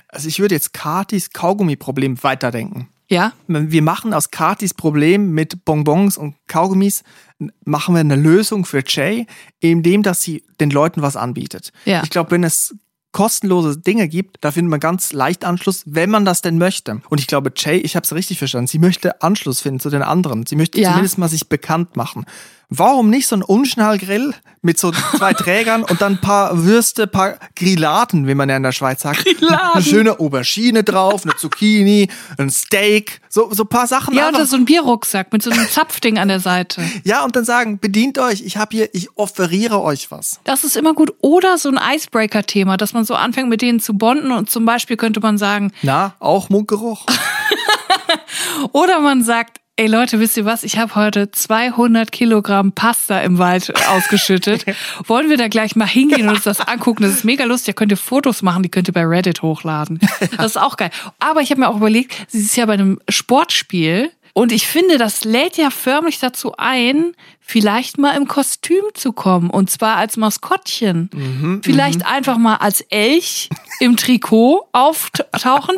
Also 0.09 0.29
ich 0.29 0.39
würde 0.39 0.55
jetzt 0.55 0.73
Katis 0.73 1.29
Kaugummi-Problem 1.29 2.23
weiterdenken. 2.23 2.87
Ja? 3.09 3.33
Wir 3.47 3.81
machen 3.81 4.13
aus 4.13 4.31
Katis 4.31 4.73
Problem 4.73 5.31
mit 5.31 5.63
Bonbons 5.65 6.17
und 6.17 6.35
Kaugummis, 6.47 7.03
machen 7.63 7.95
wir 7.95 7.99
eine 8.01 8.15
Lösung 8.15 8.65
für 8.65 8.83
Jay, 8.85 9.25
indem 9.59 10.03
dass 10.03 10.21
sie 10.21 10.43
den 10.59 10.69
Leuten 10.71 11.01
was 11.01 11.15
anbietet. 11.15 11.71
Ja. 11.85 12.03
Ich 12.03 12.09
glaube, 12.09 12.31
wenn 12.31 12.43
es 12.43 12.75
kostenlose 13.13 13.77
Dinge 13.79 14.07
gibt, 14.07 14.37
da 14.41 14.51
findet 14.51 14.69
man 14.69 14.79
ganz 14.79 15.13
leicht 15.13 15.45
Anschluss, 15.45 15.83
wenn 15.87 16.09
man 16.09 16.25
das 16.25 16.41
denn 16.41 16.57
möchte. 16.57 17.01
Und 17.09 17.19
ich 17.19 17.27
glaube, 17.27 17.51
Jay, 17.55 17.77
ich 17.77 17.95
habe 17.95 18.03
es 18.03 18.13
richtig 18.13 18.37
verstanden, 18.37 18.67
sie 18.67 18.79
möchte 18.79 19.21
Anschluss 19.21 19.61
finden 19.61 19.79
zu 19.79 19.89
den 19.89 20.01
anderen. 20.03 20.45
Sie 20.45 20.55
möchte 20.55 20.79
Ja. 20.79 20.89
zumindest 20.89 21.17
mal 21.17 21.29
sich 21.29 21.47
bekannt 21.49 21.95
machen. 21.95 22.25
Warum 22.69 23.09
nicht 23.09 23.27
so 23.27 23.35
ein 23.37 23.43
Unschnallgrill 23.43 24.33
mit 24.61 24.77
so 24.77 24.91
zwei 24.91 25.33
Trägern 25.37 25.83
und 25.83 26.01
dann 26.01 26.13
ein 26.13 26.21
paar 26.21 26.65
Würste, 26.65 27.07
paar 27.07 27.37
Grilladen, 27.55 28.27
wie 28.27 28.35
man 28.35 28.49
ja 28.49 28.57
in 28.57 28.63
der 28.63 28.73
Schweiz 28.73 29.03
sagt. 29.03 29.23
Grilladen. 29.23 29.71
Eine 29.73 29.83
schöne 29.83 30.19
Aubergine 30.19 30.83
drauf, 30.83 31.23
eine 31.23 31.35
Zucchini, 31.37 32.09
ein 32.37 32.49
Steak, 32.49 33.21
so, 33.29 33.53
so 33.53 33.63
ein 33.63 33.69
paar 33.69 33.87
Sachen. 33.87 34.13
Ja, 34.13 34.29
ist 34.29 34.49
so 34.49 34.57
ein 34.57 34.65
Bierrucksack 34.65 35.31
mit 35.31 35.43
so 35.43 35.49
einem 35.49 35.65
Zapfding 35.69 36.17
an 36.17 36.27
der 36.27 36.41
Seite. 36.41 36.83
ja, 37.05 37.23
und 37.23 37.37
dann 37.37 37.45
sagen, 37.45 37.79
bedient 37.79 38.19
euch, 38.19 38.41
ich 38.41 38.57
habe 38.57 38.75
hier, 38.75 38.89
ich 38.93 39.15
offeriere 39.15 39.81
euch 39.81 40.11
was. 40.11 40.41
Das 40.43 40.65
ist 40.65 40.75
immer 40.75 40.93
gut. 40.93 41.13
Oder 41.21 41.57
so 41.57 41.69
ein 41.69 41.79
Icebreaker-Thema, 41.81 42.75
dass 42.75 42.91
man 42.91 43.05
so 43.05 43.15
anfängt, 43.15 43.47
mit 43.47 43.61
denen 43.61 43.79
zu 43.79 43.93
bonden. 43.93 44.31
Und 44.31 44.49
zum 44.49 44.65
Beispiel 44.65 44.97
könnte 44.97 45.21
man 45.21 45.37
sagen, 45.37 45.71
Na, 45.83 46.15
auch 46.19 46.49
Mundgeruch? 46.49 47.05
oder 48.73 48.99
man 48.99 49.23
sagt, 49.23 49.61
ey 49.77 49.85
Leute, 49.85 50.19
wisst 50.19 50.35
ihr 50.37 50.45
was? 50.45 50.63
Ich 50.63 50.79
habe 50.79 50.95
heute 50.95 51.29
200 51.29 52.11
Kilogramm 52.11 52.71
Pasta 52.71 53.19
im 53.21 53.37
Wald 53.37 53.71
ausgeschüttet. 53.89 54.65
Wollen 55.05 55.29
wir 55.29 55.37
da 55.37 55.47
gleich 55.47 55.75
mal 55.75 55.87
hingehen 55.87 56.27
und 56.27 56.35
uns 56.35 56.43
das 56.43 56.61
angucken? 56.61 57.03
Das 57.03 57.13
ist 57.13 57.23
mega 57.23 57.45
lustig. 57.45 57.69
Ihr 57.69 57.73
könnt 57.75 57.91
ihr 57.91 57.97
Fotos 57.97 58.41
machen, 58.41 58.63
die 58.63 58.69
könnt 58.69 58.89
ihr 58.89 58.93
bei 58.93 59.05
Reddit 59.05 59.43
hochladen. 59.43 59.99
Das 60.35 60.47
ist 60.47 60.57
auch 60.57 60.77
geil. 60.77 60.89
Aber 61.19 61.41
ich 61.41 61.51
habe 61.51 61.61
mir 61.61 61.69
auch 61.69 61.77
überlegt, 61.77 62.15
sie 62.27 62.39
ist 62.39 62.57
ja 62.57 62.65
bei 62.65 62.73
einem 62.73 62.99
Sportspiel. 63.07 64.11
Und 64.37 64.51
ich 64.51 64.67
finde, 64.67 64.99
das 64.99 65.23
lädt 65.23 65.57
ja 65.57 65.71
förmlich 65.71 66.19
dazu 66.19 66.53
ein, 66.57 67.15
vielleicht 67.39 67.97
mal 67.97 68.15
im 68.15 68.27
Kostüm 68.27 68.83
zu 68.93 69.11
kommen. 69.11 69.49
Und 69.49 69.71
zwar 69.71 69.95
als 69.95 70.15
Maskottchen. 70.15 71.09
vielleicht 71.63 72.05
einfach 72.05 72.37
mal 72.37 72.57
als 72.57 72.81
Elch 72.81 73.49
im 73.79 73.97
Trikot 73.97 74.67
auftauchen. 74.73 75.73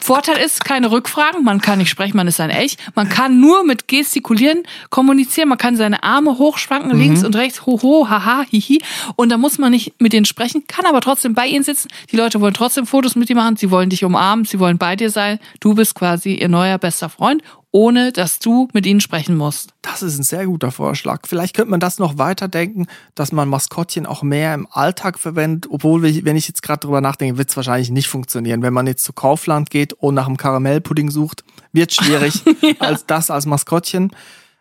Vorteil 0.00 0.36
ist, 0.36 0.66
keine 0.66 0.90
Rückfragen, 0.90 1.44
man 1.44 1.62
kann 1.62 1.78
nicht 1.78 1.88
sprechen, 1.88 2.18
man 2.18 2.28
ist 2.28 2.40
ein 2.40 2.50
Elch. 2.50 2.76
Man 2.94 3.08
kann 3.08 3.40
nur 3.40 3.64
mit 3.64 3.88
Gestikulieren 3.88 4.64
kommunizieren, 4.90 5.48
man 5.48 5.56
kann 5.56 5.76
seine 5.76 6.02
Arme 6.02 6.36
hochschwanken, 6.36 6.98
links 6.98 7.24
und 7.24 7.34
rechts, 7.36 7.64
hoho, 7.64 8.10
haha, 8.10 8.44
hihi. 8.50 8.82
Und 9.16 9.30
da 9.30 9.38
muss 9.38 9.56
man 9.56 9.70
nicht 9.70 9.98
mit 9.98 10.12
denen 10.12 10.26
sprechen, 10.26 10.66
kann 10.66 10.84
aber 10.84 11.00
trotzdem 11.00 11.32
bei 11.32 11.46
ihnen 11.46 11.64
sitzen. 11.64 11.88
Die 12.10 12.16
Leute 12.16 12.42
wollen 12.42 12.52
trotzdem 12.52 12.86
Fotos 12.86 13.16
mit 13.16 13.30
dir 13.30 13.36
machen, 13.36 13.56
sie 13.56 13.70
wollen 13.70 13.88
dich 13.88 14.04
umarmen, 14.04 14.44
sie 14.44 14.58
wollen 14.58 14.76
bei 14.76 14.94
dir 14.94 15.08
sein. 15.08 15.38
Du 15.60 15.74
bist 15.74 15.94
quasi 15.94 16.34
ihr 16.34 16.48
neuer 16.48 16.76
bester 16.76 17.08
Freund, 17.08 17.42
ohne 17.74 18.12
dass 18.12 18.38
du 18.38 18.68
mit 18.72 18.86
ihnen 18.86 19.00
sprechen 19.00 19.36
musst. 19.36 19.70
Das 19.82 20.00
ist 20.00 20.16
ein 20.16 20.22
sehr 20.22 20.46
guter 20.46 20.70
Vorschlag. 20.70 21.22
Vielleicht 21.26 21.56
könnte 21.56 21.72
man 21.72 21.80
das 21.80 21.98
noch 21.98 22.18
weiterdenken, 22.18 22.86
dass 23.16 23.32
man 23.32 23.48
Maskottchen 23.48 24.06
auch 24.06 24.22
mehr 24.22 24.54
im 24.54 24.68
Alltag 24.70 25.18
verwendet, 25.18 25.66
obwohl, 25.68 26.04
wenn 26.04 26.36
ich 26.36 26.46
jetzt 26.46 26.62
gerade 26.62 26.78
drüber 26.78 27.00
nachdenke, 27.00 27.36
wird 27.36 27.50
es 27.50 27.56
wahrscheinlich 27.56 27.90
nicht 27.90 28.06
funktionieren. 28.06 28.62
Wenn 28.62 28.72
man 28.72 28.86
jetzt 28.86 29.02
zu 29.02 29.12
Kaufland 29.12 29.70
geht 29.70 29.92
und 29.92 30.14
nach 30.14 30.28
einem 30.28 30.36
Karamellpudding 30.36 31.10
sucht, 31.10 31.42
wird 31.72 31.92
schwierig 31.92 32.42
als 32.78 33.06
das 33.06 33.28
als 33.28 33.44
Maskottchen. 33.44 34.12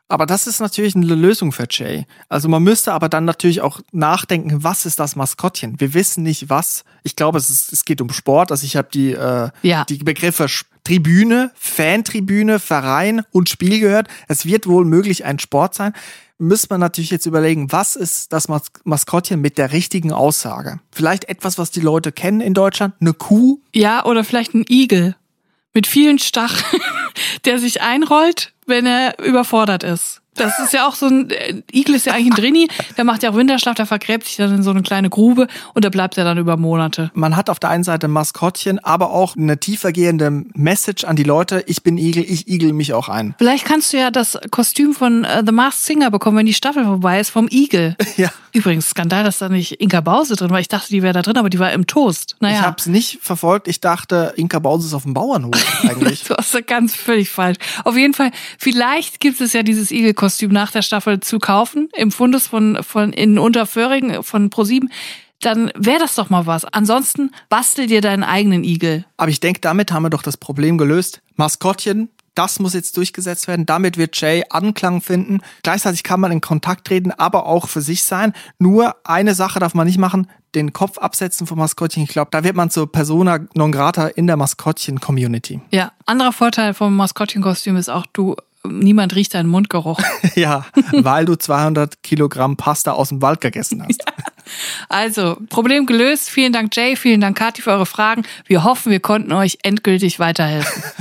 Aber 0.09 0.25
das 0.25 0.47
ist 0.47 0.59
natürlich 0.59 0.95
eine 0.95 1.05
Lösung 1.15 1.51
für 1.51 1.65
Jay. 1.69 2.05
Also 2.29 2.47
man 2.49 2.61
müsste 2.61 2.93
aber 2.93 3.09
dann 3.09 3.25
natürlich 3.25 3.61
auch 3.61 3.79
nachdenken, 3.91 4.63
was 4.63 4.85
ist 4.85 4.99
das 4.99 5.15
Maskottchen? 5.15 5.79
Wir 5.79 5.93
wissen 5.93 6.23
nicht 6.23 6.49
was. 6.49 6.83
Ich 7.03 7.15
glaube, 7.15 7.37
es, 7.37 7.49
ist, 7.49 7.73
es 7.73 7.85
geht 7.85 8.01
um 8.01 8.09
Sport. 8.11 8.51
Also 8.51 8.65
ich 8.65 8.75
habe 8.75 8.89
die, 8.93 9.11
äh, 9.13 9.49
Ja. 9.61 9.85
die 9.85 9.97
Begriffe 9.97 10.47
Tribüne, 10.83 11.51
Fantribüne, 11.55 12.59
Verein 12.59 13.21
und 13.31 13.49
Spiel 13.49 13.79
gehört. 13.79 14.07
Es 14.27 14.45
wird 14.45 14.67
wohl 14.67 14.85
möglich 14.85 15.25
ein 15.25 15.39
Sport 15.39 15.73
sein. 15.75 15.93
Müsste 16.37 16.67
man 16.71 16.81
natürlich 16.81 17.09
jetzt 17.09 17.25
überlegen, 17.25 17.71
was 17.71 17.95
ist 17.95 18.33
das 18.33 18.49
Mas 18.49 18.63
Maskottchen 18.83 19.39
mit 19.39 19.57
der 19.57 19.71
richtigen 19.71 20.11
Aussage? 20.11 20.79
Vielleicht 20.91 21.25
etwas, 21.29 21.57
was 21.57 21.71
die 21.71 21.79
Leute 21.79 22.11
kennen 22.11 22.41
in 22.41 22.53
Deutschland, 22.53 22.95
eine 22.99 23.13
Kuh. 23.13 23.59
Ja, 23.73 24.03
oder 24.05 24.23
vielleicht 24.25 24.53
ein 24.53 24.65
Igel 24.67 25.15
mit 25.73 25.87
vielen 25.87 26.19
Stacheln, 26.19 26.81
der 27.45 27.59
sich 27.59 27.81
einrollt, 27.81 28.53
wenn 28.65 28.85
er 28.85 29.19
überfordert 29.19 29.83
ist. 29.83 30.22
Das 30.35 30.59
ist 30.59 30.73
ja 30.73 30.87
auch 30.87 30.95
so 30.95 31.07
ein, 31.07 31.29
äh, 31.29 31.61
Igel 31.71 31.95
ist 31.95 32.05
ja 32.05 32.13
eigentlich 32.13 32.33
ein 32.33 32.35
Drini, 32.35 32.67
der 32.97 33.03
macht 33.03 33.23
ja 33.23 33.31
auch 33.31 33.35
Winterschlaf, 33.35 33.75
der 33.75 33.85
vergräbt 33.85 34.25
sich 34.25 34.37
dann 34.37 34.53
in 34.55 34.63
so 34.63 34.71
eine 34.71 34.81
kleine 34.81 35.09
Grube 35.09 35.47
und 35.73 35.85
da 35.85 35.89
bleibt 35.89 36.17
er 36.17 36.23
dann 36.23 36.37
über 36.37 36.57
Monate. 36.57 37.11
Man 37.13 37.35
hat 37.35 37.49
auf 37.49 37.59
der 37.59 37.69
einen 37.69 37.83
Seite 37.83 38.07
ein 38.07 38.11
Maskottchen, 38.11 38.79
aber 38.79 39.11
auch 39.11 39.35
eine 39.35 39.59
tiefergehende 39.59 40.43
Message 40.53 41.03
an 41.03 41.15
die 41.15 41.23
Leute. 41.23 41.63
Ich 41.67 41.83
bin 41.83 41.97
Igel, 41.97 42.23
ich 42.27 42.47
igel 42.47 42.73
mich 42.73 42.93
auch 42.93 43.09
ein. 43.09 43.35
Vielleicht 43.37 43.65
kannst 43.65 43.93
du 43.93 43.97
ja 43.97 44.11
das 44.11 44.37
Kostüm 44.51 44.93
von 44.93 45.23
äh, 45.23 45.43
The 45.45 45.51
Masked 45.51 45.83
Singer 45.85 46.11
bekommen, 46.11 46.37
wenn 46.37 46.45
die 46.45 46.53
Staffel 46.53 46.83
vorbei 46.83 47.19
ist, 47.19 47.29
vom 47.29 47.47
Igel. 47.49 47.95
Ja. 48.15 48.29
Übrigens, 48.51 48.89
Skandal, 48.89 49.23
dass 49.23 49.39
da 49.39 49.49
nicht 49.49 49.81
Inka 49.81 49.99
Bause 50.01 50.35
drin 50.35 50.51
war. 50.51 50.59
Ich 50.59 50.67
dachte, 50.67 50.89
die 50.89 51.01
wäre 51.01 51.13
da 51.13 51.23
drin, 51.23 51.37
aber 51.37 51.49
die 51.49 51.57
war 51.57 51.73
im 51.73 51.87
Toast. 51.87 52.35
Naja. 52.39 52.59
Ich 52.59 52.61
habe 52.61 52.75
es 52.77 52.85
nicht 52.85 53.17
verfolgt. 53.21 53.67
Ich 53.67 53.79
dachte, 53.81 54.33
Inka 54.37 54.59
Bause 54.59 54.85
ist 54.85 54.93
auf 54.93 55.03
dem 55.03 55.15
Bauernhof 55.15 55.55
eigentlich. 55.89 56.23
Du 56.25 56.35
hast 56.35 56.53
ja 56.53 56.61
ganz 56.61 56.93
völlig 56.93 57.31
falsch. 57.31 57.57
Auf 57.83 57.97
jeden 57.97 58.13
Fall, 58.13 58.29
vielleicht 58.59 59.19
gibt 59.19 59.41
es 59.41 59.53
ja 59.53 59.63
dieses 59.63 59.89
Igelkostüm 60.23 60.51
nach 60.51 60.71
der 60.71 60.81
Staffel 60.81 61.19
zu 61.19 61.37
kaufen 61.37 61.89
im 61.93 62.09
Fundus 62.11 62.47
von, 62.47 62.81
von 62.81 63.11
in 63.11 63.37
Unterföhring 63.37 64.23
von 64.23 64.49
ProSieben. 64.49 64.89
Dann 65.41 65.69
wäre 65.75 65.99
das 65.99 66.15
doch 66.15 66.29
mal 66.29 66.45
was. 66.45 66.63
Ansonsten 66.63 67.31
bastel 67.49 67.87
dir 67.87 67.99
deinen 67.99 68.23
eigenen 68.23 68.63
Igel. 68.63 69.05
Aber 69.17 69.29
ich 69.29 69.41
denke, 69.41 69.59
damit 69.59 69.91
haben 69.91 70.03
wir 70.03 70.09
doch 70.09 70.21
das 70.21 70.37
Problem 70.37 70.77
gelöst. 70.77 71.21
Maskottchen, 71.35 72.07
das 72.35 72.59
muss 72.59 72.73
jetzt 72.73 72.95
durchgesetzt 72.95 73.49
werden. 73.49 73.65
Damit 73.65 73.97
wird 73.97 74.19
Jay 74.19 74.45
Anklang 74.49 75.01
finden. 75.01 75.41
Gleichzeitig 75.61 76.03
kann 76.03 76.21
man 76.21 76.31
in 76.31 76.39
Kontakt 76.39 76.87
treten, 76.87 77.11
aber 77.11 77.45
auch 77.45 77.67
für 77.67 77.81
sich 77.81 78.05
sein. 78.05 78.31
Nur 78.57 78.95
eine 79.03 79.35
Sache 79.35 79.59
darf 79.59 79.73
man 79.73 79.85
nicht 79.85 79.99
machen, 79.99 80.27
den 80.55 80.71
Kopf 80.71 80.97
absetzen 80.97 81.45
vom 81.45 81.57
Maskottchen. 81.57 82.03
Ich 82.03 82.09
glaube, 82.09 82.31
da 82.31 82.45
wird 82.45 82.55
man 82.55 82.69
zur 82.69 82.89
Persona 82.89 83.39
non 83.53 83.73
grata 83.73 84.07
in 84.07 84.27
der 84.27 84.37
Maskottchen-Community. 84.37 85.59
Ja, 85.71 85.91
anderer 86.05 86.31
Vorteil 86.31 86.73
vom 86.73 86.95
Maskottchenkostüm 86.95 87.75
ist 87.75 87.89
auch, 87.89 88.05
du, 88.13 88.37
niemand 88.67 89.15
riecht 89.15 89.33
deinen 89.33 89.49
Mundgeruch. 89.49 89.99
ja, 90.35 90.65
weil 90.91 91.25
du 91.25 91.35
200 91.35 92.03
Kilogramm 92.03 92.57
Pasta 92.57 92.91
aus 92.91 93.09
dem 93.09 93.21
Wald 93.21 93.41
gegessen 93.41 93.83
hast. 93.83 94.03
Also, 94.89 95.37
Problem 95.49 95.85
gelöst. 95.85 96.29
Vielen 96.29 96.53
Dank, 96.53 96.75
Jay. 96.75 96.95
Vielen 96.95 97.21
Dank, 97.21 97.37
Kathi, 97.37 97.61
für 97.61 97.71
eure 97.71 97.85
Fragen. 97.85 98.23
Wir 98.45 98.63
hoffen, 98.63 98.91
wir 98.91 98.99
konnten 98.99 99.31
euch 99.31 99.59
endgültig 99.63 100.19
weiterhelfen. 100.19 100.83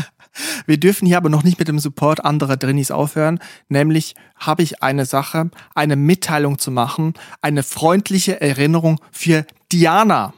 Wir 0.64 0.80
dürfen 0.80 1.04
hier 1.04 1.18
aber 1.18 1.28
noch 1.28 1.42
nicht 1.42 1.58
mit 1.58 1.68
dem 1.68 1.78
Support 1.78 2.24
anderer 2.24 2.56
Drinnies 2.56 2.90
aufhören. 2.90 3.38
Nämlich 3.68 4.14
habe 4.36 4.62
ich 4.62 4.82
eine 4.82 5.04
Sache, 5.04 5.50
eine 5.74 5.94
Mitteilung 5.94 6.58
zu 6.58 6.70
machen, 6.70 7.12
eine 7.42 7.62
freundliche 7.62 8.40
Erinnerung 8.40 8.98
für 9.10 9.44
Diana. 9.70 10.32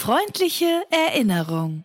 Freundliche 0.00 0.82
Erinnerung. 0.88 1.84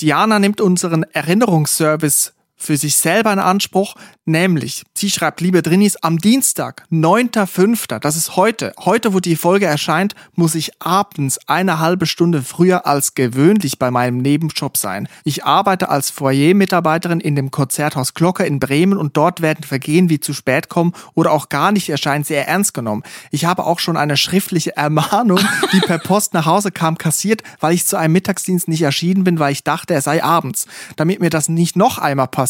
Diana 0.00 0.38
nimmt 0.38 0.62
unseren 0.62 1.02
Erinnerungsservice 1.02 2.32
für 2.56 2.76
sich 2.76 2.96
selber 2.96 3.32
in 3.32 3.38
Anspruch, 3.38 3.94
nämlich, 4.24 4.84
sie 4.94 5.10
schreibt, 5.10 5.40
liebe 5.40 5.62
Drinis, 5.62 5.96
am 5.96 6.18
Dienstag, 6.18 6.84
9.5., 6.90 7.98
das 7.98 8.16
ist 8.16 8.34
heute, 8.36 8.72
heute, 8.78 9.12
wo 9.12 9.20
die 9.20 9.36
Folge 9.36 9.66
erscheint, 9.66 10.14
muss 10.34 10.54
ich 10.54 10.72
abends 10.80 11.38
eine 11.46 11.78
halbe 11.78 12.06
Stunde 12.06 12.42
früher 12.42 12.86
als 12.86 13.14
gewöhnlich 13.14 13.78
bei 13.78 13.90
meinem 13.90 14.18
Nebenjob 14.18 14.76
sein. 14.76 15.08
Ich 15.22 15.44
arbeite 15.44 15.90
als 15.90 16.10
Foyer-Mitarbeiterin 16.10 17.20
in 17.20 17.36
dem 17.36 17.50
Konzerthaus 17.50 18.14
Glocke 18.14 18.44
in 18.44 18.58
Bremen 18.58 18.98
und 18.98 19.16
dort 19.16 19.42
werden 19.42 19.62
Vergehen 19.62 20.08
wie 20.08 20.20
zu 20.20 20.32
spät 20.32 20.68
kommen 20.68 20.92
oder 21.14 21.32
auch 21.32 21.48
gar 21.48 21.72
nicht 21.72 21.88
erscheinen 21.88 22.24
sehr 22.24 22.48
ernst 22.48 22.74
genommen. 22.74 23.02
Ich 23.30 23.44
habe 23.44 23.64
auch 23.64 23.78
schon 23.78 23.96
eine 23.96 24.16
schriftliche 24.16 24.76
Ermahnung, 24.76 25.40
die 25.72 25.80
per 25.80 25.98
Post 25.98 26.32
nach 26.34 26.46
Hause 26.46 26.72
kam, 26.72 26.98
kassiert, 26.98 27.42
weil 27.60 27.74
ich 27.74 27.86
zu 27.86 27.96
einem 27.96 28.14
Mittagsdienst 28.14 28.66
nicht 28.66 28.82
erschienen 28.82 29.24
bin, 29.24 29.38
weil 29.38 29.52
ich 29.52 29.62
dachte, 29.62 29.94
er 29.94 30.02
sei 30.02 30.24
abends. 30.24 30.66
Damit 30.96 31.20
mir 31.20 31.30
das 31.30 31.48
nicht 31.48 31.76
noch 31.76 31.98
einmal 31.98 32.28
passiert, 32.28 32.45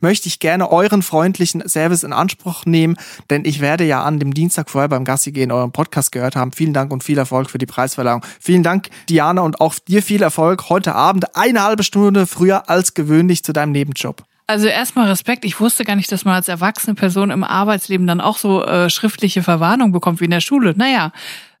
möchte 0.00 0.28
ich 0.28 0.38
gerne 0.38 0.70
euren 0.70 1.02
freundlichen 1.02 1.66
Service 1.68 2.02
in 2.02 2.12
Anspruch 2.12 2.66
nehmen, 2.66 2.96
denn 3.30 3.44
ich 3.44 3.60
werde 3.60 3.84
ja 3.84 4.02
an 4.02 4.18
dem 4.18 4.34
Dienstag 4.34 4.70
vorher 4.70 4.88
beim 4.88 5.04
Gassi 5.04 5.32
gehen 5.32 5.52
euren 5.52 5.72
Podcast 5.72 6.12
gehört 6.12 6.36
haben. 6.36 6.52
Vielen 6.52 6.72
Dank 6.72 6.92
und 6.92 7.04
viel 7.04 7.18
Erfolg 7.18 7.50
für 7.50 7.58
die 7.58 7.66
Preisverleihung. 7.66 8.24
Vielen 8.40 8.62
Dank, 8.62 8.88
Diana, 9.08 9.42
und 9.42 9.60
auch 9.60 9.74
dir 9.78 10.02
viel 10.02 10.22
Erfolg 10.22 10.68
heute 10.68 10.94
Abend 10.94 11.36
eine 11.36 11.62
halbe 11.62 11.82
Stunde 11.82 12.26
früher 12.26 12.68
als 12.68 12.94
gewöhnlich 12.94 13.44
zu 13.44 13.52
deinem 13.52 13.72
Nebenjob. 13.72 14.24
Also 14.48 14.68
erstmal 14.68 15.08
Respekt. 15.08 15.44
Ich 15.44 15.58
wusste 15.58 15.84
gar 15.84 15.96
nicht, 15.96 16.10
dass 16.12 16.24
man 16.24 16.34
als 16.34 16.46
erwachsene 16.46 16.94
Person 16.94 17.30
im 17.30 17.42
Arbeitsleben 17.42 18.06
dann 18.06 18.20
auch 18.20 18.38
so 18.38 18.64
äh, 18.64 18.88
schriftliche 18.90 19.42
Verwarnung 19.42 19.90
bekommt 19.90 20.20
wie 20.20 20.26
in 20.26 20.30
der 20.30 20.40
Schule. 20.40 20.74
Naja, 20.76 21.12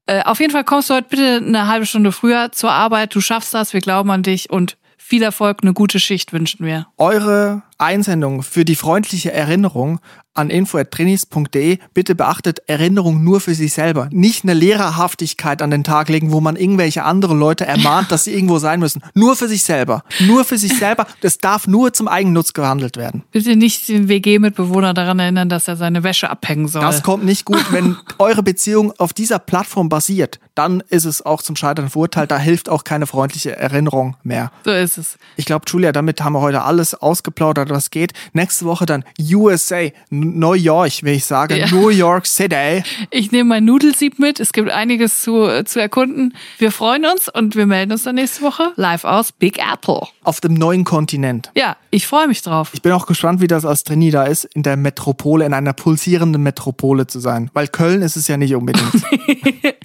äh, 0.06 0.22
auf 0.22 0.38
jeden 0.38 0.52
Fall 0.52 0.62
kommst 0.62 0.90
du 0.90 0.94
heute 0.94 1.08
bitte 1.08 1.42
eine 1.44 1.66
halbe 1.66 1.84
Stunde 1.84 2.12
früher 2.12 2.52
zur 2.52 2.70
Arbeit. 2.70 3.14
Du 3.14 3.20
schaffst 3.20 3.52
das. 3.54 3.72
Wir 3.72 3.80
glauben 3.80 4.10
an 4.12 4.22
dich 4.22 4.50
und 4.50 4.76
viel 5.06 5.22
Erfolg, 5.22 5.58
eine 5.62 5.72
gute 5.72 6.00
Schicht 6.00 6.32
wünschen 6.32 6.66
wir. 6.66 6.88
Eure 6.96 7.62
Einsendung 7.78 8.42
für 8.42 8.64
die 8.64 8.74
freundliche 8.74 9.32
Erinnerung 9.32 10.00
an 10.36 10.50
info.trainis.de. 10.50 11.78
Bitte 11.94 12.14
beachtet 12.14 12.60
Erinnerung 12.66 13.22
nur 13.24 13.40
für 13.40 13.54
sich 13.54 13.72
selber. 13.72 14.08
Nicht 14.10 14.44
eine 14.44 14.54
Lehrerhaftigkeit 14.54 15.62
an 15.62 15.70
den 15.70 15.84
Tag 15.84 16.08
legen, 16.08 16.32
wo 16.32 16.40
man 16.40 16.56
irgendwelche 16.56 17.04
andere 17.04 17.34
Leute 17.34 17.66
ermahnt, 17.66 18.10
dass 18.10 18.24
sie 18.24 18.34
irgendwo 18.34 18.58
sein 18.58 18.80
müssen. 18.80 19.02
Nur 19.14 19.36
für 19.36 19.48
sich 19.48 19.62
selber. 19.64 20.04
Nur 20.20 20.44
für 20.44 20.58
sich 20.58 20.78
selber. 20.78 21.06
Das 21.20 21.38
darf 21.38 21.66
nur 21.66 21.92
zum 21.92 22.08
Eigennutz 22.08 22.52
gehandelt 22.52 22.96
werden. 22.96 23.24
Bitte 23.32 23.56
nicht 23.56 23.88
den 23.88 24.08
WG-Mitbewohner 24.08 24.94
daran 24.94 25.18
erinnern, 25.18 25.48
dass 25.48 25.68
er 25.68 25.76
seine 25.76 26.02
Wäsche 26.02 26.30
abhängen 26.30 26.68
soll. 26.68 26.82
Das 26.82 27.02
kommt 27.02 27.24
nicht 27.24 27.44
gut, 27.44 27.72
wenn 27.72 27.96
eure 28.18 28.42
Beziehung 28.42 28.92
auf 28.98 29.12
dieser 29.12 29.38
Plattform 29.38 29.88
basiert. 29.88 30.40
Dann 30.54 30.82
ist 30.88 31.04
es 31.04 31.24
auch 31.24 31.42
zum 31.42 31.56
Scheitern 31.56 31.90
verurteilt. 31.90 32.30
Da 32.30 32.38
hilft 32.38 32.68
auch 32.68 32.84
keine 32.84 33.06
freundliche 33.06 33.56
Erinnerung 33.56 34.16
mehr. 34.22 34.50
so 34.64 34.70
ist 34.70 34.98
es. 34.98 35.18
Ich 35.36 35.44
glaube, 35.44 35.64
Julia, 35.68 35.92
damit 35.92 36.22
haben 36.22 36.32
wir 36.32 36.40
heute 36.40 36.62
alles 36.62 36.94
ausgeplaudert, 36.94 37.70
was 37.70 37.90
geht. 37.90 38.12
Nächste 38.32 38.64
Woche 38.64 38.86
dann 38.86 39.04
USA, 39.32 39.88
New 40.34 40.52
York, 40.52 41.02
will 41.02 41.14
ich 41.14 41.24
sagen. 41.24 41.56
Ja. 41.56 41.68
New 41.70 41.88
York 41.88 42.26
City. 42.26 42.82
Ich 43.10 43.32
nehme 43.32 43.48
mein 43.48 43.64
Nudelsieb 43.64 44.18
mit. 44.18 44.40
Es 44.40 44.52
gibt 44.52 44.70
einiges 44.70 45.22
zu, 45.22 45.64
zu 45.64 45.80
erkunden. 45.80 46.34
Wir 46.58 46.72
freuen 46.72 47.06
uns 47.06 47.28
und 47.28 47.56
wir 47.56 47.66
melden 47.66 47.92
uns 47.92 48.04
dann 48.04 48.16
nächste 48.16 48.42
Woche 48.42 48.72
live 48.76 49.04
aus 49.04 49.32
Big 49.32 49.58
Apple. 49.58 50.02
Auf 50.24 50.40
dem 50.40 50.54
neuen 50.54 50.84
Kontinent. 50.84 51.50
Ja, 51.54 51.76
ich 51.90 52.06
freue 52.06 52.28
mich 52.28 52.42
drauf. 52.42 52.70
Ich 52.72 52.82
bin 52.82 52.92
auch 52.92 53.06
gespannt, 53.06 53.40
wie 53.40 53.46
das 53.46 53.64
als 53.64 53.84
Trainee 53.84 54.10
da 54.10 54.24
ist, 54.24 54.44
in 54.44 54.62
der 54.62 54.76
Metropole, 54.76 55.44
in 55.46 55.54
einer 55.54 55.72
pulsierenden 55.72 56.42
Metropole 56.42 57.06
zu 57.06 57.20
sein. 57.20 57.50
Weil 57.54 57.68
Köln 57.68 58.02
ist 58.02 58.16
es 58.16 58.28
ja 58.28 58.36
nicht 58.36 58.54
unbedingt. 58.54 58.86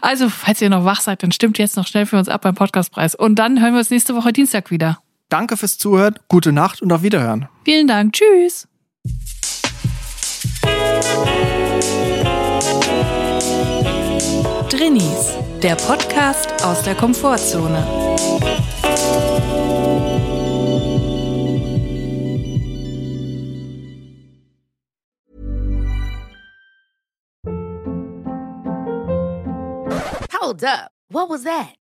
Also, 0.00 0.28
falls 0.28 0.60
ihr 0.62 0.70
noch 0.70 0.84
wach 0.84 1.00
seid, 1.00 1.22
dann 1.22 1.32
stimmt 1.32 1.58
jetzt 1.58 1.76
noch 1.76 1.86
schnell 1.86 2.06
für 2.06 2.18
uns 2.18 2.28
ab 2.28 2.42
beim 2.42 2.54
Podcastpreis. 2.54 3.14
Und 3.14 3.38
dann 3.38 3.60
hören 3.60 3.72
wir 3.72 3.80
uns 3.80 3.90
nächste 3.90 4.14
Woche 4.14 4.32
Dienstag 4.32 4.70
wieder. 4.70 4.98
Danke 5.28 5.56
fürs 5.56 5.78
Zuhören, 5.78 6.14
gute 6.28 6.52
Nacht 6.52 6.82
und 6.82 6.92
auf 6.92 7.02
Wiederhören. 7.02 7.48
Vielen 7.64 7.86
Dank. 7.86 8.14
Tschüss. 8.14 8.66
Drinnies, 14.68 15.34
der 15.62 15.76
Podcast 15.76 16.64
aus 16.64 16.82
der 16.82 16.94
Komfortzone. 16.94 17.84
Hold 30.32 30.64
up. 30.64 30.90
What 31.10 31.28
was 31.28 31.42
that? 31.44 31.79